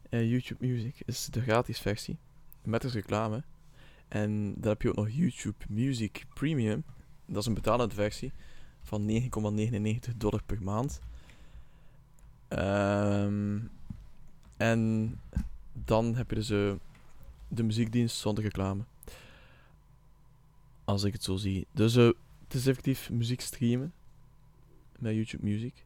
Eh, 0.09 0.29
YouTube 0.29 0.67
Music 0.67 0.95
is 1.05 1.25
de 1.25 1.41
gratis 1.41 1.79
versie, 1.79 2.17
met 2.67 2.81
dus 2.81 2.93
reclame. 2.93 3.43
En 4.07 4.53
dan 4.53 4.69
heb 4.69 4.81
je 4.81 4.89
ook 4.89 4.95
nog 4.95 5.09
YouTube 5.09 5.65
Music 5.69 6.25
Premium. 6.33 6.83
Dat 7.25 7.37
is 7.37 7.45
een 7.45 7.53
betalende 7.53 7.95
versie 7.95 8.31
van 8.81 9.09
9,99 9.09 10.17
dollar 10.17 10.43
per 10.43 10.63
maand. 10.63 10.99
Ehm, 12.47 13.59
en 14.57 15.11
dan 15.73 16.15
heb 16.15 16.29
je 16.29 16.35
dus 16.35 16.49
eh, 16.49 16.73
de 17.47 17.63
muziekdienst 17.63 18.17
zonder 18.17 18.43
reclame. 18.43 18.83
Als 20.83 21.03
ik 21.03 21.13
het 21.13 21.23
zo 21.23 21.35
zie. 21.35 21.67
Dus 21.71 21.95
eh, 21.95 22.09
het 22.43 22.53
is 22.53 22.67
effectief 22.67 23.09
muziek 23.09 23.41
streamen. 23.41 23.93
Met 24.99 25.13
YouTube 25.13 25.43
Music. 25.43 25.85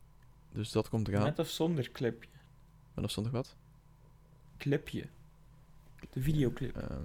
Dus 0.52 0.72
dat 0.72 0.90
komt 0.90 1.08
eraan. 1.08 1.24
Met 1.24 1.40
of 1.40 1.50
zonder 1.50 1.92
clipje? 1.92 2.30
En 2.94 3.04
of 3.04 3.16
nog 3.16 3.32
wat? 3.32 3.56
Clipje. 4.58 5.08
De 6.10 6.22
videoclip. 6.22 6.78
Ehm, 6.78 7.02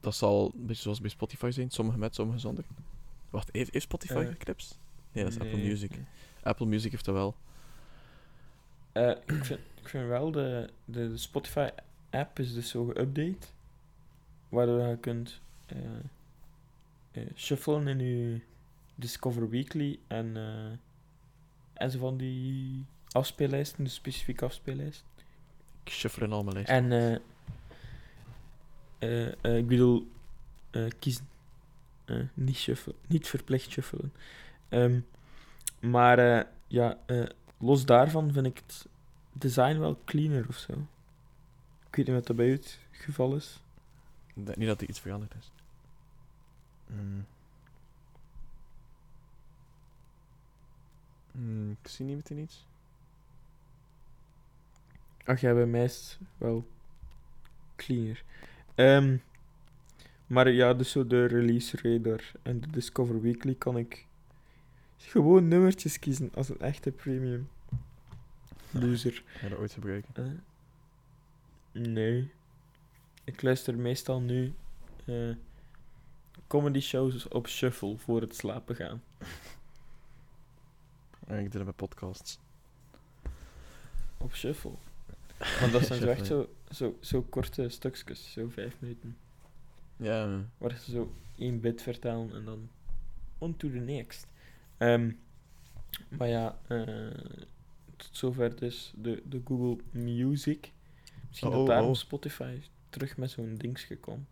dat 0.00 0.14
zal 0.14 0.52
een 0.54 0.66
beetje 0.66 0.82
zoals 0.82 1.00
bij 1.00 1.10
Spotify 1.10 1.50
zijn. 1.50 1.70
Sommige 1.70 1.98
met, 1.98 2.14
sommige 2.14 2.38
zonder. 2.38 2.64
Wacht, 3.30 3.48
heeft, 3.52 3.72
heeft 3.72 3.84
Spotify 3.84 4.26
Eh, 4.30 4.36
clips? 4.36 4.78
Nee, 5.12 5.24
dat 5.24 5.32
is 5.32 5.40
Apple 5.40 5.58
Music. 5.58 5.90
nee. 5.90 6.04
Apple 6.42 6.66
Music 6.66 6.90
heeft 6.90 7.04
dat 7.04 7.14
wel. 7.14 7.34
Eh, 8.92 9.10
ik, 9.10 9.44
vind, 9.44 9.60
ik 9.80 9.88
vind 9.88 10.08
wel 10.08 10.30
de, 10.30 10.70
de, 10.84 11.16
Spotify-app 11.16 12.38
is 12.38 12.54
dus 12.54 12.68
zo 12.68 12.92
geüpdate. 12.94 13.46
Waardoor 14.48 14.86
je 14.86 14.96
kunt 14.96 15.40
eh, 15.66 17.22
shuffelen 17.34 17.88
in 17.88 17.98
je 17.98 18.40
Discover 18.94 19.48
Weekly 19.50 19.98
en, 20.06 20.36
en 21.72 21.90
zo 21.90 21.98
van 21.98 22.16
die 22.16 22.84
afspeellijsten, 23.10 23.84
de 23.84 23.90
specifieke 23.90 24.44
afspeellijst. 24.44 25.04
Shuffle 25.90 26.24
in 26.26 26.32
al 26.32 26.42
mijn 26.42 26.54
lijst. 26.54 26.70
En 26.70 26.92
eh, 26.92 27.14
eh, 28.98 29.32
eh, 29.40 29.56
ik 29.56 29.66
bedoel, 29.66 30.10
eh, 30.70 30.88
kiezen. 30.98 31.28
Niet 32.34 32.56
shuffelen, 32.56 32.96
niet 33.06 33.28
verplicht 33.28 33.70
shuffelen. 33.70 34.12
Ehm, 34.68 35.00
maar 35.80 36.18
eh, 36.18 36.46
ja, 36.66 36.98
eh, 37.06 37.26
los 37.58 37.84
daarvan 37.84 38.32
vind 38.32 38.46
ik 38.46 38.56
het 38.56 38.86
design 39.32 39.78
wel 39.78 40.00
cleaner 40.04 40.48
of 40.48 40.56
zo. 40.56 40.72
Ik 41.88 41.96
weet 41.96 42.06
niet 42.06 42.14
wat 42.14 42.26
dat 42.26 42.36
bij 42.36 42.46
u 42.46 42.52
het 42.52 42.78
geval 42.90 43.36
is. 43.36 43.62
Ik 44.34 44.46
denk 44.46 44.58
niet 44.58 44.68
dat 44.68 44.80
er 44.80 44.88
iets 44.88 45.00
veranderd 45.00 45.34
is. 45.38 45.50
Hmm. 46.86 47.26
Hmm, 51.32 51.70
ik 51.82 51.88
zie 51.88 52.06
niet 52.06 52.16
meteen 52.16 52.38
iets. 52.38 52.66
Ach 55.30 55.40
ja, 55.40 55.54
bij 55.54 55.66
mij 55.66 55.84
is 55.84 56.16
het 56.18 56.28
wel 56.38 56.66
cleaner. 57.76 58.24
Ehm, 58.74 59.16
maar 60.26 60.50
ja, 60.50 60.74
dus 60.74 60.90
zo 60.90 61.06
de 61.06 61.24
release 61.24 61.76
radar 61.82 62.32
en 62.42 62.60
de 62.60 62.70
Discover 62.70 63.20
Weekly 63.20 63.54
kan 63.54 63.78
ik 63.78 64.06
gewoon 64.96 65.48
nummertjes 65.48 65.98
kiezen 65.98 66.30
als 66.34 66.48
een 66.48 66.60
echte 66.60 66.90
premium 66.90 67.48
loser. 68.70 69.22
Ga 69.26 69.44
je 69.44 69.50
dat 69.50 69.58
ooit 69.58 69.72
gebruiken? 69.72 70.14
Eh, 71.72 71.82
nee. 71.82 72.30
Ik 73.24 73.42
luister 73.42 73.78
meestal 73.78 74.20
nu 74.20 74.54
eh, 75.04 75.34
comedy 76.46 76.80
shows 76.80 77.28
op 77.28 77.48
shuffle 77.48 77.98
voor 77.98 78.20
het 78.20 78.34
slapen 78.34 78.76
gaan. 78.76 79.02
Ja, 81.26 81.36
ik 81.36 81.42
doe 81.52 81.64
dat 81.64 81.64
met 81.66 81.76
podcasts. 81.76 82.38
Op 84.18 84.34
shuffle. 84.34 84.72
Want 85.60 85.72
dat 85.72 85.86
zijn 85.86 86.00
zo 86.00 86.06
echt 86.06 86.26
zo, 86.26 86.48
zo, 86.70 86.96
zo 87.00 87.22
korte 87.22 87.68
stukjes, 87.68 88.32
zo 88.32 88.48
vijf 88.48 88.76
minuten. 88.78 89.16
Ja, 89.96 90.44
Waar 90.58 90.78
ze 90.78 90.90
zo 90.90 91.12
één 91.38 91.60
bit 91.60 91.82
vertellen 91.82 92.34
en 92.34 92.44
dan 92.44 92.68
on 93.38 93.56
to 93.56 93.68
the 93.70 93.76
next. 93.78 94.26
Ehm, 94.76 95.10
maar 96.08 96.28
ja, 96.28 96.58
eh, 96.66 97.10
tot 97.96 98.08
zover 98.12 98.56
dus 98.56 98.92
de, 98.96 99.22
de 99.28 99.40
Google 99.44 99.82
Music. 99.90 100.72
Misschien 101.28 101.48
Oh, 101.48 101.54
dat 101.54 101.62
oh, 101.64 101.68
daarom 101.68 101.88
oh. 101.90 101.94
Spotify 101.96 102.60
terug 102.88 103.16
met 103.16 103.30
zo'n 103.30 103.54
dings 103.54 103.82
gekomen. 103.84 104.26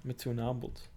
Met 0.00 0.20
zo'n 0.20 0.40
aanbod. 0.40 0.88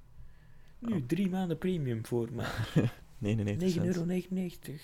Nu, 0.80 0.94
Oh. 0.94 1.02
drie 1.08 1.30
maanden 1.30 1.58
premium 1.58 2.06
voor 2.06 2.32
maar 2.32 2.70
99 3.18 3.70
cent. 3.72 3.86
9,99 3.86 3.92
euro. 3.96 4.80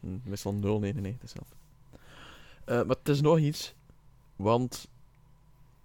Hm, 0.00 0.18
Meestal 0.30 0.54
0,99 0.54 1.24
zelf. 1.24 1.48
Eh, 2.64 2.76
maar 2.76 2.96
het 2.96 3.08
is 3.08 3.20
nog 3.20 3.38
iets. 3.38 3.74
Want 4.36 4.88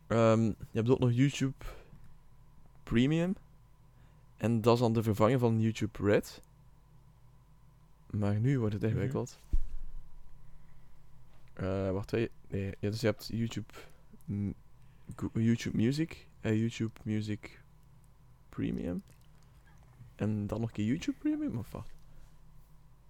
ehm, 0.07 0.41
je 0.45 0.55
hebt 0.71 0.89
ook 0.89 0.99
nog 0.99 1.11
YouTube 1.11 1.65
Premium. 2.84 3.36
En 4.38 4.61
dat 4.61 4.73
is 4.73 4.80
dan 4.80 4.93
de 4.93 5.03
vervanger 5.03 5.39
van 5.39 5.61
YouTube 5.61 6.03
Red. 6.03 6.41
Maar 8.09 8.39
nu 8.39 8.59
wordt 8.59 8.73
het 8.73 8.82
Mhm. 8.84 8.91
ingewikkeld. 8.91 9.39
Eh, 11.53 11.91
wacht 11.91 12.13
even. 12.13 12.32
Nee, 12.49 12.73
ja, 12.80 12.89
dus 12.89 13.01
je 13.01 13.07
hebt 13.07 13.30
YouTube, 13.34 13.73
YouTube 15.34 15.78
Music 15.78 16.28
en 16.41 16.57
YouTube 16.57 16.99
Music 17.03 17.61
Premium. 18.49 19.03
En 20.15 20.47
dan 20.47 20.59
nog 20.59 20.69
een 20.69 20.75
keer 20.75 20.86
YouTube 20.86 21.17
Premium 21.17 21.57
of 21.57 21.71
wat? 21.71 21.86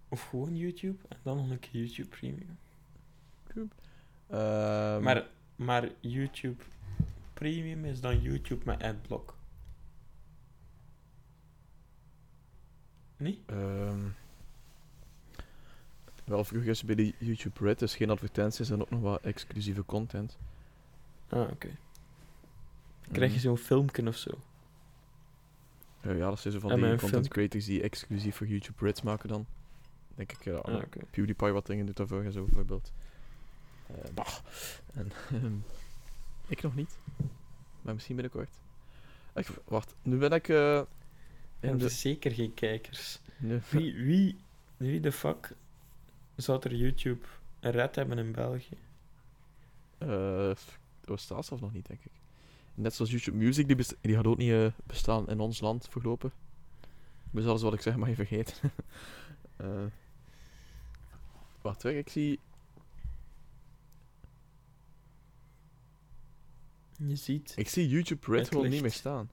Of 0.09 0.23
gewoon 0.29 0.55
YouTube 0.57 1.07
en 1.07 1.17
dan 1.23 1.37
nog 1.37 1.49
een 1.49 1.59
keer 1.59 1.81
YouTube 1.83 2.09
Premium. 2.09 2.57
Ehm, 4.27 5.03
maar, 5.03 5.27
maar 5.55 5.89
YouTube 5.99 6.63
Premium 7.33 7.85
is 7.85 8.01
dan 8.01 8.21
YouTube 8.21 8.65
met 8.65 8.83
adblock. 8.83 9.35
Nee? 13.17 13.41
Ehm, 13.45 13.99
wel, 16.23 16.43
vroeger 16.43 16.69
is 16.69 16.83
bij 16.83 16.95
de 16.95 17.13
YouTube 17.17 17.63
Red, 17.65 17.79
dus 17.79 17.95
geen 17.95 18.09
advertenties 18.09 18.69
en 18.69 18.81
ook 18.81 18.89
nog 18.89 19.01
wat 19.01 19.21
exclusieve 19.21 19.85
content. 19.85 20.37
Ah, 21.29 21.49
oké. 21.51 21.69
Krijg 23.11 23.29
je 23.31 23.37
Mhm. 23.37 23.45
zo'n 23.47 23.57
filmpje 23.57 24.07
of 24.07 24.15
zo? 24.17 24.29
Eh, 26.01 26.17
ja, 26.17 26.29
dat 26.29 26.39
zijn 26.39 26.53
zo 26.53 26.59
van 26.59 26.71
En 26.71 26.81
die 26.81 26.95
content 26.97 27.27
creators 27.27 27.65
die 27.65 27.81
exclusief 27.81 28.35
voor 28.35 28.47
YouTube 28.47 28.85
Reds 28.85 29.01
maken 29.01 29.29
dan. 29.29 29.45
Denk 30.15 30.31
ik, 30.31 30.43
ja, 30.43 30.55
Ah. 30.55 30.81
PewDiePie 31.11 31.51
wat 31.51 31.65
dingen 31.65 31.85
doet 31.85 31.97
daarvoor 31.97 32.23
en 32.23 32.31
zo 32.31 32.43
bijvoorbeeld. 32.43 32.91
Eh, 33.87 34.11
bah. 34.13 34.35
En, 34.93 35.11
ehm, 35.31 35.55
ik 36.47 36.61
nog 36.61 36.75
niet. 36.75 36.97
Maar 37.81 37.93
misschien 37.93 38.15
binnenkort. 38.15 38.49
Ik, 39.35 39.47
wacht, 39.65 39.95
nu 40.01 40.17
ben 40.17 40.31
ik... 40.31 40.49
eh 40.49 40.81
in 41.59 41.69
En 41.69 41.77
de, 41.77 41.89
zeker 41.89 42.31
geen 42.31 42.53
kijkers. 42.53 43.19
nu- 43.37 43.61
Wie, 43.69 43.93
wie, 43.95 44.37
wie 44.77 44.99
de 44.99 45.11
fuck 45.11 45.51
zou 46.35 46.59
er 46.63 46.75
YouTube 46.75 47.25
een 47.59 47.71
red 47.71 47.95
hebben 47.95 48.17
in 48.17 48.31
België? 48.31 48.77
Eh, 49.97 50.51
f- 50.55 50.79
dat 51.01 51.15
bestaat 51.15 51.45
zelf 51.45 51.61
nog 51.61 51.73
niet, 51.73 51.85
denk 51.87 51.99
ik. 52.03 52.11
Net 52.73 52.93
zoals 52.93 53.11
YouTube 53.11 53.37
Music, 53.37 53.67
die, 53.67 53.85
die 54.01 54.15
gaat 54.15 54.27
ook 54.27 54.37
niet 54.37 54.51
eh, 54.51 54.67
bestaan 54.85 55.29
in 55.29 55.39
ons 55.39 55.59
land 55.59 55.87
voorlopig. 55.89 56.31
Dus 57.31 57.45
alles 57.45 57.61
wat 57.61 57.73
ik 57.73 57.81
zeg 57.81 57.95
mag 57.95 58.07
je 58.09 58.15
vergeten. 58.15 58.55
Eh, 59.57 59.85
wacht, 61.61 61.83
ik 61.83 62.09
zie... 62.09 62.39
Je 66.97 67.15
ziet, 67.15 67.53
Ik 67.55 67.69
zie 67.69 67.87
YouTube 67.87 68.31
Red 68.31 68.47
gewoon 68.47 68.69
niet 68.69 68.81
meer 68.81 68.91
staan. 68.91 69.29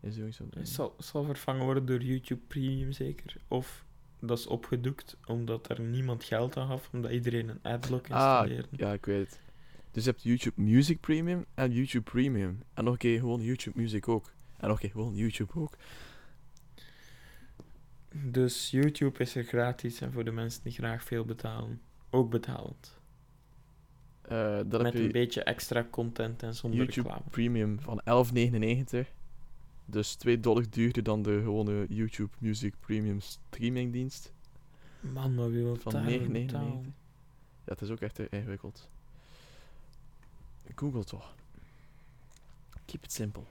Is 0.00 0.14
sowieso... 0.14 0.46
het 0.50 0.68
zal, 0.68 0.94
zal 0.98 1.24
vervangen 1.24 1.64
worden 1.64 1.86
door 1.86 2.02
YouTube 2.02 2.40
Premium 2.46 2.92
zeker. 2.92 3.36
Of 3.48 3.84
dat 4.20 4.38
is 4.38 4.46
opgedoekt 4.46 5.16
omdat 5.26 5.68
er 5.70 5.80
niemand 5.80 6.24
geld 6.24 6.56
aan 6.56 6.66
gaf, 6.66 6.88
omdat 6.92 7.10
iedereen 7.10 7.48
een 7.48 7.62
adblock 7.62 8.10
Ah, 8.10 8.40
installeerde. 8.40 8.68
ja, 8.70 8.92
ik 8.92 9.04
weet 9.04 9.26
het. 9.30 9.40
Dus 9.90 10.04
je 10.04 10.10
hebt 10.10 10.22
YouTube 10.22 10.60
Music 10.62 11.00
Premium 11.00 11.44
en 11.54 11.72
YouTube 11.72 12.10
Premium. 12.10 12.62
En 12.74 12.84
nog 12.84 12.92
een 12.92 12.98
keer 12.98 13.18
gewoon 13.18 13.40
YouTube 13.42 13.80
Music 13.80 14.08
ook. 14.08 14.32
En 14.56 14.68
nog 14.68 14.76
een 14.76 14.80
keer 14.82 14.90
gewoon 14.90 15.14
YouTube 15.14 15.52
ook. 15.54 15.76
Dus 18.24 18.70
YouTube 18.70 19.18
is 19.18 19.34
er 19.34 19.44
gratis 19.44 20.00
en 20.00 20.12
voor 20.12 20.24
de 20.24 20.30
mensen 20.32 20.62
die 20.62 20.72
graag 20.72 21.02
veel 21.04 21.24
betalen, 21.24 21.80
ook 22.10 22.30
betalend. 22.30 22.99
Eh 24.30 24.36
dan 24.66 24.82
Met 24.82 24.82
heb 24.82 24.94
een 24.94 25.02
je 25.02 25.10
beetje 25.10 25.42
extra 25.42 25.86
content 25.90 26.42
en 26.42 26.54
zonder 26.54 26.78
YouTube 26.78 27.08
reclame. 27.08 27.30
Premium 27.30 27.80
van 27.80 28.00
11,99. 29.04 29.12
Dus 29.84 30.14
2 30.14 30.40
dollar 30.40 30.64
duurder 30.70 31.02
dan 31.02 31.22
de 31.22 31.40
gewone 31.42 31.86
YouTube 31.88 32.30
Music 32.38 32.74
Premium 32.80 33.20
streamingdienst. 33.20 34.32
Man, 35.00 35.34
maar 35.34 35.50
wie 35.50 35.62
wil 35.62 35.76
Van 35.76 35.92
daar 35.92 36.10
9,99. 36.10 36.30
betalen? 36.30 36.94
Ja, 37.64 37.72
het 37.72 37.80
is 37.80 37.90
ook 37.90 38.00
echt 38.00 38.18
ingewikkeld. 38.18 38.88
Google 40.74 41.04
toch. 41.04 41.34
Keep 42.84 43.04
it 43.04 43.12
simple. 43.12 43.42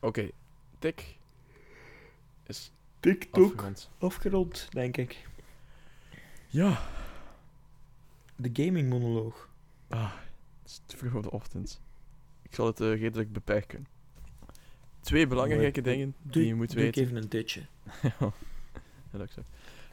Oké, 0.00 0.30
Tik 0.78 1.16
is 2.46 2.70
TikTok 3.00 3.44
afgerond. 3.44 3.90
afgerond, 3.98 4.68
denk 4.70 4.96
ik. 4.96 5.28
Ja. 6.46 6.82
De 8.36 8.50
gaming 8.64 8.88
monoloog. 8.88 9.48
Ah, 9.88 10.12
het 10.62 10.70
is 10.70 10.80
te 10.86 10.96
vroeg 10.96 11.14
op 11.14 11.22
de 11.22 11.30
ochtend. 11.30 11.80
Ik 12.42 12.54
zal 12.54 12.66
het 12.66 12.80
eh, 12.80 13.00
redelijk 13.00 13.32
beperken. 13.32 13.86
Twee 15.00 15.26
belangrijke 15.26 15.82
Doe- 15.82 15.92
dingen 15.92 16.14
die 16.22 16.46
je 16.46 16.54
moet 16.54 16.68
doe 16.72 16.78
ik 16.78 16.84
weten. 16.84 17.02
even 17.02 17.16
een 17.22 17.28
dutje. 17.28 17.66
ja, 19.12 19.18
dat 19.18 19.30
zo. 19.30 19.40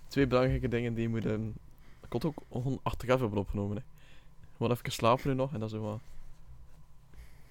Twee 0.08 0.28
belangrijke 0.28 0.68
dingen 0.68 0.94
die 0.94 1.04
je 1.04 1.10
moet... 1.10 1.26
ehm, 1.26 1.48
ik 2.06 2.14
het 2.14 2.26
ook 2.26 2.44
gewoon 2.52 2.80
achteraf 2.84 3.20
hebben 3.20 3.40
opgenomen. 3.40 3.78
Hè. 3.78 3.84
Gewoon 4.58 4.72
even 4.72 4.92
slapen 4.92 5.30
nu 5.30 5.36
nog 5.36 5.54
en 5.54 5.60
dan 5.60 5.70
zo 5.70 5.82
wat, 5.82 6.00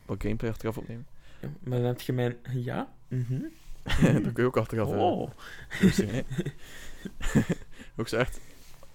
wat 0.07 0.23
gameplay 0.23 0.51
achteraf 0.51 0.79
opnemen. 0.79 1.07
Ja, 1.41 1.49
maar 1.61 1.79
dan 1.79 1.87
heb 1.87 2.01
je 2.01 2.13
mijn... 2.13 2.37
Ja? 2.51 2.93
Mhm. 3.09 3.41
dat 4.23 4.33
kun 4.33 4.43
je 4.43 4.45
ook 4.45 4.57
achteraf 4.57 4.89
hebben. 4.89 5.07
Oh. 5.07 5.31
Ook 7.97 8.09
zo 8.09 8.17
echt 8.17 8.41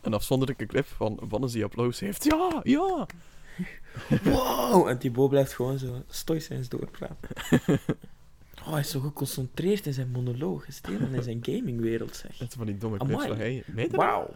een 0.01 0.13
afzonderlijke 0.13 0.65
clip 0.65 0.85
van 0.85 1.19
wanneer 1.29 1.49
die 1.49 1.63
uploads 1.63 1.99
heeft. 1.99 2.23
Ja, 2.23 2.59
ja! 2.63 3.05
Wow! 4.23 4.87
En 4.87 4.97
Thibaut 4.97 5.29
blijft 5.29 5.53
gewoon 5.53 5.79
zo 5.79 6.03
stoïcijns 6.07 6.69
doorpraten. 6.69 7.29
Oh, 8.65 8.73
hij 8.73 8.81
is 8.81 8.89
zo 8.91 8.99
geconcentreerd 8.99 9.85
in 9.85 9.93
zijn 9.93 10.09
monoloog. 10.11 10.63
Hij 10.65 10.73
zit 10.73 10.85
helemaal 10.85 11.13
in 11.13 11.23
zijn 11.23 11.39
gamingwereld, 11.41 12.15
zeg. 12.15 12.37
Het 12.37 12.47
is 12.49 12.55
van 12.55 12.65
die 12.65 12.77
domme 12.77 12.97
clips 12.97 13.25
hij 13.25 13.63
mee 13.67 13.89
Wauw, 13.89 14.35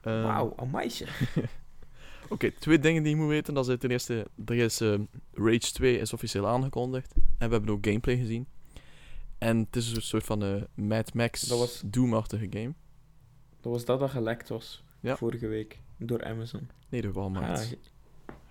Ehm, 0.00 0.22
wauw, 0.22 0.52
amaisje. 0.56 1.06
Oké, 2.28 2.50
twee 2.50 2.78
dingen 2.78 3.02
die 3.02 3.14
je 3.14 3.20
moet 3.20 3.28
weten. 3.28 3.54
Dat 3.54 3.68
is 3.68 3.76
ten 3.78 3.90
eerste, 3.90 4.26
er 4.46 4.54
is 4.54 4.80
ehm, 4.80 5.02
Rage 5.32 5.58
2 5.72 5.98
is 5.98 6.12
officieel 6.12 6.46
aangekondigd. 6.48 7.14
En 7.38 7.48
we 7.48 7.54
hebben 7.54 7.70
ook 7.74 7.86
gameplay 7.86 8.16
gezien. 8.16 8.46
En 9.38 9.58
het 9.58 9.76
is 9.76 9.92
een 9.92 10.02
soort 10.02 10.24
van 10.24 10.44
eh 10.44 10.62
Mad 10.74 11.14
Max 11.14 11.40
Dat 11.40 11.58
was- 11.58 11.82
Doom-achtige 11.86 12.46
game. 12.50 12.72
Dat 13.60 13.72
was 13.72 13.84
dat 13.84 14.00
dat 14.00 14.10
gelekt 14.10 14.48
was, 14.48 14.84
Ja. 15.00 15.16
vorige 15.16 15.46
week, 15.46 15.78
door 15.98 16.24
Amazon. 16.24 16.68
Nee, 16.88 17.00
de 17.00 17.12
Walmart. 17.12 17.58
Ah, 17.58 17.72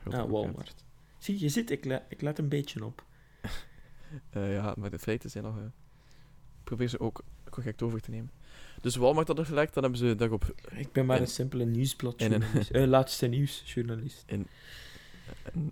Grote 0.04 0.18
ah. 0.22 0.30
Walmart. 0.30 0.86
Zie, 1.18 1.40
je 1.40 1.50
zit, 1.50 1.72
ik, 1.72 1.86
ik 2.10 2.22
let 2.22 2.38
een 2.40 2.50
beetje 2.50 2.86
op. 2.86 3.04
Eh, 4.30 4.54
ja, 4.54 4.74
maar 4.78 4.90
de 4.90 5.00
feiten 5.00 5.30
zijn 5.30 5.44
nog... 5.44 5.58
eh, 5.58 5.64
ik 5.64 6.64
probeer 6.64 6.88
ze 6.88 7.00
ook 7.00 7.22
correct 7.50 7.82
over 7.82 8.02
te 8.02 8.10
nemen. 8.10 8.32
Dus 8.82 8.96
Walmart 8.96 9.28
had 9.28 9.40
er 9.40 9.46
gelekt, 9.46 9.74
dan 9.74 9.84
hebben 9.84 10.00
ze 10.02 10.16
daarop 10.16 10.54
Ik 10.72 10.92
ben 10.92 11.06
maar 11.06 11.16
En- 11.16 11.22
een 11.22 11.28
simpele 11.28 11.66
nieuwsbladjournalist. 11.66 12.70
en 12.70 12.76
een- 12.78 12.82
Eh, 12.84 12.88
laatste 12.90 13.28
nieuwsjournalist. 13.28 14.26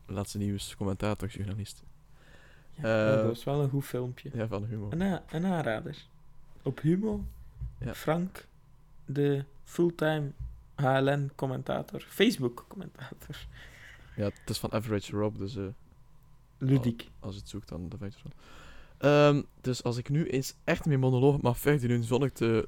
laatste 0.06 0.38
nieuws 0.38 0.76
commentatorjournalist. 0.76 1.84
Ja, 2.72 3.10
Eh, 3.10 3.16
dat 3.16 3.26
was 3.26 3.44
wel 3.44 3.62
een 3.64 3.70
goed 3.70 3.86
filmpje. 3.86 4.30
Ja, 4.34 4.48
van 4.48 4.66
Humo. 4.66 4.88
Een 4.92 5.22
aanrader. 5.46 6.06
Op 6.62 6.80
Humo, 6.82 7.24
Ja. 7.78 7.94
Frank, 7.94 8.48
de 9.06 9.44
fulltime 9.64 10.32
HLN-commentator, 10.76 12.02
Facebook-commentator. 12.10 13.48
Ja, 14.16 14.24
het 14.24 14.50
is 14.50 14.58
van 14.58 14.72
Average 14.72 15.16
Rob, 15.16 15.38
dus 15.38 15.56
eh, 15.56 15.64
Ludiek. 16.58 17.10
als 17.20 17.34
je 17.34 17.40
het 17.40 17.50
zoekt, 17.50 17.70
dan 17.70 17.92
weet 18.00 18.14
je 18.14 18.20
het 18.24 18.24
wel. 18.24 18.34
Ehm, 19.12 19.42
dus 19.62 19.84
als 19.84 19.98
ik 19.98 20.10
nu 20.10 20.28
eens 20.28 20.54
echt 20.64 20.86
mijn 20.86 21.00
monoloog 21.00 21.42
mag 21.42 21.60
verder 21.60 21.88
doen 21.88 22.04
zonder 22.04 22.32
te 22.32 22.68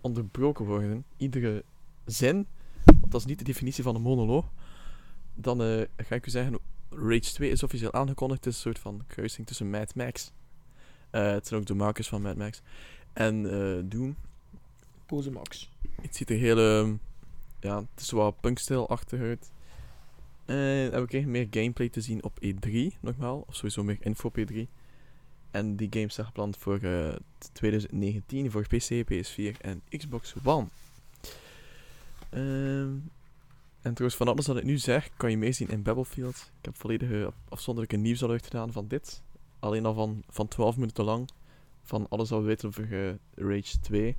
onderbroken 0.00 0.64
worden, 0.64 1.04
iedere 1.16 1.64
zin, 2.04 2.46
want 2.84 3.12
dat 3.12 3.20
is 3.20 3.26
niet 3.26 3.38
de 3.38 3.44
definitie 3.44 3.82
van 3.82 3.94
een 3.94 4.02
monoloog, 4.02 4.46
dan 5.34 5.62
eh, 5.62 5.82
ga 5.96 6.14
ik 6.14 6.26
u 6.26 6.30
zeggen, 6.30 6.58
Rage 6.90 7.32
2 7.32 7.50
is 7.50 7.62
officieel 7.62 7.92
aangekondigd. 7.92 8.44
Het 8.44 8.52
is 8.52 8.64
een 8.64 8.72
soort 8.72 8.78
van 8.78 9.02
kruising 9.06 9.46
tussen 9.46 9.70
Mad 9.70 9.94
Max. 9.94 10.32
Eh, 11.10 11.30
het 11.30 11.46
zijn 11.46 11.60
ook 11.60 11.66
de 11.66 11.74
makers 11.74 12.08
van 12.08 12.22
Mad 12.22 12.36
Max. 12.36 12.62
En 13.12 13.42
Doom. 13.88 14.16
Pose 15.06 15.30
Max. 15.30 15.70
Het 16.00 16.16
ziet 16.16 16.30
er 16.30 16.36
heel, 16.36 16.58
ehm, 16.58 16.94
ja, 17.60 17.78
het 17.78 18.00
is 18.00 18.10
wel 18.10 18.30
punkstijl-achtig 18.30 19.20
En 20.92 21.00
we 21.00 21.06
kregen 21.06 21.30
meer 21.30 21.46
gameplay 21.50 21.88
te 21.88 22.00
zien 22.00 22.22
op 22.24 22.38
E3, 22.44 22.70
nogmaals. 23.00 23.44
Of 23.46 23.54
sowieso 23.54 23.82
meer 23.84 23.96
info 24.00 24.28
op 24.28 24.38
E3. 24.38 24.56
En 25.50 25.76
die 25.76 25.88
game 25.90 26.08
staat 26.10 26.26
gepland 26.26 26.56
voor 26.56 26.78
eh, 26.78 27.14
2019 27.52 28.50
voor 28.50 28.62
PC, 28.66 29.04
PS4 29.12 29.60
en 29.60 29.82
Xbox 29.88 30.34
One. 30.44 30.66
Ehm, 32.30 32.94
en 33.82 33.94
trouwens, 33.94 34.16
van 34.16 34.28
alles 34.28 34.46
wat 34.46 34.56
ik 34.56 34.64
nu 34.64 34.78
zeg, 34.78 35.08
kan 35.16 35.30
je 35.30 35.36
meezien 35.36 35.68
in 35.68 35.82
Battlefield. 35.82 36.36
Ik 36.58 36.64
heb 36.64 36.76
volledige 36.76 37.24
af- 37.26 37.34
afzonderlijke 37.48 38.24
al 38.24 38.30
uitgedaan 38.30 38.72
van 38.72 38.86
dit. 38.88 39.22
Alleen 39.58 39.86
al 39.86 39.94
van, 39.94 40.22
van 40.28 40.48
12 40.48 40.76
minuten 40.76 41.04
lang. 41.04 41.28
Van 41.82 42.06
alles 42.08 42.30
wat 42.30 42.40
we 42.40 42.46
weten 42.46 42.68
over 42.68 43.08
eh, 43.08 43.14
Rage 43.34 43.80
2. 43.80 44.16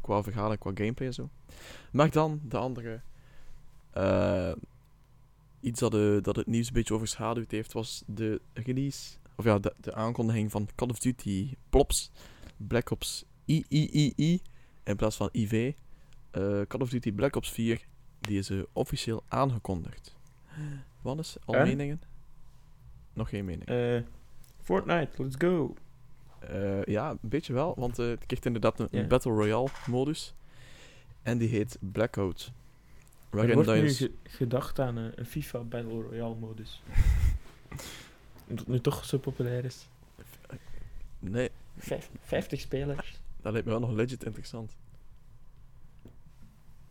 Qua 0.00 0.22
verhaal 0.22 0.50
en 0.50 0.58
qua 0.58 0.70
gameplay 0.74 1.08
en 1.08 1.14
zo. 1.14 1.28
Maar 1.90 2.10
dan 2.10 2.40
de 2.48 2.56
andere. 2.56 3.00
eh, 3.90 4.52
iets 5.60 5.80
dat, 5.80 5.90
de, 5.90 6.18
dat 6.22 6.36
het 6.36 6.46
nieuws 6.46 6.66
een 6.66 6.72
beetje 6.72 6.94
overschaduwd 6.94 7.50
heeft, 7.50 7.72
was 7.72 8.02
de 8.06 8.40
release. 8.52 9.16
Of 9.36 9.44
ja, 9.44 9.58
de, 9.58 9.74
de 9.80 9.94
aankondiging 9.94 10.50
van 10.50 10.68
Call 10.74 10.88
of 10.88 10.98
Duty 10.98 11.54
Plops. 11.68 12.10
Black 12.56 12.90
Ops 12.90 13.24
III 13.44 14.40
in 14.84 14.96
plaats 14.96 15.16
van 15.16 15.28
IV. 15.32 15.72
Eh, 16.30 16.60
Call 16.68 16.80
of 16.80 16.88
Duty 16.90 17.12
Black 17.12 17.36
Ops 17.36 17.50
4, 17.50 17.86
die 18.20 18.38
is 18.38 18.50
eh, 18.50 18.58
officieel 18.72 19.22
aangekondigd. 19.28 20.16
Wat 21.02 21.18
is 21.18 21.36
al 21.44 21.54
En? 21.54 21.66
meningen? 21.66 22.00
Nog 23.12 23.28
geen 23.28 23.44
mening. 23.44 23.68
Eh, 23.68 24.02
Fortnite, 24.62 25.22
let's 25.22 25.34
go. 25.38 25.74
Eh, 26.40 26.84
ja, 26.84 27.10
een 27.10 27.18
beetje 27.20 27.52
wel, 27.52 27.74
want 27.76 27.98
eh, 27.98 28.06
het 28.06 28.26
krijgt 28.26 28.46
inderdaad 28.46 28.92
een. 28.92 29.08
Battle 29.08 29.32
Royale 29.32 29.68
modus. 29.86 30.34
En 31.22 31.38
die 31.38 31.48
heet 31.48 31.78
Blackout. 31.80 32.52
Er 33.30 33.36
Waarin 33.36 33.54
wordt 33.54 33.70
nu 33.70 33.90
ge- 33.90 34.12
gedacht 34.22 34.78
aan 34.80 34.96
een, 34.96 35.26
FIFA 35.26 35.58
Battle 35.58 36.02
Royale 36.02 36.34
modus. 36.34 36.82
Omdat 38.48 38.58
het 38.64 38.68
nu 38.68 38.80
toch 38.80 39.04
zo 39.04 39.18
populair 39.18 39.64
is. 39.64 39.88
Nee, 41.18 41.50
Vijf, 41.78 42.10
50 42.20 42.60
spelers. 42.60 43.20
dat 43.42 43.52
lijkt 43.52 43.66
me 43.66 43.72
wel 43.72 43.80
nog 43.88 43.92
legit 43.92 44.24
interessant. 44.24 44.76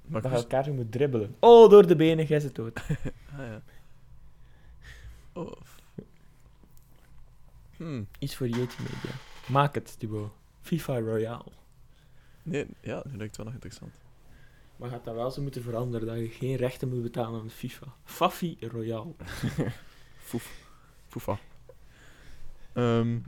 Maar 0.05 0.21
Dat 0.21 0.31
je 0.31 0.37
goed. 0.37 0.51
elkaar 0.53 0.73
moet 0.73 0.91
dribbelen. 0.91 1.35
Oh, 1.39 1.69
door 1.69 1.87
de 1.87 1.95
benen, 1.95 2.25
jij 2.25 2.39
zit 2.39 2.55
dood. 2.55 2.79
Ah, 3.31 3.37
ja. 3.45 3.61
Oh. 5.33 5.51
Hmm. 7.77 8.07
Iets 8.19 8.35
voor 8.35 8.47
Yeti 8.47 8.75
Media. 8.81 9.15
Maak 9.47 9.75
het, 9.75 9.99
Thibaut. 9.99 10.31
FIFA 10.61 10.99
Royale. 10.99 11.51
Nee, 12.43 12.65
ja, 12.81 12.95
dat 12.95 13.13
lijkt 13.15 13.37
wel 13.37 13.45
nog 13.45 13.53
interessant. 13.55 13.95
Maar 14.77 14.89
gaat 14.89 15.05
dat 15.05 15.15
wel 15.15 15.31
zo 15.31 15.41
moeten 15.41 15.61
veranderen 15.61 16.07
dat 16.07 16.17
je 16.17 16.27
geen 16.27 16.55
rechten 16.55 16.89
moet 16.89 17.01
betalen 17.01 17.41
aan 17.41 17.49
FIFA. 17.49 17.85
Fafi 18.03 18.57
Royale. 18.59 19.13
Foef. 20.29 20.65
Foefa. 21.07 21.39
Ehm, 22.73 23.19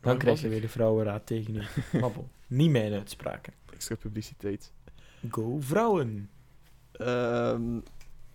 Dan 0.00 0.18
krijg 0.18 0.40
je 0.40 0.48
weer 0.48 0.60
de 0.60 0.68
vrouwenraad 0.68 1.26
tegen 1.26 1.54
je. 1.54 1.66
Babbel. 2.00 2.28
Niet 2.46 2.70
mijn 2.70 2.92
uitspraken. 2.92 3.52
Extra 3.72 3.94
publiciteit. 3.96 4.72
Go 5.30 5.60
vrouwen. 5.60 6.30
Ehm, 6.92 7.78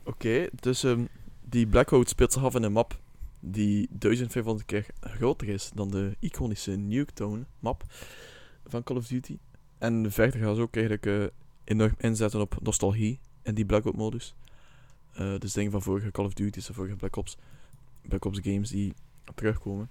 Oké, 0.04 0.48
dus 0.60 0.84
ehm, 0.84 1.06
die 1.41 1.68
Blackout 1.68 2.14
zich 2.18 2.44
af 2.44 2.56
in 2.56 2.64
een 2.64 2.72
map 2.72 3.00
die 3.39 3.88
1500 3.91 4.66
keer 4.66 4.86
groter 5.00 5.50
is 5.50 5.72
dan 5.74 5.91
de 5.91 6.16
iconische 6.20 6.72
Nuketown 6.72 7.46
map 7.60 7.84
van 8.66 8.84
Call 8.84 8.98
of 8.98 9.08
Duty. 9.08 9.38
En 9.78 10.12
verder 10.12 10.39
gaan 10.39 10.56
ze 10.56 10.62
ook 10.62 10.76
eigenlijk 10.76 11.06
eh, 11.06 11.24
enorm 11.64 11.93
inzetten 11.97 12.41
op 12.41 12.57
nostalgie 12.61 13.20
in 13.41 13.53
die 13.53 13.66
Blackout 13.66 13.95
modus. 13.95 14.36
Eh, 15.14 15.39
dus 15.39 15.53
dingen 15.53 15.72
van 15.72 15.82
vorige 15.82 16.11
Call 16.11 16.26
of 16.26 16.34
Duty's 16.34 16.68
en 16.68 16.74
vorige 16.74 16.95
Black 16.95 17.16
Ops, 17.16 17.38
Black 18.01 18.26
Ops 18.26 18.39
games 18.41 18.70
die 18.70 18.93
terugkomen. 19.36 19.89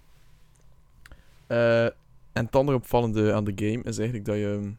Eh, 1.47 1.85
en 2.33 2.45
het 2.45 2.57
andere 2.57 2.77
opvallende 2.77 3.33
aan 3.33 3.45
de 3.45 3.53
game 3.55 3.83
is 3.83 3.99
eigenlijk 3.99 4.25
dat 4.25 4.37
je 4.37 4.73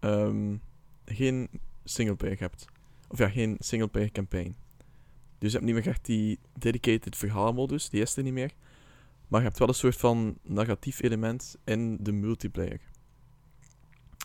ehm, 0.00 0.56
geen 1.04 1.48
singleplayer 1.84 2.38
hebt. 2.38 2.66
Of 3.08 3.18
ja, 3.18 3.28
geen 3.28 3.56
singleplayer 3.58 4.12
campaign. 4.12 4.56
Dus 5.38 5.52
je 5.52 5.58
hebt 5.58 5.64
niet 5.64 5.74
meer 5.74 5.86
echt 5.86 6.04
die 6.04 6.38
dedicated 6.58 7.16
verhaalmodus, 7.16 7.88
die 7.88 8.00
is 8.00 8.16
er 8.16 8.22
niet 8.22 8.32
meer. 8.32 8.50
Maar 9.28 9.40
je 9.40 9.46
hebt 9.46 9.58
wel 9.58 9.68
een 9.68 9.74
soort 9.74 9.96
van 9.96 10.38
narratief 10.42 11.02
element 11.02 11.56
in 11.64 11.96
de 12.00 12.12
multiplayer. 12.12 12.80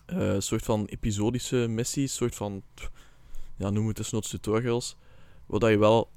Een 0.09 0.41
soort 0.41 0.63
van 0.63 0.85
episodische 0.85 1.67
missies, 1.69 2.15
soort 2.15 2.35
van, 2.35 2.63
ja, 3.55 3.69
noem 3.69 3.87
het 3.87 3.97
desnoods 3.97 4.29
tutorials. 4.29 4.97
Waar 5.45 5.71
je 5.71 5.77
wel 5.77 6.11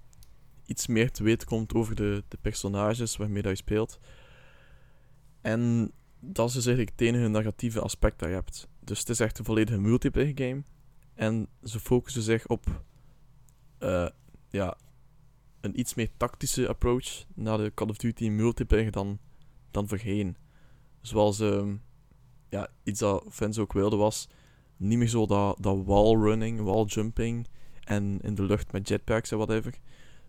iets 0.67 0.87
meer 0.87 1.11
te 1.11 1.23
weten 1.23 1.49
komt 1.49 1.75
over 1.75 1.95
de, 1.95 2.25
de 2.29 2.39
personages 2.41 3.17
waarmee 3.17 3.49
je 3.49 3.55
speelt. 3.55 3.99
En 5.41 5.93
dat 6.21 6.49
is 6.49 6.55
dus 6.55 6.67
eigenlijk 6.67 6.99
het 6.99 7.09
enige 7.09 7.29
narratieve 7.29 7.81
aspect 7.81 8.19
dat 8.19 8.29
je 8.29 8.35
hebt. 8.35 8.69
Dus 8.81 8.99
het 8.99 9.09
is 9.09 9.21
echt 9.21 9.39
een 9.39 9.45
volledige 9.45 9.81
multiplayer 9.81 10.33
game. 10.35 10.63
En 11.15 11.49
ze 11.63 11.81
focussen 11.81 12.23
zich 12.23 12.47
op 12.47 12.83
eh, 13.79 14.09
ja, 14.49 14.77
een 15.61 15.79
iets 15.79 15.95
meer 15.95 16.11
tactische 16.17 16.69
approach 16.69 17.25
naar 17.35 17.59
de 17.59 17.73
Call 17.75 17.89
of 17.89 17.97
Duty 17.97 18.29
multiplayer 18.29 18.91
dan, 18.91 19.19
dan 19.71 19.89
voorheen. 19.89 20.37
Zoals 21.01 21.41
ehm, 21.41 21.77
ja, 22.53 22.69
iets 22.83 23.01
dat 23.01 23.25
fans 23.31 23.59
ook 23.59 23.73
wilden 23.73 23.99
was, 23.99 24.29
niet 24.77 24.99
meer 24.99 25.09
zo 25.09 25.27
dat, 25.27 25.57
dat 25.61 25.85
wallrunning, 25.85 26.61
walljumping 26.61 27.47
en 27.85 28.21
in 28.21 28.35
de 28.35 28.43
lucht 28.43 28.73
met 28.73 28.89
jetpacks 28.89 29.31
en 29.31 29.37
whatever. 29.37 29.79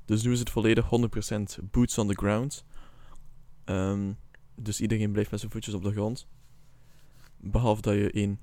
Dus 0.06 0.24
nu 0.24 0.32
is 0.32 0.40
het 0.40 0.50
volledig 0.50 0.86
100% 1.62 1.64
boots 1.72 1.98
on 1.98 2.08
the 2.08 2.14
ground. 2.14 2.66
Ehm, 3.64 4.14
dus 4.56 4.82
iedereen 4.82 5.12
blijft 5.12 5.32
met 5.32 5.40
zijn 5.40 5.52
voetjes 5.52 5.74
op 5.74 5.84
de 5.84 5.92
grond. 5.92 6.28
Behalve 7.38 7.82
dat 7.82 7.94
je 7.94 8.12
één 8.12 8.40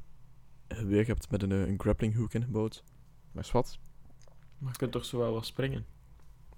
geweer 0.69 1.07
hebt 1.07 1.31
met 1.31 1.43
een, 1.43 1.51
een 1.51 1.81
grappling 1.81 2.15
hook 2.17 2.35
ingebouwd. 2.35 2.85
Maar 3.33 3.45
is 3.45 3.51
wat? 3.51 3.79
Maar 4.59 4.73
je 4.73 4.79
kunt 4.79 4.93
toch 4.93 5.05
zo 5.05 5.19
wel 5.19 5.33
wat 5.33 5.47
springen? 5.47 5.87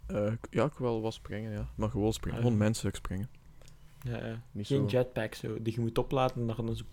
Eh, 0.07 0.33
ja, 0.51 0.64
ik 0.64 0.73
wil 0.79 1.03
wel 1.03 1.12
springen, 1.12 1.53
ja. 1.53 1.70
Maar 1.75 1.91
gewoon 1.91 2.12
springen. 2.12 2.39
Ah, 2.39 2.45
Gewoon 2.45 2.59
ja. 2.59 2.64
menselijk 2.64 2.97
springen. 2.97 3.29
Ja, 4.03 4.26
ja. 4.26 4.42
Niet 4.53 4.66
Geen 4.66 4.90
zo... 4.90 4.96
jetpack 4.96 5.34
zo, 5.34 5.62
die 5.62 5.74
je 5.74 5.80
moet 5.80 5.98
opladen 5.98 6.48
en 6.48 6.57
dan 6.57 6.76
zo... 6.76 6.84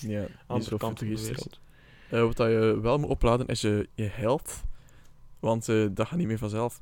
Ja, 0.00 0.26
andere 0.46 0.76
kant 0.76 0.80
van 0.80 0.90
de 0.90 0.98
futuristisch. 0.98 1.28
wereld. 1.28 1.60
Eh, 2.10 2.22
wat 2.22 2.36
dat 2.36 2.48
je 2.48 2.80
wel 2.80 2.98
moet 2.98 3.10
opladen 3.10 3.46
is 3.46 3.60
je, 3.60 3.88
je 3.94 4.04
health. 4.04 4.62
Want 5.40 5.68
eh, 5.68 5.86
dat 5.90 6.06
gaat 6.06 6.18
niet 6.18 6.26
meer 6.26 6.38
vanzelf. 6.38 6.80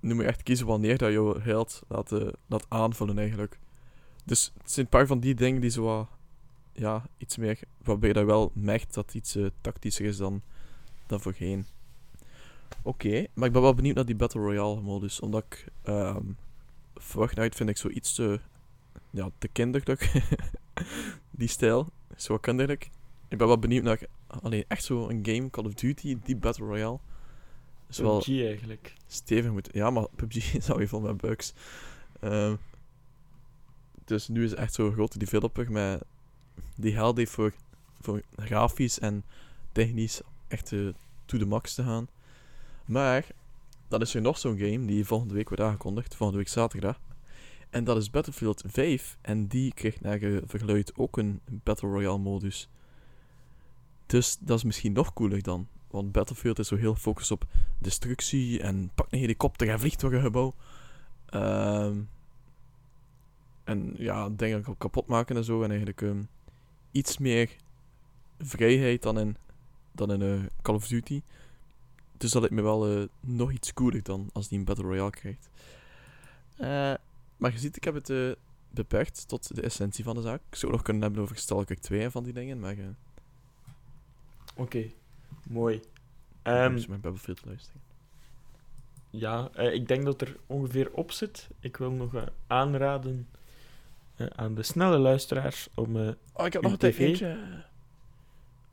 nu 0.00 0.14
moet 0.14 0.22
je 0.22 0.28
echt 0.28 0.42
kiezen 0.42 0.66
wanneer 0.66 0.98
dat 0.98 1.12
je 1.12 1.40
held 1.40 1.82
laat, 1.88 2.12
eh, 2.12 2.28
laat 2.46 2.66
aanvullen 2.68 3.18
eigenlijk. 3.18 3.58
Dus 4.24 4.52
het 4.58 4.70
zijn 4.70 4.84
een 4.84 4.90
paar 4.90 5.06
van 5.06 5.20
die 5.20 5.34
dingen 5.34 5.60
die 5.60 5.70
zo 5.70 5.82
wat, 5.82 6.08
ja, 6.72 7.06
iets 7.18 7.36
meer, 7.36 7.58
waarbij 7.82 8.08
je 8.08 8.14
dat 8.14 8.24
wel 8.24 8.50
merkt 8.54 8.94
dat 8.94 9.14
iets 9.14 9.36
eh, 9.36 9.46
tactischer 9.60 10.06
is 10.06 10.16
dan, 10.16 10.42
dan 11.06 11.20
voorheen. 11.20 11.66
Oké, 12.82 13.26
maar 13.34 13.46
ik 13.46 13.52
ben 13.52 13.62
wel 13.62 13.74
benieuwd 13.74 13.94
naar 13.94 14.06
die 14.06 14.16
Battle 14.16 14.40
Royale 14.40 14.80
modus, 14.80 15.20
omdat 15.20 15.44
ik 15.44 15.66
ehm 15.82 16.26
Fortnite 17.00 17.56
vind 17.56 17.68
ik 17.68 17.76
zo 17.76 17.88
iets 17.88 18.14
te, 18.14 18.40
ja, 19.10 19.30
te 19.38 19.48
kinderlijk. 19.48 20.12
die 21.30 21.48
stijl, 21.48 21.88
is 22.16 22.24
zo 22.24 22.38
kinderlijk. 22.38 22.90
Ik 23.28 23.38
ben 23.38 23.46
wel 23.46 23.58
benieuwd 23.58 23.82
naar, 23.82 24.00
alleen 24.26 24.64
echt 24.68 24.84
zo 24.84 25.08
een 25.08 25.26
game, 25.26 25.50
Call 25.50 25.64
of 25.64 25.74
Duty, 25.74 26.18
die 26.22 26.36
Battle 26.36 26.66
Royale. 26.66 26.98
Is 27.88 27.98
wel 27.98 28.18
PUBG 28.18 28.28
eigenlijk. 28.28 28.94
stevig 29.06 29.50
moeten. 29.50 29.72
Ja, 29.74 29.90
maar 29.90 30.06
PUBG 30.16 30.54
is 30.54 30.70
alweer 30.70 30.88
vol 30.88 31.00
met 31.00 31.16
bugs. 31.16 31.52
Ehm, 32.20 32.54
dus 34.04 34.28
nu 34.28 34.44
is 34.44 34.50
het 34.50 34.58
echt 34.58 34.74
zo'n 34.74 34.92
grote 34.92 35.18
developer 35.18 35.72
met 35.72 36.02
die 36.76 36.98
heeft 37.14 37.32
voor, 37.32 37.52
voor 38.00 38.22
grafisch 38.36 38.98
en 38.98 39.24
technisch 39.72 40.20
echt 40.48 40.72
eh, 40.72 40.88
to 41.24 41.38
the 41.38 41.46
max 41.46 41.74
te 41.74 41.82
gaan. 41.82 42.08
Maar 42.84 43.26
dan 43.90 44.00
is 44.00 44.14
er 44.14 44.20
nog 44.20 44.38
zo'n 44.38 44.58
game 44.58 44.84
die 44.84 45.04
volgende 45.04 45.34
week 45.34 45.48
wordt 45.48 45.62
aangekondigd, 45.62 46.14
volgende 46.14 46.42
week 46.42 46.52
zaterdag. 46.52 47.00
En 47.70 47.84
dat 47.84 47.96
is 47.96 48.10
Battlefield 48.10 48.62
5 48.66 49.18
en 49.20 49.46
die 49.46 49.74
krijgt 49.74 50.00
naar 50.00 50.18
verluid 50.44 50.96
ook 50.96 51.16
een 51.18 51.40
Battle 51.46 51.88
Royale 51.88 52.18
modus. 52.18 52.68
Dus 54.06 54.36
dat 54.40 54.56
is 54.56 54.64
misschien 54.64 54.92
nog 54.92 55.12
cooler 55.12 55.42
dan. 55.42 55.68
Want 55.90 56.12
Battlefield 56.12 56.58
is 56.58 56.68
zo 56.68 56.76
heel 56.76 56.94
gefocust 56.94 57.30
op 57.30 57.44
destructie 57.78 58.60
en 58.62 58.90
pak 58.94 59.06
een 59.10 59.18
helikopter 59.18 59.68
en 59.68 59.80
vliegt 59.80 60.02
een 60.02 60.20
gebouw. 60.20 60.54
Ehm, 61.26 61.98
en 63.64 63.94
ja, 63.96 64.28
dingen 64.28 64.76
kapot 64.78 65.06
maken 65.06 65.36
en 65.36 65.44
zo. 65.44 65.62
En 65.62 65.68
eigenlijk 65.68 66.02
ehm, 66.02 66.22
iets 66.90 67.18
meer 67.18 67.50
vrijheid 68.38 69.02
dan 69.02 69.18
in, 69.18 69.36
dan 69.92 70.12
in 70.12 70.22
eh, 70.22 70.46
Call 70.62 70.74
of 70.74 70.86
Duty. 70.86 71.22
Dus 72.20 72.30
dat 72.30 72.40
lijkt 72.40 72.56
me 72.56 72.62
wel 72.62 72.86
eh, 72.86 73.02
nog 73.20 73.52
iets 73.52 73.72
cooler 73.72 74.02
dan 74.02 74.30
als 74.32 74.48
die 74.48 74.58
een 74.58 74.64
Battle 74.64 74.84
Royale 74.84 75.10
krijgt. 75.10 75.48
Eh, 76.56 76.94
maar 77.36 77.52
je 77.52 77.58
ziet, 77.58 77.76
ik 77.76 77.84
heb 77.84 77.94
het 77.94 78.10
eh, 78.10 78.30
beperkt 78.70 79.28
tot 79.28 79.54
de 79.54 79.62
essentie 79.62 80.04
van 80.04 80.14
de 80.14 80.22
zaak. 80.22 80.40
Ik 80.50 80.56
zou 80.56 80.72
nog 80.72 80.82
kunnen 80.82 81.02
hebben 81.02 81.22
over 81.22 81.36
Stalker 81.36 81.80
2 81.80 82.02
en 82.02 82.10
van 82.10 82.24
die 82.24 82.32
dingen, 82.32 82.60
maar... 82.60 82.76
Oké, 84.56 84.90
mooi. 85.48 85.76
ik 85.76 85.84
Ehm, 86.42 86.72
mijn 86.88 87.00
Battlefield 87.00 87.44
luisteren. 87.44 87.80
Ja, 89.10 89.56
ik 89.56 89.88
denk 89.88 90.04
dat 90.04 90.20
er 90.20 90.36
ongeveer 90.46 90.92
op 90.92 91.12
zit. 91.12 91.48
Ik 91.60 91.76
wil 91.76 91.90
nog 91.90 92.12
aanraden 92.46 93.28
aan 94.16 94.54
de 94.54 94.62
snelle 94.62 94.98
luisteraars 94.98 95.68
om... 95.74 95.96
Oh, 96.32 96.46
ik 96.46 96.52
heb 96.52 96.62
nog 96.62 96.72
een 96.72 96.78
tv? 96.78 96.98
eentje. 96.98 97.38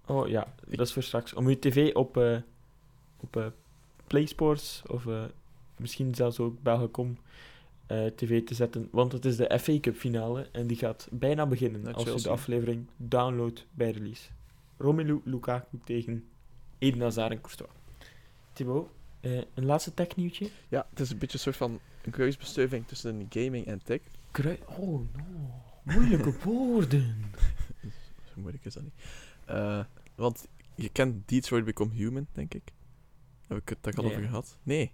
oh 0.05 0.27
ja, 0.27 0.53
dat 0.67 0.87
is 0.87 0.93
voor 0.93 1.03
straks. 1.03 1.33
Om 1.33 1.47
uw 1.47 1.59
tv 1.59 1.93
op, 1.93 2.43
op 3.19 3.35
eh, 3.35 3.45
PlaySports 4.07 4.83
of 4.87 5.05
eh, 5.05 5.23
misschien 5.77 6.15
zelfs 6.15 6.39
ook 6.39 6.61
Belgacom 6.61 7.17
eh, 7.85 8.05
tv 8.05 8.43
te 8.43 8.53
zetten. 8.53 8.87
Want 8.91 9.11
het 9.11 9.25
is 9.25 9.37
de 9.37 9.59
FA 9.59 9.79
Cup 9.79 9.95
finale 9.95 10.49
en 10.51 10.67
die 10.67 10.77
gaat 10.77 11.07
bijna 11.11 11.45
beginnen 11.45 11.93
als 11.93 12.03
je 12.03 12.21
de 12.21 12.29
aflevering 12.29 12.87
downloadt 12.97 13.65
bij 13.71 13.91
release. 13.91 14.29
Romelu 14.77 15.21
Lukaku 15.23 15.79
tegen 15.83 16.25
Eden 16.77 17.01
Hazard 17.01 17.31
en 17.31 17.41
Courtois. 17.41 17.71
Thibaut, 18.53 18.89
een 19.21 19.65
laatste 19.65 19.93
technieuwtje? 19.93 20.49
Ja, 20.69 20.87
het 20.89 20.99
is 20.99 21.09
een 21.09 21.17
beetje 21.17 21.33
een 21.33 21.43
soort 21.43 21.55
van 21.55 21.79
een 22.03 22.11
kruisbestuiving 22.11 22.87
tussen 22.87 23.27
gaming 23.29 23.65
en 23.65 23.83
tech. 23.83 23.99
Krui 24.31 24.59
oh 24.65 24.77
no, 24.77 25.63
moeilijke 25.83 26.33
woorden. 26.43 27.31
Zo 28.23 28.33
moeilijk 28.35 28.65
is 28.65 28.73
dat 28.73 28.83
niet. 28.83 28.93
Want 30.15 30.47
je 30.75 30.89
kent 30.89 31.27
Detroit 31.27 31.65
Become 31.65 31.93
Human, 31.93 32.27
denk 32.31 32.53
ik. 32.53 32.71
Heb 33.47 33.57
ik 33.57 33.69
het 33.69 33.77
daar 33.81 33.93
al 33.95 34.03
Ja. 34.03 34.09
over 34.09 34.23
gehad? 34.23 34.57
Nee. 34.63 34.91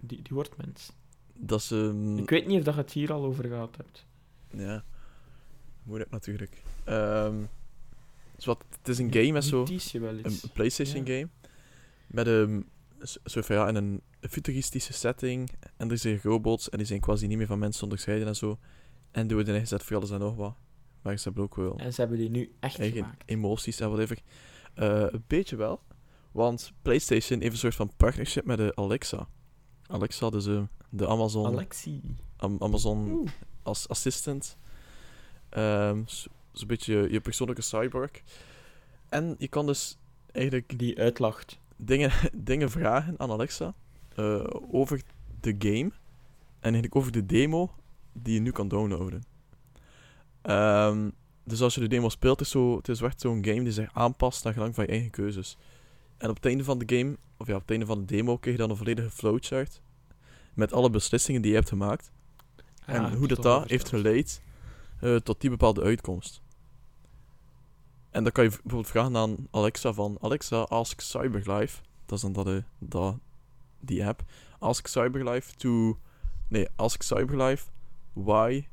Die, 0.00 0.22
die 0.22 0.22
wordt 0.28 0.56
mens. 0.56 0.92
Dat 1.34 1.60
is... 1.60 1.70
ehm, 1.70 2.18
Ik 2.18 2.30
weet 2.30 2.46
niet 2.46 2.58
of 2.58 2.64
dat 2.64 2.74
je 2.74 2.80
het 2.80 2.92
hier 2.92 3.12
al 3.12 3.24
over 3.24 3.44
gehad 3.44 3.76
hebt. 3.76 4.06
Ja. 4.50 4.84
Moeilijk 5.82 6.10
natuurlijk. 6.10 6.62
Ehm, 6.84 7.34
dus 8.36 8.44
wat, 8.44 8.64
het 8.78 8.88
is 8.88 8.98
een 8.98 9.12
game 9.12 9.32
met 9.32 9.44
zo... 9.44 9.64
Tease 9.64 9.98
je 9.98 10.04
wel 10.04 10.18
Een. 10.22 10.40
PlayStation 10.52 11.04
Ja. 11.06 11.12
game. 11.14 11.28
Met 12.06 12.26
een... 12.26 12.66
Zo 13.24 13.40
van, 13.42 13.56
ja, 13.56 13.68
in 13.68 13.74
een 13.74 14.02
futuristische 14.20 14.92
setting. 14.92 15.50
En 15.76 15.90
er 15.90 15.98
zijn 15.98 16.20
robots 16.22 16.68
en 16.68 16.78
die 16.78 16.86
zijn 16.86 17.00
quasi 17.00 17.26
niet 17.26 17.38
meer 17.38 17.46
van 17.46 17.58
mensen 17.58 17.82
onderscheiden 17.82 18.28
en 18.28 18.36
zo. 18.36 18.58
En 19.10 19.26
die 19.26 19.36
worden 19.36 19.54
ingezet 19.54 19.82
voor 19.82 19.96
alles 19.96 20.10
en 20.10 20.18
nog 20.18 20.36
wat. 20.36 20.56
Maar 21.02 21.16
ze 21.18 21.24
hebben 21.24 21.42
ook 21.42 21.54
wel 21.56 21.76
En 21.78 21.92
ze 21.92 22.00
hebben 22.00 22.18
die 22.18 22.30
nu 22.30 22.52
echt 22.60 22.78
eigen 22.78 22.98
gemaakt. 22.98 23.22
emoties 23.26 23.80
en 23.80 23.88
whatever. 23.88 24.18
Eh 24.74 25.04
een 25.10 25.24
beetje 25.26 25.56
wel. 25.56 25.80
Want 26.32 26.72
PlayStation 26.82 27.40
heeft 27.40 27.52
een 27.52 27.58
soort 27.58 27.74
van 27.74 27.90
partnership 27.96 28.44
met 28.44 28.58
de 28.58 28.72
Alexa. 28.74 29.28
Alexa, 29.86 30.30
dus 30.30 30.46
eh, 30.46 30.62
de 30.90 31.08
Amazon, 31.08 31.46
Alexi. 31.46 32.02
Am- 32.36 32.56
Amazon 32.58 33.10
Oeh. 33.10 33.28
als 33.62 33.88
assistant. 33.88 34.56
Ehm, 35.48 36.02
zo- 36.06 36.28
Zo'n 36.52 36.66
beetje 36.68 36.94
je, 36.96 37.10
je 37.12 37.20
persoonlijke 37.20 37.62
cyborg. 37.62 38.10
En 39.08 39.34
je 39.38 39.48
kan 39.48 39.66
dus 39.66 39.96
eigenlijk 40.32 40.78
Die 40.78 40.98
uitlacht. 40.98 41.58
dingen, 41.76 42.10
dingen 42.50 42.70
vragen 42.70 43.14
aan 43.18 43.30
Alexa 43.30 43.74
eh, 44.14 44.44
over 44.70 45.02
de 45.40 45.54
game. 45.58 45.90
En 46.60 46.72
eigenlijk 46.72 46.96
over 46.96 47.12
de 47.12 47.26
demo 47.26 47.70
die 48.12 48.34
je 48.34 48.40
nu 48.40 48.50
kan 48.50 48.68
downloaden. 48.68 49.22
Ehm, 50.42 51.10
dus 51.44 51.60
als 51.60 51.74
je 51.74 51.80
de 51.80 51.86
demo 51.88 52.08
speelt, 52.08 52.40
is 52.40 52.50
zo, 52.50 52.76
het 52.76 52.88
is 52.88 53.00
echt 53.00 53.20
zo'n 53.20 53.44
game 53.44 53.62
die 53.62 53.72
zich 53.72 53.90
aanpast 53.92 54.44
naar 54.44 54.52
gelang 54.52 54.74
van 54.74 54.84
je 54.84 54.90
eigen 54.90 55.10
keuzes. 55.10 55.56
En 56.18 56.28
op 56.28 56.36
het 56.36 56.46
einde 56.46 56.64
van 56.64 56.78
de 56.78 56.96
game, 56.96 57.16
of 57.36 57.46
ja, 57.46 57.54
op 57.54 57.60
het 57.60 57.70
einde 57.70 57.86
van 57.86 57.98
de 57.98 58.04
demo, 58.04 58.38
krijg 58.38 58.56
je 58.56 58.62
dan 58.62 58.70
een 58.70 58.76
volledige 58.76 59.10
flowchart. 59.10 59.80
Met 60.54 60.72
alle 60.72 60.90
beslissingen 60.90 61.42
die 61.42 61.50
je 61.50 61.56
hebt 61.56 61.68
gemaakt. 61.68 62.12
Ah, 62.84 62.94
en 62.94 63.12
hoe 63.12 63.28
dat, 63.28 63.42
dat 63.42 63.68
heeft 63.68 63.88
geleid 63.88 64.42
eh, 65.00 65.16
tot 65.16 65.40
die 65.40 65.50
bepaalde 65.50 65.82
uitkomst. 65.82 66.42
En 68.10 68.22
dan 68.22 68.32
kan 68.32 68.44
je 68.44 68.50
bijvoorbeeld 68.50 68.86
vragen 68.86 69.16
aan 69.16 69.36
Alexa 69.50 69.92
van... 69.92 70.16
Alexa, 70.20 70.60
ask 70.60 71.00
Cyberlife. 71.00 71.82
Dat 72.06 72.16
is 72.16 72.20
dan 72.20 72.32
dat, 72.32 72.46
eh, 72.46 72.62
dat, 72.78 73.18
die 73.80 74.06
app. 74.06 74.24
Ask 74.58 74.86
Cyberlife 74.86 75.54
to... 75.56 75.98
Nee, 76.48 76.68
ask 76.76 77.02
Cyberlife 77.02 77.64
why 78.12 78.66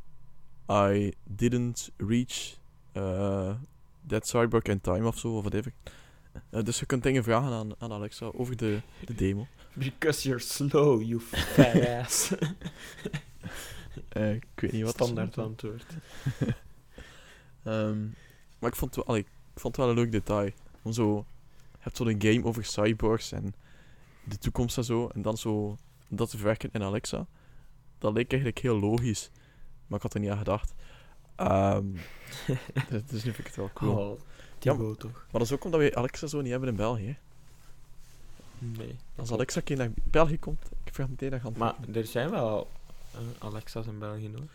I 0.69 1.13
didn't 1.23 1.91
reach 1.97 2.57
uh, 2.95 3.55
that 4.07 4.27
cyborg 4.27 4.67
in 4.67 4.81
time 4.81 5.05
of 5.05 5.17
zo, 5.17 5.37
of 5.37 5.43
whatever. 5.43 5.73
Eh, 6.49 6.63
dus 6.63 6.79
je 6.79 6.85
kunt 6.85 7.03
dingen 7.03 7.23
vragen 7.23 7.51
aan, 7.51 7.71
aan 7.77 7.91
Alexa 7.91 8.25
over 8.25 8.57
de, 8.57 8.81
de 9.05 9.15
demo. 9.15 9.47
Because 9.73 10.27
you're 10.27 10.43
slow, 10.43 11.01
you 11.01 11.19
fat 11.19 11.87
ass. 12.01 12.31
Eh, 14.09 14.33
ik 14.33 14.45
weet 14.55 14.71
niet 14.71 14.83
wat 14.83 14.93
Standaard 14.93 15.37
antwoord. 15.37 15.85
Ehm, 17.63 18.01
maar 18.59 18.69
ik 18.69 18.75
vond, 18.75 18.95
het 18.95 18.95
wel, 18.95 19.05
allee, 19.05 19.21
ik 19.21 19.59
vond 19.59 19.75
het 19.75 19.85
wel 19.85 19.89
een 19.89 20.01
leuk 20.01 20.11
detail. 20.11 20.51
Om 20.81 20.91
zo, 20.91 21.25
je 21.71 21.77
hebt 21.79 21.97
zo'n 21.97 22.15
game 22.21 22.43
over 22.43 22.65
cyborgs 22.65 23.31
en 23.31 23.55
de 24.23 24.37
toekomst 24.37 24.77
en 24.77 24.83
zo. 24.83 25.07
En 25.07 25.21
dan 25.21 25.37
zo 25.37 25.77
dat 26.07 26.29
te 26.29 26.37
verwerken 26.37 26.69
in 26.71 26.83
Alexa. 26.83 27.27
Dat 27.97 28.13
leek 28.13 28.31
eigenlijk 28.31 28.61
heel 28.61 28.79
logisch. 28.79 29.31
Maar 29.87 29.97
ik 29.97 30.03
had 30.03 30.13
er 30.13 30.19
niet 30.19 30.29
aan 30.29 30.37
gedacht. 30.37 30.73
Dus, 32.89 33.05
dus 33.05 33.23
nu 33.23 33.31
vind 33.33 33.37
ik 33.37 33.45
het 33.45 33.55
wel 33.55 33.71
cool. 33.73 34.11
Oh, 34.11 34.19
Thibaut 34.57 34.99
toch? 34.99 35.11
Maar 35.11 35.25
dat 35.31 35.41
is 35.41 35.51
ook 35.51 35.63
omdat 35.63 35.79
we 35.79 35.95
Alexa 35.95 36.27
zo 36.27 36.41
niet 36.41 36.51
hebben 36.51 36.69
in 36.69 36.75
België. 36.75 37.17
Nee. 38.57 38.95
Als 39.15 39.31
Alexa 39.31 39.57
een 39.57 39.63
keer 39.63 39.77
naar 39.77 39.89
België 40.03 40.39
komt, 40.39 40.65
ik 40.83 40.93
vraag 40.93 41.09
meteen 41.09 41.31
naar 41.31 41.39
gaan. 41.39 41.53
Maar 41.57 41.75
er 41.93 42.05
zijn 42.05 42.29
wel 42.29 42.71
eh, 43.13 43.19
Alexa's 43.39 43.85
in 43.85 43.99
België 43.99 44.31
hoor. 44.35 44.47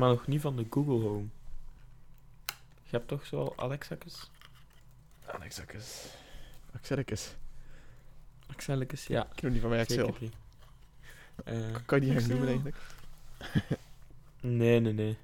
Maar 0.00 0.08
nog 0.08 0.26
niet 0.26 0.40
van 0.40 0.56
de 0.56 0.66
Google 0.70 1.08
Home. 1.08 1.26
Je 2.82 2.92
hebt 2.96 3.08
toch 3.08 3.26
zo 3.26 3.52
Alexa's? 3.56 4.30
Alexa, 5.26 5.64
eens. 5.74 6.04
Axelekes. 6.74 7.34
Axelletjes, 8.46 9.06
ja. 9.06 9.28
Ik 9.34 9.42
noem 9.42 9.52
die 9.52 9.60
van 9.60 9.70
mij 9.70 9.80
Axel. 9.80 10.14
Eh, 11.44 11.54
Kan 11.86 12.00
je 12.00 12.06
die 12.06 12.20
gaan 12.20 12.28
noemen 12.28 12.48
eigenlijk? 12.48 12.76
nee, 14.40 14.80
nee, 14.80 14.92
nee. 14.92 15.16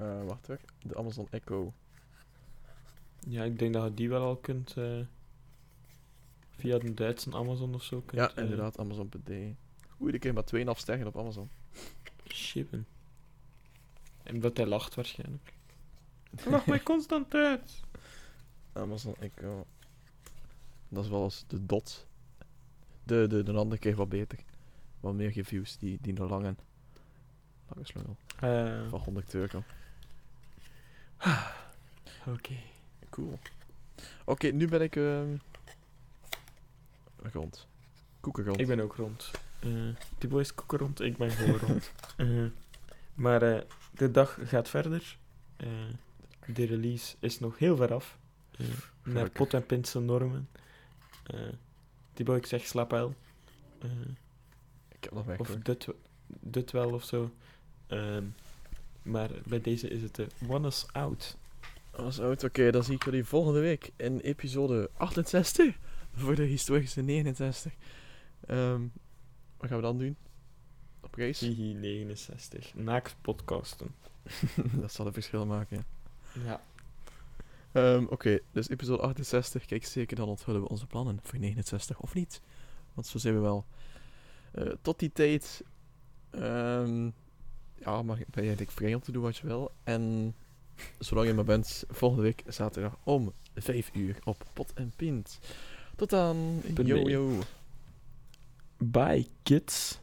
Eh, 0.00 0.22
wacht 0.24 0.46
hoor. 0.46 0.58
De 0.82 0.96
Amazon 0.96 1.26
Echo. 1.30 1.72
Ja, 3.28 3.44
ik 3.44 3.58
denk 3.58 3.72
dat 3.72 3.84
je 3.84 3.94
die 3.94 4.08
wel 4.08 4.22
al 4.22 4.36
kunt 4.36 4.76
eh, 4.76 5.00
via 6.50 6.78
de 6.78 6.94
Duitse 6.94 7.32
Amazon 7.32 7.74
of 7.74 7.82
zo 7.82 8.00
kunt 8.00 8.20
Ja, 8.20 8.34
eh, 8.34 8.42
inderdaad, 8.42 8.78
Amazon.de. 8.78 9.54
Oei, 10.00 10.12
ik 10.12 10.22
heb 10.22 10.34
maar 10.34 10.44
2,5 10.44 10.78
sterren 10.80 11.06
op 11.06 11.18
Amazon. 11.18 11.50
shippen. 12.28 12.86
En 14.22 14.34
omdat 14.34 14.56
hij 14.56 14.66
lacht 14.66 14.94
waarschijnlijk. 14.94 15.52
Lach 16.46 16.66
mij 16.66 16.82
constant 16.82 17.34
uit. 17.34 17.80
Amazon 18.72 19.14
Echo. 19.18 19.66
Dat 20.88 21.04
is 21.04 21.10
wel 21.10 21.22
eens 21.22 21.44
de 21.46 21.66
dot. 21.66 22.06
De, 23.02 23.26
de, 23.26 23.42
de 23.42 23.52
andere 23.52 23.80
keer 23.80 23.96
wat 23.96 24.08
beter. 24.08 24.38
Wat 25.00 25.14
meer 25.14 25.32
reviews, 25.32 25.78
die, 25.78 25.98
die 26.00 26.12
de 26.12 26.22
lange, 26.26 26.54
lange 27.68 27.86
slungel. 27.86 28.16
Eh, 28.40 28.88
Van 28.88 29.00
100 29.00 29.34
euro. 29.34 29.62
Oké. 32.34 32.54
Cool. 33.10 33.38
Oké, 34.24 34.48
nu 34.48 34.68
ben 34.68 34.80
ik 34.80 34.96
ehm 34.96 35.36
rond. 37.32 37.66
Koeken 38.20 38.44
rond. 38.44 38.60
Ik 38.60 38.66
ben 38.66 38.80
ook 38.80 38.96
rond. 38.96 39.30
Eh 39.60 39.70
die 40.18 40.28
boys 40.28 40.54
koeken 40.54 40.78
rond, 40.78 41.00
ik 41.00 41.16
ben 41.16 41.30
gewoon 41.30 41.58
rond. 41.58 41.92
Eh, 42.16 42.44
maar 43.14 43.42
eh, 43.42 43.62
de 43.90 44.10
dag 44.10 44.38
gaat 44.42 44.68
verder. 44.68 45.18
De 46.46 46.64
release 46.64 47.16
is 47.18 47.38
nog 47.38 47.58
heel 47.58 47.76
ver 47.76 47.94
af. 47.94 48.18
Naar 49.02 49.30
pot 49.30 49.54
en 49.54 49.66
pinsel 49.66 50.00
normen. 50.00 50.48
Die 52.14 52.24
boy, 52.24 52.36
ik 52.36 52.46
zeg 52.46 52.66
slaap 52.66 52.90
wel. 52.90 53.14
Ik 54.88 55.04
heb 55.04 55.12
nog 55.12 55.24
weg 55.24 55.38
of 55.38 55.56
dit, 55.56 55.88
dit 56.26 56.70
wel 56.70 56.92
of 56.92 57.04
zo. 57.04 57.30
Maar 59.02 59.30
bij 59.46 59.60
deze 59.60 59.88
is 59.88 60.02
het 60.02 60.14
de 60.14 60.26
One 60.48 60.66
is 60.66 60.86
Out. 60.92 61.36
Als 61.90 62.20
oud, 62.20 62.44
oké, 62.44 62.70
dan 62.70 62.84
zie 62.84 62.94
ik 62.94 63.04
jullie 63.04 63.24
volgende 63.24 63.60
week 63.60 63.90
in 63.96 64.18
episode 64.20 64.90
68. 64.96 65.76
Voor 66.14 66.34
de 66.34 66.42
historische 66.42 67.00
69. 67.02 67.72
Ehm, 68.46 68.80
wat 69.56 69.68
gaan 69.68 69.76
we 69.76 69.82
dan 69.82 69.98
doen? 69.98 70.16
Op 71.00 71.14
reis? 71.14 71.40
Hihi 71.40 71.74
69. 71.74 72.74
Naakt 72.74 73.16
podcasten. 73.20 73.94
dat 74.80 74.92
zal 74.92 75.06
een 75.06 75.12
verschil 75.12 75.46
maken, 75.46 75.84
ja. 76.34 76.40
Ja. 76.44 76.60
Ehm, 77.72 78.04
Oké, 78.04 78.38
dus 78.52 78.68
episode 78.68 79.02
68. 79.02 79.64
Kijk 79.64 79.84
zeker, 79.84 80.16
dan 80.16 80.28
onthullen 80.28 80.60
we 80.60 80.68
onze 80.68 80.86
plannen 80.86 81.18
voor 81.22 81.38
69 81.38 82.00
of 82.00 82.14
niet. 82.14 82.40
Want 82.94 83.06
zo 83.06 83.18
zijn 83.18 83.34
we 83.34 83.40
wel. 83.40 83.64
Eh, 84.52 84.66
tot 84.82 84.98
die 84.98 85.12
tijd. 85.12 85.62
ehm, 86.30 87.10
ja, 87.84 88.02
mag, 88.02 88.16
ben 88.16 88.26
je 88.30 88.40
eigenlijk 88.40 88.70
vrij 88.70 88.94
om 88.94 89.00
te 89.00 89.12
doen 89.12 89.22
wat 89.22 89.36
je 89.36 89.46
wil. 89.46 89.70
En 89.84 90.34
zolang 90.98 91.26
je 91.26 91.34
maar 91.34 91.44
bent, 91.44 91.84
volgende 91.88 92.22
week 92.22 92.42
zaterdag 92.46 92.96
om 93.04 93.32
5 93.54 93.90
uur 93.92 94.18
op 94.24 94.44
Pot 94.52 94.72
en 94.74 94.92
Pint. 94.96 95.38
Tot 95.96 96.10
dan. 96.10 96.62
Yo 96.84 97.08
yo. 97.08 97.38
Bye, 98.78 99.26
kids. 99.42 99.98